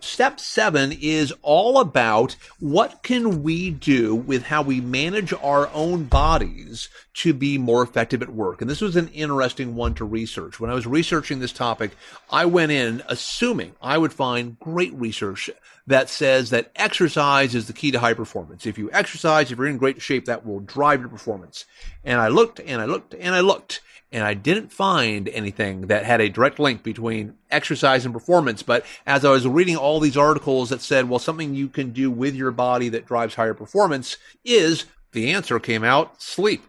Step 0.00 0.38
seven 0.38 0.92
is 0.92 1.32
all 1.42 1.80
about 1.80 2.36
what 2.60 3.02
can 3.02 3.42
we 3.42 3.70
do 3.70 4.14
with 4.14 4.44
how 4.44 4.60
we 4.60 4.80
manage 4.80 5.32
our 5.32 5.68
own 5.72 6.04
bodies 6.04 6.90
to 7.14 7.32
be 7.32 7.56
more 7.56 7.82
effective 7.82 8.20
at 8.20 8.28
work. 8.28 8.60
And 8.60 8.70
this 8.70 8.82
was 8.82 8.96
an 8.96 9.08
interesting 9.08 9.74
one 9.74 9.94
to 9.94 10.04
research. 10.04 10.60
When 10.60 10.70
I 10.70 10.74
was 10.74 10.86
researching 10.86 11.40
this 11.40 11.52
topic, 11.52 11.92
I 12.30 12.44
went 12.44 12.70
in 12.70 13.02
assuming 13.08 13.72
I 13.80 13.96
would 13.96 14.12
find 14.12 14.58
great 14.60 14.92
research 14.92 15.48
that 15.86 16.10
says 16.10 16.50
that 16.50 16.70
exercise 16.76 17.54
is 17.54 17.66
the 17.66 17.72
key 17.72 17.90
to 17.90 17.98
high 17.98 18.14
performance. 18.14 18.66
If 18.66 18.76
you 18.76 18.90
exercise, 18.92 19.50
if 19.50 19.56
you're 19.56 19.66
in 19.66 19.78
great 19.78 20.02
shape, 20.02 20.26
that 20.26 20.44
will 20.44 20.60
drive 20.60 21.00
your 21.00 21.08
performance. 21.08 21.64
And 22.04 22.20
I 22.20 22.28
looked 22.28 22.60
and 22.60 22.80
I 22.82 22.84
looked 22.84 23.14
and 23.14 23.34
I 23.34 23.40
looked 23.40 23.80
and 24.10 24.24
I 24.24 24.34
didn't 24.34 24.72
find 24.72 25.28
anything 25.28 25.82
that 25.82 26.04
had 26.04 26.20
a 26.20 26.28
direct 26.28 26.58
link 26.58 26.82
between 26.82 27.34
exercise 27.50 28.04
and 28.04 28.14
performance. 28.14 28.62
But 28.62 28.84
as 29.06 29.24
I 29.24 29.30
was 29.30 29.46
reading 29.46 29.76
all 29.76 30.00
these 30.00 30.16
articles 30.16 30.70
that 30.70 30.80
said, 30.80 31.08
well, 31.08 31.18
something 31.18 31.54
you 31.54 31.68
can 31.68 31.90
do 31.90 32.10
with 32.10 32.34
your 32.34 32.50
body 32.50 32.88
that 32.90 33.06
drives 33.06 33.34
higher 33.34 33.54
performance 33.54 34.16
is 34.44 34.86
the 35.12 35.32
answer 35.32 35.58
came 35.58 35.84
out 35.84 36.22
sleep. 36.22 36.64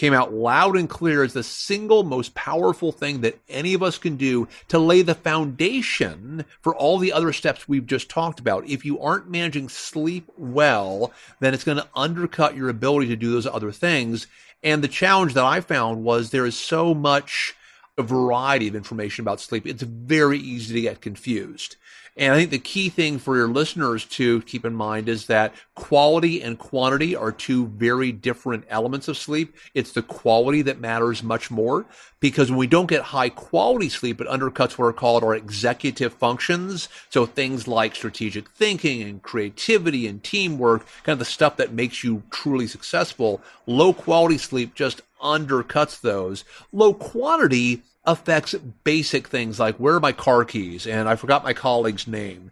Came 0.00 0.14
out 0.14 0.32
loud 0.32 0.78
and 0.78 0.88
clear 0.88 1.22
as 1.22 1.34
the 1.34 1.42
single 1.42 2.04
most 2.04 2.34
powerful 2.34 2.90
thing 2.90 3.20
that 3.20 3.38
any 3.50 3.74
of 3.74 3.82
us 3.82 3.98
can 3.98 4.16
do 4.16 4.48
to 4.68 4.78
lay 4.78 5.02
the 5.02 5.14
foundation 5.14 6.46
for 6.62 6.74
all 6.74 6.96
the 6.96 7.12
other 7.12 7.34
steps 7.34 7.68
we've 7.68 7.84
just 7.84 8.08
talked 8.08 8.40
about. 8.40 8.66
If 8.66 8.86
you 8.86 8.98
aren't 8.98 9.28
managing 9.28 9.68
sleep 9.68 10.26
well, 10.38 11.12
then 11.40 11.52
it's 11.52 11.64
going 11.64 11.76
to 11.76 11.88
undercut 11.94 12.56
your 12.56 12.70
ability 12.70 13.08
to 13.08 13.16
do 13.16 13.30
those 13.30 13.46
other 13.46 13.72
things. 13.72 14.26
And 14.62 14.82
the 14.82 14.88
challenge 14.88 15.34
that 15.34 15.44
I 15.44 15.60
found 15.60 16.02
was 16.02 16.30
there 16.30 16.46
is 16.46 16.56
so 16.56 16.94
much 16.94 17.54
variety 18.02 18.68
of 18.68 18.74
information 18.74 19.22
about 19.22 19.38
sleep, 19.38 19.66
it's 19.66 19.82
very 19.82 20.38
easy 20.38 20.74
to 20.76 20.80
get 20.80 21.02
confused. 21.02 21.76
And 22.16 22.32
I 22.32 22.36
think 22.36 22.50
the 22.50 22.58
key 22.58 22.88
thing 22.88 23.18
for 23.18 23.36
your 23.36 23.48
listeners 23.48 24.04
to 24.06 24.42
keep 24.42 24.64
in 24.64 24.74
mind 24.74 25.08
is 25.08 25.26
that 25.26 25.54
quality 25.74 26.42
and 26.42 26.58
quantity 26.58 27.14
are 27.16 27.32
two 27.32 27.66
very 27.68 28.12
different 28.12 28.64
elements 28.68 29.08
of 29.08 29.16
sleep. 29.16 29.56
It's 29.74 29.92
the 29.92 30.02
quality 30.02 30.62
that 30.62 30.80
matters 30.80 31.22
much 31.22 31.50
more 31.50 31.86
because 32.20 32.50
when 32.50 32.58
we 32.58 32.66
don't 32.66 32.88
get 32.88 33.02
high 33.02 33.30
quality 33.30 33.88
sleep, 33.88 34.20
it 34.20 34.28
undercuts 34.28 34.72
what 34.72 34.86
are 34.86 34.92
called 34.92 35.24
our 35.24 35.34
executive 35.34 36.12
functions. 36.12 36.88
So 37.08 37.26
things 37.26 37.66
like 37.66 37.94
strategic 37.94 38.50
thinking 38.50 39.02
and 39.02 39.22
creativity 39.22 40.06
and 40.06 40.22
teamwork, 40.22 40.86
kind 41.04 41.14
of 41.14 41.18
the 41.20 41.24
stuff 41.24 41.56
that 41.56 41.72
makes 41.72 42.04
you 42.04 42.22
truly 42.30 42.66
successful. 42.66 43.40
Low 43.66 43.92
quality 43.92 44.38
sleep 44.38 44.74
just 44.74 45.00
undercuts 45.22 46.00
those. 46.00 46.44
Low 46.72 46.92
quantity 46.92 47.82
affects 48.10 48.54
basic 48.84 49.28
things 49.28 49.58
like 49.58 49.76
where 49.76 49.94
are 49.94 50.00
my 50.00 50.12
car 50.12 50.44
keys 50.44 50.86
and 50.86 51.08
I 51.08 51.16
forgot 51.16 51.44
my 51.44 51.52
colleague's 51.52 52.06
name. 52.06 52.50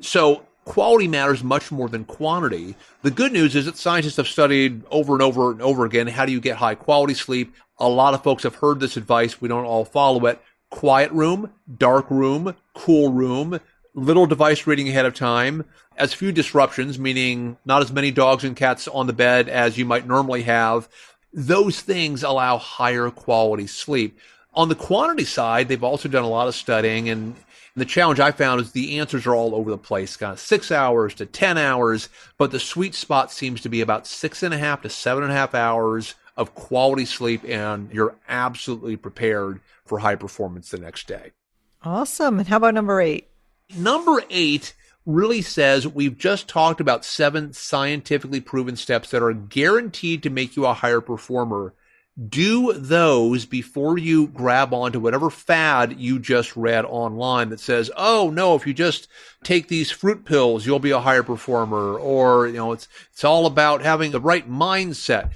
So 0.00 0.46
quality 0.64 1.08
matters 1.08 1.42
much 1.42 1.70
more 1.70 1.88
than 1.88 2.04
quantity. 2.04 2.74
The 3.02 3.10
good 3.10 3.32
news 3.32 3.54
is 3.54 3.64
that 3.66 3.76
scientists 3.76 4.16
have 4.16 4.28
studied 4.28 4.82
over 4.90 5.14
and 5.14 5.22
over 5.22 5.50
and 5.50 5.62
over 5.62 5.84
again 5.84 6.06
how 6.06 6.26
do 6.26 6.32
you 6.32 6.40
get 6.40 6.56
high 6.56 6.74
quality 6.74 7.14
sleep. 7.14 7.54
A 7.78 7.88
lot 7.88 8.14
of 8.14 8.22
folks 8.22 8.42
have 8.42 8.56
heard 8.56 8.80
this 8.80 8.96
advice. 8.96 9.40
We 9.40 9.48
don't 9.48 9.64
all 9.64 9.84
follow 9.84 10.26
it. 10.26 10.40
Quiet 10.70 11.12
room, 11.12 11.52
dark 11.78 12.10
room, 12.10 12.56
cool 12.74 13.12
room, 13.12 13.60
little 13.94 14.26
device 14.26 14.66
reading 14.66 14.88
ahead 14.88 15.06
of 15.06 15.14
time, 15.14 15.64
as 15.96 16.12
few 16.12 16.32
disruptions, 16.32 16.98
meaning 16.98 17.56
not 17.64 17.82
as 17.82 17.92
many 17.92 18.10
dogs 18.10 18.44
and 18.44 18.56
cats 18.56 18.88
on 18.88 19.06
the 19.06 19.12
bed 19.12 19.48
as 19.48 19.78
you 19.78 19.86
might 19.86 20.06
normally 20.06 20.42
have. 20.42 20.88
Those 21.32 21.80
things 21.80 22.22
allow 22.22 22.58
higher 22.58 23.10
quality 23.10 23.66
sleep. 23.66 24.18
On 24.56 24.68
the 24.68 24.74
quantity 24.74 25.24
side, 25.24 25.68
they've 25.68 25.84
also 25.84 26.08
done 26.08 26.24
a 26.24 26.28
lot 26.28 26.48
of 26.48 26.54
studying 26.54 27.08
and 27.08 27.36
the 27.76 27.84
challenge 27.84 28.20
I 28.20 28.30
found 28.32 28.62
is 28.62 28.72
the 28.72 28.98
answers 28.98 29.26
are 29.26 29.34
all 29.34 29.54
over 29.54 29.70
the 29.70 29.78
place, 29.78 30.16
kind 30.16 30.32
of 30.32 30.40
six 30.40 30.72
hours 30.72 31.14
to 31.16 31.26
10 31.26 31.58
hours, 31.58 32.08
but 32.38 32.50
the 32.50 32.58
sweet 32.58 32.94
spot 32.94 33.30
seems 33.30 33.60
to 33.60 33.68
be 33.68 33.82
about 33.82 34.06
six 34.06 34.42
and 34.42 34.54
a 34.54 34.58
half 34.58 34.80
to 34.82 34.88
seven 34.88 35.22
and 35.22 35.32
a 35.32 35.36
half 35.36 35.54
hours 35.54 36.14
of 36.38 36.54
quality 36.54 37.04
sleep, 37.04 37.44
and 37.44 37.92
you're 37.92 38.16
absolutely 38.28 38.96
prepared 38.96 39.60
for 39.84 39.98
high 39.98 40.14
performance 40.14 40.70
the 40.70 40.78
next 40.78 41.06
day. 41.06 41.32
Awesome. 41.82 42.38
And 42.38 42.48
how 42.48 42.56
about 42.56 42.74
number 42.74 43.00
eight? 43.00 43.28
Number 43.76 44.22
eight 44.30 44.74
really 45.04 45.42
says 45.42 45.86
we've 45.86 46.16
just 46.16 46.48
talked 46.48 46.80
about 46.80 47.04
seven 47.04 47.52
scientifically 47.52 48.40
proven 48.40 48.76
steps 48.76 49.10
that 49.10 49.22
are 49.22 49.32
guaranteed 49.34 50.22
to 50.22 50.30
make 50.30 50.56
you 50.56 50.64
a 50.66 50.74
higher 50.74 51.00
performer 51.00 51.74
do 52.28 52.72
those 52.72 53.44
before 53.44 53.98
you 53.98 54.28
grab 54.28 54.72
onto 54.72 54.98
whatever 54.98 55.28
fad 55.28 56.00
you 56.00 56.18
just 56.18 56.56
read 56.56 56.84
online 56.86 57.50
that 57.50 57.60
says, 57.60 57.90
"Oh 57.96 58.30
no, 58.30 58.54
if 58.54 58.66
you 58.66 58.72
just 58.72 59.06
take 59.44 59.68
these 59.68 59.90
fruit 59.90 60.24
pills, 60.24 60.64
you'll 60.64 60.78
be 60.78 60.92
a 60.92 61.00
higher 61.00 61.22
performer," 61.22 61.98
or 61.98 62.46
you 62.46 62.54
know, 62.54 62.72
it's 62.72 62.88
it's 63.12 63.24
all 63.24 63.44
about 63.44 63.82
having 63.82 64.12
the 64.12 64.20
right 64.20 64.50
mindset. 64.50 65.30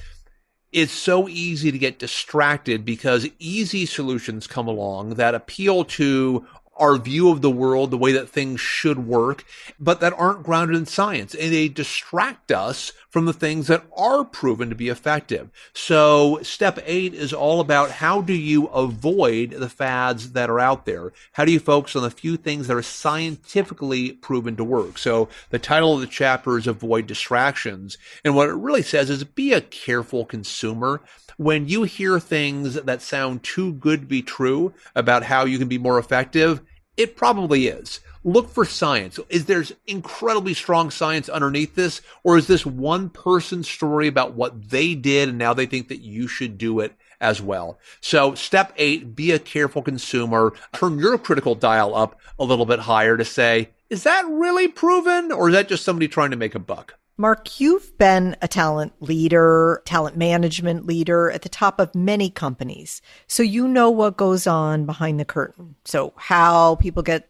It's 0.73 0.93
so 0.93 1.29
easy 1.29 1.71
to 1.71 1.79
get 1.79 1.99
distracted 1.99 2.85
because 2.85 3.29
easy 3.39 3.85
solutions 3.85 4.47
come 4.47 4.69
along 4.69 5.15
that 5.15 5.35
appeal 5.35 5.85
to 5.85 6.47
our 6.81 6.97
view 6.97 7.31
of 7.31 7.43
the 7.43 7.51
world, 7.51 7.91
the 7.91 7.99
way 7.99 8.13
that 8.13 8.29
things 8.29 8.61
should 8.61 9.07
work, 9.07 9.45
but 9.79 10.01
that 10.01 10.15
aren't 10.15 10.43
grounded 10.43 10.77
in 10.77 10.87
science. 10.87 11.35
And 11.35 11.53
they 11.53 11.69
distract 11.69 12.51
us 12.51 12.93
from 13.09 13.27
the 13.27 13.33
things 13.33 13.67
that 13.67 13.85
are 13.97 14.25
proven 14.25 14.69
to 14.71 14.75
be 14.75 14.89
effective. 14.89 15.51
So 15.73 16.41
step 16.43 16.79
eight 16.87 17.13
is 17.13 17.33
all 17.33 17.61
about 17.61 17.91
how 17.91 18.21
do 18.23 18.33
you 18.33 18.67
avoid 18.69 19.51
the 19.51 19.69
fads 19.69 20.33
that 20.33 20.49
are 20.49 20.61
out 20.61 20.87
there? 20.87 21.13
How 21.33 21.45
do 21.45 21.53
you 21.53 21.61
focus 21.61 21.97
on 21.97 22.03
the 22.03 22.11
few 22.11 22.37
things 22.37 22.69
that 22.69 22.77
are 22.77 22.83
scientifically 22.83 24.13
proven 24.13 24.57
to 24.57 24.65
work? 24.65 24.97
So 24.97 25.29
the 25.51 25.59
title 25.59 25.95
of 25.95 26.01
the 26.01 26.07
chapter 26.07 26.57
is 26.57 26.67
avoid 26.67 27.07
distractions. 27.07 27.99
And 28.25 28.35
what 28.35 28.49
it 28.49 28.55
really 28.55 28.83
says 28.83 29.11
is 29.11 29.23
be 29.25 29.53
a 29.53 29.61
careful 29.61 30.25
consumer 30.25 31.03
when 31.41 31.67
you 31.67 31.85
hear 31.85 32.21
things 32.21 32.75
that 32.75 33.01
sound 33.01 33.43
too 33.43 33.73
good 33.73 34.03
to 34.03 34.07
be 34.07 34.21
true 34.21 34.75
about 34.95 35.23
how 35.23 35.47
you 35.47 35.59
can 35.59 35.69
be 35.69 35.79
more 35.79 35.99
effective, 35.99 36.61
it 36.97 37.17
probably 37.17 37.67
is. 37.67 38.01
Look 38.23 38.51
for 38.51 38.67
science. 38.67 39.19
Is 39.31 39.47
there 39.47 39.65
incredibly 39.87 40.53
strong 40.53 40.91
science 40.91 41.29
underneath 41.29 41.75
this? 41.75 42.03
Or 42.23 42.37
is 42.37 42.47
this 42.47 42.67
one 42.67 43.09
person's 43.09 43.69
story 43.69 44.07
about 44.07 44.35
what 44.35 44.69
they 44.69 44.95
did 44.95 45.31
and 45.31 45.39
now 45.39 45.55
they 45.55 45.67
think 45.67 45.89
that 45.89 46.03
you 46.03 46.29
should 46.29 46.59
do 46.59 46.81
it 46.81 46.93
as 47.21 47.41
well? 47.41 47.79
So 48.03 48.35
step 48.35 48.75
eight, 48.77 49.17
be 49.17 49.31
a 49.31 49.39
careful 49.39 49.81
consumer. 49.81 50.53
Turn 50.75 50.99
your 50.99 51.17
critical 51.17 51.55
dial 51.55 51.95
up 51.95 52.21
a 52.39 52.45
little 52.45 52.67
bit 52.67 52.81
higher 52.81 53.17
to 53.17 53.25
say, 53.25 53.71
is 53.89 54.03
that 54.03 54.27
really 54.29 54.69
proven 54.69 55.33
or 55.33 55.49
is 55.49 55.55
that 55.55 55.69
just 55.69 55.85
somebody 55.85 56.07
trying 56.07 56.31
to 56.31 56.37
make 56.37 56.55
a 56.55 56.61
buck? 56.61 57.00
Marc, 57.21 57.61
you've 57.61 57.99
been 57.99 58.35
a 58.41 58.49
talent 58.49 58.95
leader, 59.01 59.83
talent 59.85 60.17
management 60.17 60.87
leader 60.87 61.31
at 61.31 61.43
the 61.43 61.51
top 61.51 61.79
of 61.79 61.95
many 61.95 62.31
companies. 62.31 63.03
So 63.27 63.43
you 63.43 63.69
know 63.69 63.91
what 63.91 64.17
goes 64.17 64.47
on 64.47 64.87
behind 64.87 65.21
the 65.21 65.27
curtain. 65.27 65.75
So 65.85 66.15
how 66.17 66.77
people 66.77 67.03
get 67.03 67.29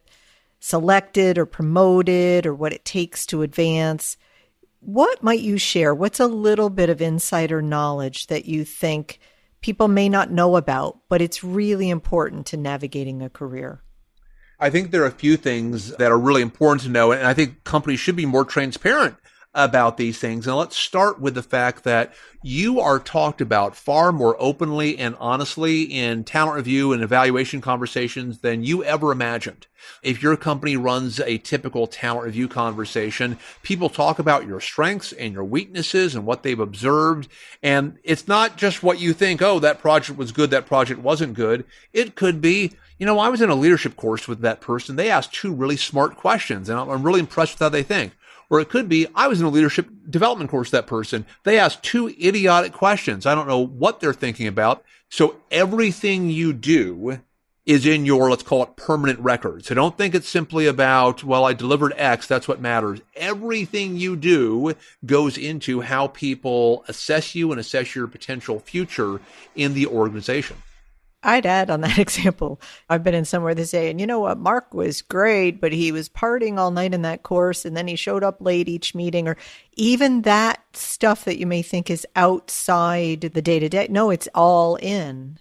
selected 0.60 1.38
or 1.38 1.44
promoted 1.44 2.46
or 2.46 2.54
what 2.54 2.72
it 2.72 2.84
takes 2.84 3.26
to 3.26 3.42
advance. 3.42 4.16
What 4.78 5.24
might 5.24 5.40
you 5.40 5.58
share? 5.58 5.92
What's 5.92 6.20
a 6.20 6.28
little 6.28 6.70
bit 6.70 6.88
of 6.88 7.02
insider 7.02 7.60
knowledge 7.60 8.28
that 8.28 8.44
you 8.44 8.64
think 8.64 9.18
people 9.60 9.88
may 9.88 10.08
not 10.08 10.30
know 10.30 10.54
about, 10.54 11.00
but 11.08 11.20
it's 11.20 11.42
really 11.42 11.90
important 11.90 12.46
to 12.46 12.56
navigating 12.56 13.22
a 13.22 13.28
career? 13.28 13.82
I 14.60 14.70
think 14.70 14.92
there 14.92 15.02
are 15.02 15.06
a 15.06 15.10
few 15.10 15.36
things 15.36 15.96
that 15.96 16.12
are 16.12 16.18
really 16.18 16.42
important 16.42 16.82
to 16.82 16.90
know, 16.90 17.10
and 17.10 17.26
I 17.26 17.34
think 17.34 17.64
companies 17.64 17.98
should 17.98 18.14
be 18.14 18.26
more 18.26 18.44
transparent 18.44 19.16
about 19.54 19.96
these 19.96 20.18
things. 20.18 20.46
And 20.46 20.56
let's 20.56 20.76
start 20.76 21.20
with 21.20 21.34
the 21.34 21.42
fact 21.42 21.82
that 21.84 22.12
you 22.42 22.80
are 22.80 22.98
talked 22.98 23.40
about 23.40 23.74
far 23.74 24.12
more 24.12 24.36
openly 24.38 24.96
and 24.96 25.16
honestly 25.18 25.82
in 25.82 26.24
talent 26.24 26.56
review 26.56 26.92
and 26.92 27.02
evaluation 27.02 27.60
conversations 27.60 28.38
than 28.38 28.62
you 28.62 28.84
ever 28.84 29.10
imagined. 29.10 29.66
If 30.02 30.22
your 30.22 30.36
company 30.36 30.76
runs 30.76 31.18
a 31.20 31.38
typical 31.38 31.86
talent 31.86 32.26
review 32.26 32.46
conversation, 32.48 33.38
people 33.62 33.88
talk 33.88 34.18
about 34.18 34.46
your 34.46 34.60
strengths 34.60 35.12
and 35.12 35.32
your 35.32 35.44
weaknesses 35.44 36.14
and 36.14 36.24
what 36.24 36.42
they've 36.42 36.58
observed. 36.58 37.28
And 37.62 37.98
it's 38.04 38.28
not 38.28 38.56
just 38.56 38.82
what 38.82 39.00
you 39.00 39.12
think, 39.12 39.42
oh, 39.42 39.58
that 39.58 39.80
project 39.80 40.16
was 40.18 40.32
good, 40.32 40.50
that 40.50 40.66
project 40.66 41.00
wasn't 41.00 41.34
good. 41.34 41.64
It 41.92 42.14
could 42.14 42.40
be, 42.40 42.72
you 42.98 43.06
know, 43.06 43.18
I 43.18 43.28
was 43.30 43.42
in 43.42 43.50
a 43.50 43.54
leadership 43.54 43.96
course 43.96 44.28
with 44.28 44.40
that 44.40 44.60
person. 44.60 44.96
They 44.96 45.10
asked 45.10 45.34
two 45.34 45.52
really 45.52 45.76
smart 45.76 46.16
questions 46.16 46.68
and 46.68 46.78
I'm 46.78 47.02
really 47.02 47.20
impressed 47.20 47.54
with 47.54 47.60
how 47.60 47.68
they 47.68 47.82
think. 47.82 48.12
Or 48.50 48.60
it 48.60 48.68
could 48.68 48.88
be, 48.88 49.06
I 49.14 49.28
was 49.28 49.40
in 49.40 49.46
a 49.46 49.50
leadership 49.50 49.88
development 50.08 50.50
course, 50.50 50.70
that 50.70 50.88
person. 50.88 51.24
They 51.44 51.58
asked 51.58 51.84
two 51.84 52.08
idiotic 52.08 52.72
questions. 52.72 53.24
I 53.24 53.34
don't 53.36 53.48
know 53.48 53.64
what 53.64 54.00
they're 54.00 54.12
thinking 54.12 54.48
about. 54.48 54.84
So 55.08 55.36
everything 55.50 56.30
you 56.30 56.52
do 56.52 57.20
is 57.64 57.86
in 57.86 58.04
your, 58.04 58.28
let's 58.28 58.42
call 58.42 58.64
it 58.64 58.74
permanent 58.74 59.20
record. 59.20 59.64
So 59.64 59.74
don't 59.74 59.96
think 59.96 60.14
it's 60.14 60.28
simply 60.28 60.66
about, 60.66 61.22
well, 61.22 61.44
I 61.44 61.52
delivered 61.52 61.92
X. 61.96 62.26
That's 62.26 62.48
what 62.48 62.60
matters. 62.60 63.00
Everything 63.14 63.96
you 63.96 64.16
do 64.16 64.74
goes 65.06 65.38
into 65.38 65.82
how 65.82 66.08
people 66.08 66.84
assess 66.88 67.34
you 67.36 67.52
and 67.52 67.60
assess 67.60 67.94
your 67.94 68.08
potential 68.08 68.58
future 68.58 69.20
in 69.54 69.74
the 69.74 69.86
organization. 69.86 70.56
I'd 71.22 71.46
add 71.46 71.70
on 71.70 71.82
that 71.82 71.98
example. 72.06 72.60
I've 72.88 73.04
been 73.04 73.14
in 73.14 73.24
somewhere 73.24 73.54
they 73.54 73.64
say, 73.64 73.90
and 73.90 74.00
you 74.00 74.06
know 74.06 74.20
what, 74.20 74.38
Marc 74.38 74.72
was 74.74 75.02
great, 75.02 75.60
but 75.60 75.72
he 75.72 75.92
was 75.92 76.08
partying 76.08 76.58
all 76.58 76.70
night 76.70 76.94
in 76.94 77.02
that 77.02 77.22
course, 77.22 77.64
and 77.64 77.76
then 77.76 77.88
he 77.88 77.96
showed 77.96 78.24
up 78.24 78.40
late 78.40 78.68
each 78.68 78.94
meeting, 78.94 79.28
or 79.28 79.36
even 79.74 80.22
that 80.22 80.60
stuff 80.72 81.24
that 81.24 81.38
you 81.38 81.46
may 81.46 81.62
think 81.62 81.90
is 81.90 82.06
outside 82.16 83.20
the 83.20 83.42
day 83.42 83.58
to 83.58 83.68
day. 83.68 83.86
No, 83.90 84.10
it's 84.10 84.28
all 84.34 84.76
in. 84.76 85.38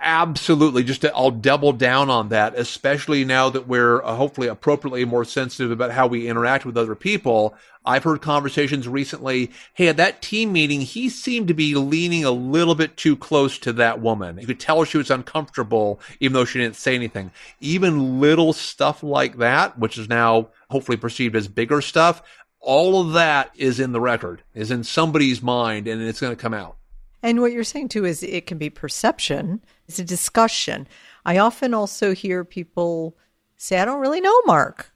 Absolutely. 0.00 0.84
Just 0.84 1.00
to, 1.00 1.14
I'll 1.14 1.32
double 1.32 1.72
down 1.72 2.08
on 2.08 2.28
that, 2.28 2.54
especially 2.56 3.24
now 3.24 3.50
that 3.50 3.66
we're 3.66 4.02
uh, 4.02 4.14
hopefully 4.14 4.46
appropriately 4.46 5.04
more 5.04 5.24
sensitive 5.24 5.72
about 5.72 5.90
how 5.90 6.06
we 6.06 6.28
interact 6.28 6.64
with 6.64 6.76
other 6.76 6.94
people. 6.94 7.54
I've 7.84 8.04
heard 8.04 8.22
conversations 8.22 8.86
recently. 8.86 9.50
Hey, 9.74 9.88
at 9.88 9.96
that 9.96 10.22
team 10.22 10.52
meeting, 10.52 10.82
he 10.82 11.08
seemed 11.08 11.48
to 11.48 11.54
be 11.54 11.74
leaning 11.74 12.24
a 12.24 12.30
little 12.30 12.76
bit 12.76 12.96
too 12.96 13.16
close 13.16 13.58
to 13.60 13.72
that 13.74 14.00
woman. 14.00 14.38
You 14.38 14.46
could 14.46 14.60
tell 14.60 14.84
she 14.84 14.98
was 14.98 15.10
uncomfortable, 15.10 15.98
even 16.20 16.34
though 16.34 16.44
she 16.44 16.60
didn't 16.60 16.76
say 16.76 16.94
anything. 16.94 17.32
Even 17.60 18.20
little 18.20 18.52
stuff 18.52 19.02
like 19.02 19.38
that, 19.38 19.78
which 19.78 19.98
is 19.98 20.08
now 20.08 20.50
hopefully 20.70 20.98
perceived 20.98 21.34
as 21.34 21.48
bigger 21.48 21.80
stuff, 21.80 22.22
all 22.60 23.00
of 23.00 23.14
that 23.14 23.50
is 23.56 23.80
in 23.80 23.92
the 23.92 24.00
record, 24.00 24.42
is 24.54 24.70
in 24.70 24.84
somebody's 24.84 25.42
mind, 25.42 25.88
and 25.88 26.02
it's 26.02 26.20
going 26.20 26.34
to 26.34 26.40
come 26.40 26.54
out. 26.54 26.76
And 27.22 27.40
what 27.40 27.52
you're 27.52 27.64
saying 27.64 27.88
too 27.88 28.04
is 28.04 28.22
it 28.22 28.46
can 28.46 28.58
be 28.58 28.70
perception, 28.70 29.60
it's 29.88 29.98
a 29.98 30.04
discussion. 30.04 30.86
I 31.24 31.38
often 31.38 31.74
also 31.74 32.14
hear 32.14 32.44
people 32.44 33.16
say, 33.56 33.80
I 33.80 33.84
don't 33.84 34.00
really 34.00 34.20
know 34.20 34.40
Marc. 34.46 34.92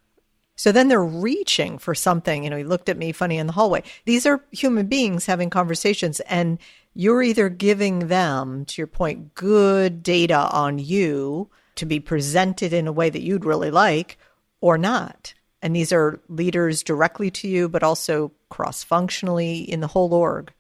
So 0.55 0.71
then 0.71 0.89
they're 0.89 1.03
reaching 1.03 1.79
for 1.79 1.95
something. 1.95 2.45
You 2.45 2.51
know, 2.51 2.57
he 2.57 2.65
looked 2.65 2.89
at 2.89 2.99
me 2.99 3.11
funny 3.11 3.39
in 3.39 3.47
the 3.47 3.55
hallway. 3.55 3.83
These 4.05 4.27
are 4.27 4.45
human 4.51 4.87
beings 4.87 5.27
having 5.27 5.51
conversations 5.51 6.21
and 6.21 6.59
you're 6.95 7.23
either 7.23 7.49
giving 7.49 8.09
them, 8.09 8.67
to 8.67 8.81
your 8.81 8.87
point, 8.87 9.35
good 9.35 10.03
data 10.03 10.37
on 10.53 10.79
you 10.79 11.51
to 11.77 11.87
be 11.87 12.01
presented 12.01 12.73
in 12.75 12.87
a 12.87 12.93
way 12.93 13.09
that 13.09 13.23
you'd 13.23 13.47
really 13.47 13.71
like 13.71 14.19
or 14.61 14.77
not. 14.77 15.33
And 15.63 15.75
these 15.75 15.93
are 15.93 16.21
leaders 16.29 16.83
directly 16.83 17.31
to 17.31 17.49
you, 17.49 17.69
but 17.69 17.83
also 17.83 18.33
cross 18.51 18.83
functionally 18.83 19.59
in 19.61 19.81
the 19.81 19.87
whole 19.87 20.13
org. 20.13 20.53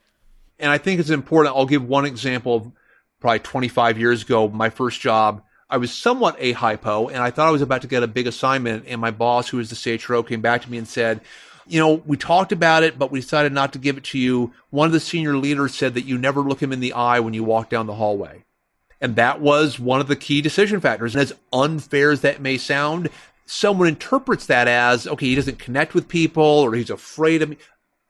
And 0.59 0.70
I 0.70 0.78
think 0.78 1.01
it's 1.01 1.11
important. 1.11 1.55
I'll 1.55 1.66
give 1.66 1.87
one 1.87 2.07
example 2.07 2.72
probably 3.23 3.39
25 3.39 3.99
years 3.99 4.23
ago, 4.23 4.49
my 4.49 4.68
first 4.68 5.01
job. 5.01 5.43
I 5.70 5.79
was 5.79 5.95
somewhat 5.95 6.37
a 6.39 6.53
hypo 6.53 7.09
and 7.09 7.18
I 7.18 7.31
thought 7.31 7.49
I 7.49 7.53
was 7.53 7.62
about 7.62 7.81
to 7.83 7.89
get 7.89 8.03
a 8.03 8.09
big 8.09 8.27
assignment. 8.27 8.85
And 8.87 9.01
my 9.01 9.12
boss, 9.12 9.49
who 9.49 9.57
was 9.57 9.70
the 9.70 9.77
CHRO, 9.77 10.27
came 10.27 10.43
back 10.43 10.62
to 10.62 10.70
me 10.70 10.77
and 10.77 10.87
said, 10.87 11.23
you 11.66 11.81
know, 11.81 12.03
we 12.05 12.16
talked 12.16 12.53
about 12.53 12.83
it, 12.83 12.99
but 12.99 13.11
we 13.11 13.20
decided 13.20 13.53
not 13.53 13.73
to 13.73 13.79
give 13.79 13.97
it 13.97 14.05
to 14.05 14.18
you. 14.18 14.53
One 14.70 14.87
of 14.87 14.93
the 14.93 15.01
senior 15.01 15.37
leaders 15.37 15.75
said 15.75 15.95
that 15.95 16.05
you 16.05 16.18
never 16.18 16.41
look 16.41 16.61
him 16.61 16.73
in 16.73 16.81
the 16.81 16.93
eye 16.93 17.20
when 17.20 17.33
you 17.33 17.45
walk 17.45 17.70
down 17.70 17.87
the 17.87 17.95
hallway. 17.95 18.45
And 19.01 19.16
that 19.16 19.41
was 19.41 19.79
one 19.79 20.01
of 20.01 20.09
the 20.09 20.16
key 20.16 20.43
decision 20.43 20.81
factors. 20.81 21.14
And 21.14 21.23
as 21.23 21.33
unfair 21.53 22.11
as 22.11 22.20
that 22.23 22.43
may 22.43 22.59
sound, 22.59 23.09
someone 23.47 23.89
interprets 23.89 24.47
that 24.47 24.66
as, 24.66 25.07
okay, 25.07 25.27
he 25.27 25.35
doesn't 25.37 25.59
connect 25.59 25.95
with 25.95 26.09
people 26.09 26.43
or 26.43 26.75
he's 26.75 26.91
afraid 26.91 27.43
of 27.43 27.51
me 27.51 27.57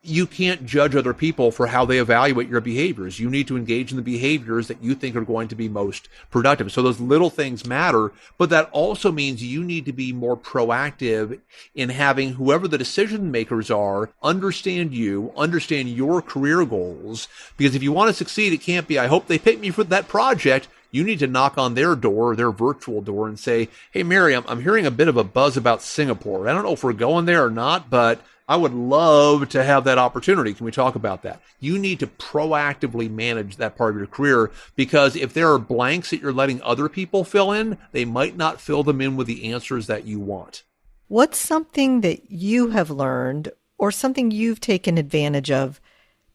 you 0.05 0.27
can't 0.27 0.65
judge 0.65 0.95
other 0.95 1.13
people 1.13 1.49
for 1.49 1.67
how 1.67 1.85
they 1.85 1.97
evaluate 1.97 2.49
your 2.49 2.59
behaviors. 2.59 3.19
You 3.19 3.29
need 3.29 3.47
to 3.47 3.55
engage 3.55 3.91
in 3.91 3.95
the 3.95 4.03
behaviors 4.03 4.67
that 4.67 4.83
you 4.83 4.95
think 4.95 5.15
are 5.15 5.21
going 5.21 5.47
to 5.47 5.55
be 5.55 5.69
most 5.69 6.09
productive. 6.29 6.73
So 6.73 6.81
those 6.81 6.99
little 6.99 7.29
things 7.29 7.65
matter, 7.65 8.11
but 8.37 8.49
that 8.49 8.69
also 8.71 9.13
means 9.13 9.41
you 9.41 9.63
need 9.63 9.85
to 9.85 9.93
be 9.93 10.11
more 10.11 10.35
proactive 10.35 11.39
in 11.73 11.89
having 11.89 12.33
whoever 12.33 12.67
the 12.67 12.77
decision 12.77 13.31
makers 13.31 13.71
are 13.71 14.09
understand 14.21 14.93
you, 14.93 15.31
understand 15.37 15.89
your 15.89 16.21
career 16.21 16.65
goals. 16.65 17.29
Because 17.55 17.73
if 17.73 17.81
you 17.81 17.93
want 17.93 18.09
to 18.09 18.13
succeed, 18.13 18.51
it 18.51 18.61
can't 18.61 18.87
be, 18.87 18.99
I 18.99 19.07
hope 19.07 19.27
they 19.27 19.39
pick 19.39 19.59
me 19.59 19.69
for 19.69 19.85
that 19.85 20.09
project 20.09 20.67
you 20.91 21.03
need 21.03 21.19
to 21.19 21.27
knock 21.27 21.57
on 21.57 21.73
their 21.73 21.95
door, 21.95 22.35
their 22.35 22.51
virtual 22.51 23.01
door, 23.01 23.27
and 23.27 23.39
say, 23.39 23.67
Hey, 23.89 24.03
Mary, 24.03 24.35
I'm, 24.35 24.45
I'm, 24.47 24.61
hearing 24.61 24.85
a 24.85 24.91
bit 24.91 25.07
of 25.07 25.17
a 25.17 25.23
buzz 25.23 25.57
about 25.57 25.81
Singapore. 25.81 26.47
I 26.47 26.53
don't 26.53 26.63
know 26.63 26.73
if 26.73 26.83
we're 26.83 26.93
going 26.93 27.25
there 27.25 27.43
or 27.43 27.49
not, 27.49 27.89
but 27.89 28.21
I 28.47 28.57
would 28.57 28.73
love 28.73 29.49
to 29.49 29.63
have 29.63 29.85
that 29.85 29.97
opportunity. 29.97 30.53
Can 30.53 30.65
we 30.65 30.71
talk 30.71 30.95
about 30.95 31.23
that? 31.23 31.41
You 31.59 31.79
need 31.79 31.99
to 31.99 32.07
proactively 32.07 33.09
manage 33.09 33.55
that 33.55 33.77
part 33.77 33.91
of 33.91 33.97
your 33.97 34.07
career 34.07 34.51
because 34.75 35.15
if 35.15 35.33
there 35.33 35.51
are 35.51 35.59
blanks 35.59 36.09
that 36.09 36.21
you're 36.21 36.33
letting 36.33 36.61
other 36.61 36.89
people 36.89 37.23
fill 37.23 37.51
in, 37.51 37.77
they 37.93 38.03
might 38.03 38.35
not 38.35 38.59
fill 38.59 38.83
them 38.83 38.99
in 38.99 39.15
with 39.15 39.27
the 39.27 39.51
answers 39.51 39.87
that 39.87 40.05
you 40.05 40.19
want. 40.19 40.63
What's 41.07 41.37
something 41.37 42.01
that 42.01 42.31
you 42.31 42.71
have 42.71 42.89
learned 42.89 43.49
or 43.77 43.91
something 43.91 44.31
you've 44.31 44.59
taken 44.59 44.97
advantage 44.97 45.51
of 45.51 45.79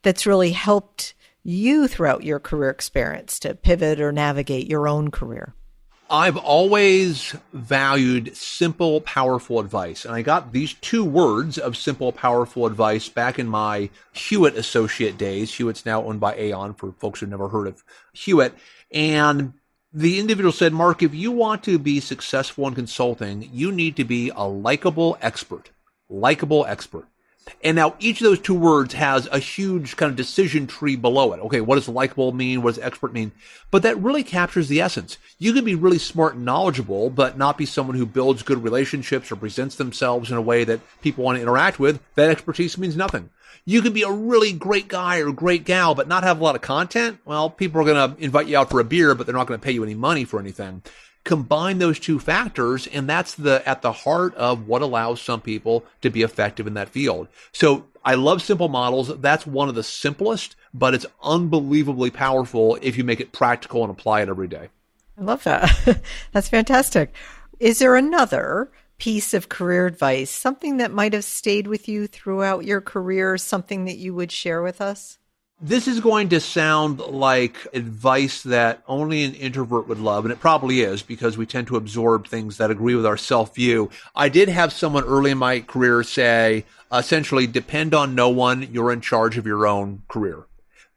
that's 0.02 0.26
really 0.26 0.52
helped 0.52 1.14
you 1.42 1.88
throughout 1.88 2.24
your 2.24 2.38
career 2.38 2.70
experience 2.70 3.38
to 3.40 3.54
pivot 3.54 4.00
or 4.00 4.12
navigate 4.12 4.68
your 4.68 4.88
own 4.88 5.10
career? 5.10 5.54
I've 6.10 6.38
always 6.38 7.36
valued 7.52 8.34
simple, 8.34 9.02
powerful 9.02 9.60
advice. 9.60 10.06
And 10.06 10.14
I 10.14 10.22
got 10.22 10.52
these 10.52 10.72
two 10.74 11.04
words 11.04 11.58
of 11.58 11.76
simple, 11.76 12.12
powerful 12.12 12.64
advice 12.64 13.08
back 13.10 13.38
in 13.38 13.46
my 13.46 13.90
Hewitt 14.12 14.56
associate 14.56 15.18
days. 15.18 15.54
Hewitt's 15.54 15.84
now 15.84 16.02
owned 16.02 16.20
by 16.20 16.34
Aon 16.34 16.74
for 16.74 16.92
folks 16.92 17.20
who've 17.20 17.28
never 17.28 17.48
heard 17.48 17.66
of 17.66 17.84
Hewitt. 18.12 18.54
And 18.90 19.52
the 19.92 20.18
individual 20.18 20.52
said, 20.52 20.72
Marc, 20.72 21.02
if 21.02 21.14
you 21.14 21.30
want 21.30 21.62
to 21.64 21.78
be 21.78 22.00
successful 22.00 22.66
in 22.66 22.74
consulting, 22.74 23.48
you 23.52 23.70
need 23.70 23.96
to 23.96 24.04
be 24.04 24.30
a 24.34 24.48
likable 24.48 25.18
expert. 25.20 25.70
Likable 26.08 26.64
expert. 26.64 27.06
And 27.62 27.76
now 27.76 27.96
each 27.98 28.20
of 28.20 28.24
those 28.24 28.40
two 28.40 28.54
words 28.54 28.94
has 28.94 29.26
a 29.30 29.38
huge 29.38 29.96
kind 29.96 30.10
of 30.10 30.16
decision 30.16 30.66
tree 30.66 30.96
below 30.96 31.32
it. 31.32 31.40
Okay, 31.40 31.60
what 31.60 31.76
does 31.76 31.88
likable 31.88 32.32
mean? 32.32 32.62
What 32.62 32.74
does 32.74 32.84
expert 32.84 33.12
mean? 33.12 33.32
But 33.70 33.82
that 33.82 33.98
really 33.98 34.22
captures 34.22 34.68
the 34.68 34.80
essence. 34.80 35.18
You 35.38 35.52
can 35.52 35.64
be 35.64 35.74
really 35.74 35.98
smart 35.98 36.34
and 36.34 36.44
knowledgeable, 36.44 37.10
but 37.10 37.36
not 37.36 37.58
be 37.58 37.66
someone 37.66 37.96
who 37.96 38.06
builds 38.06 38.42
good 38.42 38.62
relationships 38.62 39.30
or 39.30 39.36
presents 39.36 39.76
themselves 39.76 40.30
in 40.30 40.36
a 40.36 40.42
way 40.42 40.64
that 40.64 40.80
people 41.00 41.24
want 41.24 41.36
to 41.36 41.42
interact 41.42 41.78
with. 41.78 42.00
That 42.14 42.30
expertise 42.30 42.78
means 42.78 42.96
nothing. 42.96 43.30
You 43.64 43.82
can 43.82 43.92
be 43.92 44.02
a 44.02 44.10
really 44.10 44.52
great 44.52 44.88
guy 44.88 45.18
or 45.18 45.30
great 45.30 45.64
gal, 45.64 45.94
but 45.94 46.08
not 46.08 46.22
have 46.22 46.40
a 46.40 46.44
lot 46.44 46.54
of 46.54 46.62
content. 46.62 47.18
Well, 47.26 47.50
people 47.50 47.80
are 47.80 47.84
going 47.84 48.14
to 48.14 48.22
invite 48.22 48.46
you 48.46 48.56
out 48.56 48.70
for 48.70 48.80
a 48.80 48.84
beer, 48.84 49.14
but 49.14 49.26
they're 49.26 49.36
not 49.36 49.46
going 49.46 49.60
to 49.60 49.64
pay 49.64 49.72
you 49.72 49.82
any 49.82 49.94
money 49.94 50.24
for 50.24 50.40
anything 50.40 50.82
combine 51.28 51.78
those 51.78 52.00
two 52.00 52.18
factors 52.18 52.86
and 52.88 53.08
that's 53.08 53.34
the 53.34 53.62
at 53.68 53.82
the 53.82 53.92
heart 53.92 54.34
of 54.34 54.66
what 54.66 54.82
allows 54.82 55.20
some 55.20 55.40
people 55.40 55.84
to 56.00 56.10
be 56.10 56.22
effective 56.22 56.66
in 56.66 56.74
that 56.74 56.88
field. 56.88 57.28
So 57.52 57.84
i 58.04 58.14
love 58.14 58.40
simple 58.42 58.68
models. 58.68 59.16
That's 59.20 59.46
one 59.46 59.68
of 59.68 59.74
the 59.74 59.82
simplest 59.82 60.56
but 60.74 60.94
it's 60.94 61.06
unbelievably 61.22 62.10
powerful 62.10 62.78
if 62.82 62.96
you 62.96 63.04
make 63.04 63.20
it 63.20 63.32
practical 63.32 63.82
and 63.82 63.90
apply 63.90 64.22
it 64.22 64.28
every 64.28 64.48
day. 64.48 64.68
I 65.18 65.22
love 65.22 65.44
that. 65.44 66.00
That's 66.32 66.48
fantastic. 66.48 67.14
Is 67.60 67.78
there 67.78 67.96
another 67.96 68.70
piece 68.98 69.34
of 69.34 69.48
career 69.48 69.86
advice 69.86 70.30
something 70.30 70.78
that 70.78 70.92
might 70.92 71.12
have 71.12 71.24
stayed 71.24 71.66
with 71.66 71.88
you 71.88 72.06
throughout 72.06 72.64
your 72.64 72.80
career 72.80 73.38
something 73.38 73.84
that 73.84 73.96
you 73.96 74.12
would 74.12 74.32
share 74.32 74.60
with 74.60 74.80
us 74.80 75.18
this 75.60 75.88
is 75.88 75.98
going 76.00 76.28
to 76.28 76.40
sound 76.40 77.00
like 77.00 77.56
advice 77.72 78.42
that 78.44 78.82
only 78.86 79.24
an 79.24 79.34
introvert 79.34 79.88
would 79.88 79.98
love, 79.98 80.24
and 80.24 80.32
it 80.32 80.38
probably 80.38 80.82
is 80.82 81.02
because 81.02 81.36
we 81.36 81.46
tend 81.46 81.66
to 81.66 81.76
absorb 81.76 82.28
things 82.28 82.58
that 82.58 82.70
agree 82.70 82.94
with 82.94 83.06
our 83.06 83.16
self 83.16 83.56
view. 83.56 83.90
I 84.14 84.28
did 84.28 84.48
have 84.48 84.72
someone 84.72 85.04
early 85.04 85.32
in 85.32 85.38
my 85.38 85.60
career 85.60 86.04
say, 86.04 86.64
essentially, 86.92 87.48
depend 87.48 87.92
on 87.92 88.14
no 88.14 88.28
one, 88.28 88.68
you're 88.72 88.92
in 88.92 89.00
charge 89.00 89.36
of 89.36 89.46
your 89.46 89.66
own 89.66 90.02
career. 90.08 90.44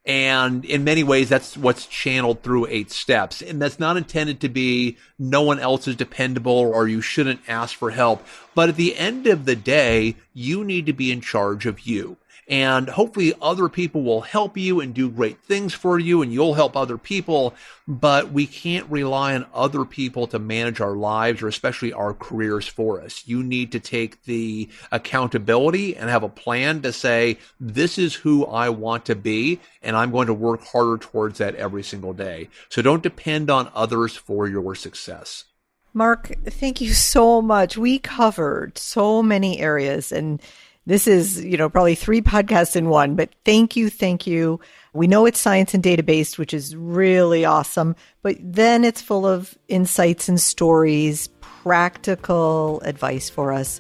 And 0.06 0.66
in 0.66 0.84
many 0.84 1.04
ways, 1.04 1.30
that's 1.30 1.56
what's 1.56 1.86
channeled 1.86 2.42
through 2.42 2.68
eight 2.68 2.92
steps. 2.92 3.42
And 3.42 3.62
that's 3.62 3.80
not 3.80 3.98
intended 3.98 4.42
to 4.42 4.50
be 4.50 4.98
no 5.20 5.44
one 5.44 5.60
else 5.60 5.88
is 5.88 5.96
dependable 5.96 6.54
or 6.54 6.88
you 6.88 7.02
shouldn't 7.02 7.42
ask 7.48 7.76
for 7.76 7.92
help. 7.92 8.26
But 8.56 8.70
at 8.70 8.78
the 8.78 8.98
end 8.98 9.28
of 9.28 9.46
the 9.46 9.56
day, 9.56 10.16
you 10.34 10.64
need 10.64 10.88
to 10.88 10.94
be 10.94 11.12
in 11.12 11.22
charge 11.22 11.68
of 11.68 11.82
you 11.82 12.18
and 12.48 12.90
hopefully 12.90 13.34
other 13.42 13.70
people 13.70 14.04
will 14.04 14.22
help 14.22 14.58
you 14.58 14.80
and 14.80 14.94
do 14.94 15.10
great 15.10 15.40
things 15.44 15.74
for 15.74 16.00
you 16.00 16.22
and 16.22 16.34
you'll 16.34 16.54
help 16.54 16.76
other 16.76 16.98
people. 16.98 17.54
But 17.88 18.32
we 18.32 18.48
can't 18.48 18.90
rely 18.90 19.36
on 19.36 19.46
other 19.54 19.86
people 19.86 20.28
to 20.28 20.40
manage 20.40 20.82
our 20.82 20.96
lives 20.96 21.42
or 21.42 21.48
especially 21.48 21.94
our 21.94 22.14
careers 22.14 22.68
for 22.68 23.02
us. 23.02 23.28
You 23.28 23.44
need 23.44 23.72
to 23.72 23.80
take 23.80 24.24
the 24.24 24.70
accountability 24.92 25.96
and 25.96 26.10
have 26.10 26.24
a 26.24 26.30
plan 26.30 26.82
to 26.82 26.94
say, 26.94 27.38
this 27.60 27.98
is 27.98 28.16
who 28.16 28.46
I 28.46 28.70
want 28.70 29.06
to 29.06 29.16
be 29.16 29.60
and 29.82 29.96
I'm 29.96 30.12
going 30.12 30.28
to 30.28 30.34
work 30.34 30.64
harder 30.64 30.98
towards 30.98 31.38
that 31.40 31.56
every 31.56 31.84
single 31.84 32.14
day. 32.14 32.50
So 32.70 32.82
don't 32.82 33.04
depend 33.04 33.50
on 33.50 33.72
others 33.74 34.16
for 34.16 34.48
your 34.48 34.76
success. 34.76 35.46
Marc, 35.94 36.32
thank 36.46 36.80
you 36.80 36.94
so 36.94 37.42
much. 37.42 37.78
We 37.78 38.00
covered 38.00 38.78
so 38.78 39.22
many 39.22 39.60
areas 39.60 40.12
and 40.12 40.42
this 40.86 41.08
is, 41.08 41.44
you 41.44 41.58
know, 41.58 41.70
probably 41.70 41.96
three 41.96 42.22
podcasts 42.22 42.76
in 42.76 42.90
one, 42.90 43.16
but 43.16 43.30
thank 43.46 43.76
you. 43.76 43.90
Thank 43.90 44.26
you. 44.26 44.60
We 44.94 45.08
know 45.08 45.26
it's 45.26 45.40
science 45.40 45.74
and 45.74 45.84
data 45.84 46.04
based, 46.04 46.40
which 46.40 46.54
is 46.54 46.76
really 46.76 47.46
awesome, 47.46 47.96
but 48.24 48.36
then 48.40 48.84
it's 48.84 49.02
full 49.02 49.26
of 49.26 49.58
insights 49.68 50.28
and 50.28 50.42
stories, 50.42 51.30
practical 51.40 52.82
advice 52.82 53.30
for 53.30 53.54
us. 53.54 53.80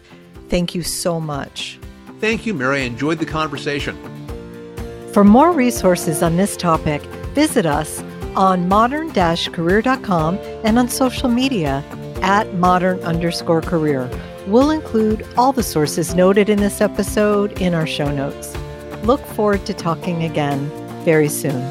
Thank 0.50 0.76
you 0.76 0.84
so 0.84 1.20
much. 1.20 1.80
Thank 2.20 2.46
you, 2.46 2.54
Mary. 2.54 2.82
I 2.82 2.86
enjoyed 2.86 3.18
the 3.20 3.26
conversation. 3.26 3.98
For 5.12 5.24
more 5.24 5.52
resources 5.52 6.22
on 6.22 6.38
this 6.38 6.56
topic, 6.56 7.02
visit 7.34 7.66
us 7.66 8.02
on 8.36 8.70
modern-career.com 8.70 10.38
and 10.64 10.80
on 10.80 10.88
social 10.88 11.30
media 11.30 11.84
at 12.22 12.54
modern 12.54 13.00
underscore 13.00 13.62
career. 13.62 14.10
We'll 14.52 14.72
include 14.72 15.26
all 15.38 15.54
the 15.54 15.64
sources 15.64 16.14
noted 16.14 16.50
in 16.50 16.60
this 16.60 16.82
episode 16.82 17.62
in 17.62 17.74
our 17.74 17.88
show 17.88 18.12
notes. 18.12 18.54
Look 19.02 19.26
forward 19.28 19.66
to 19.66 19.74
talking 19.74 20.26
again 20.26 20.70
very 21.06 21.30
soon. 21.30 21.62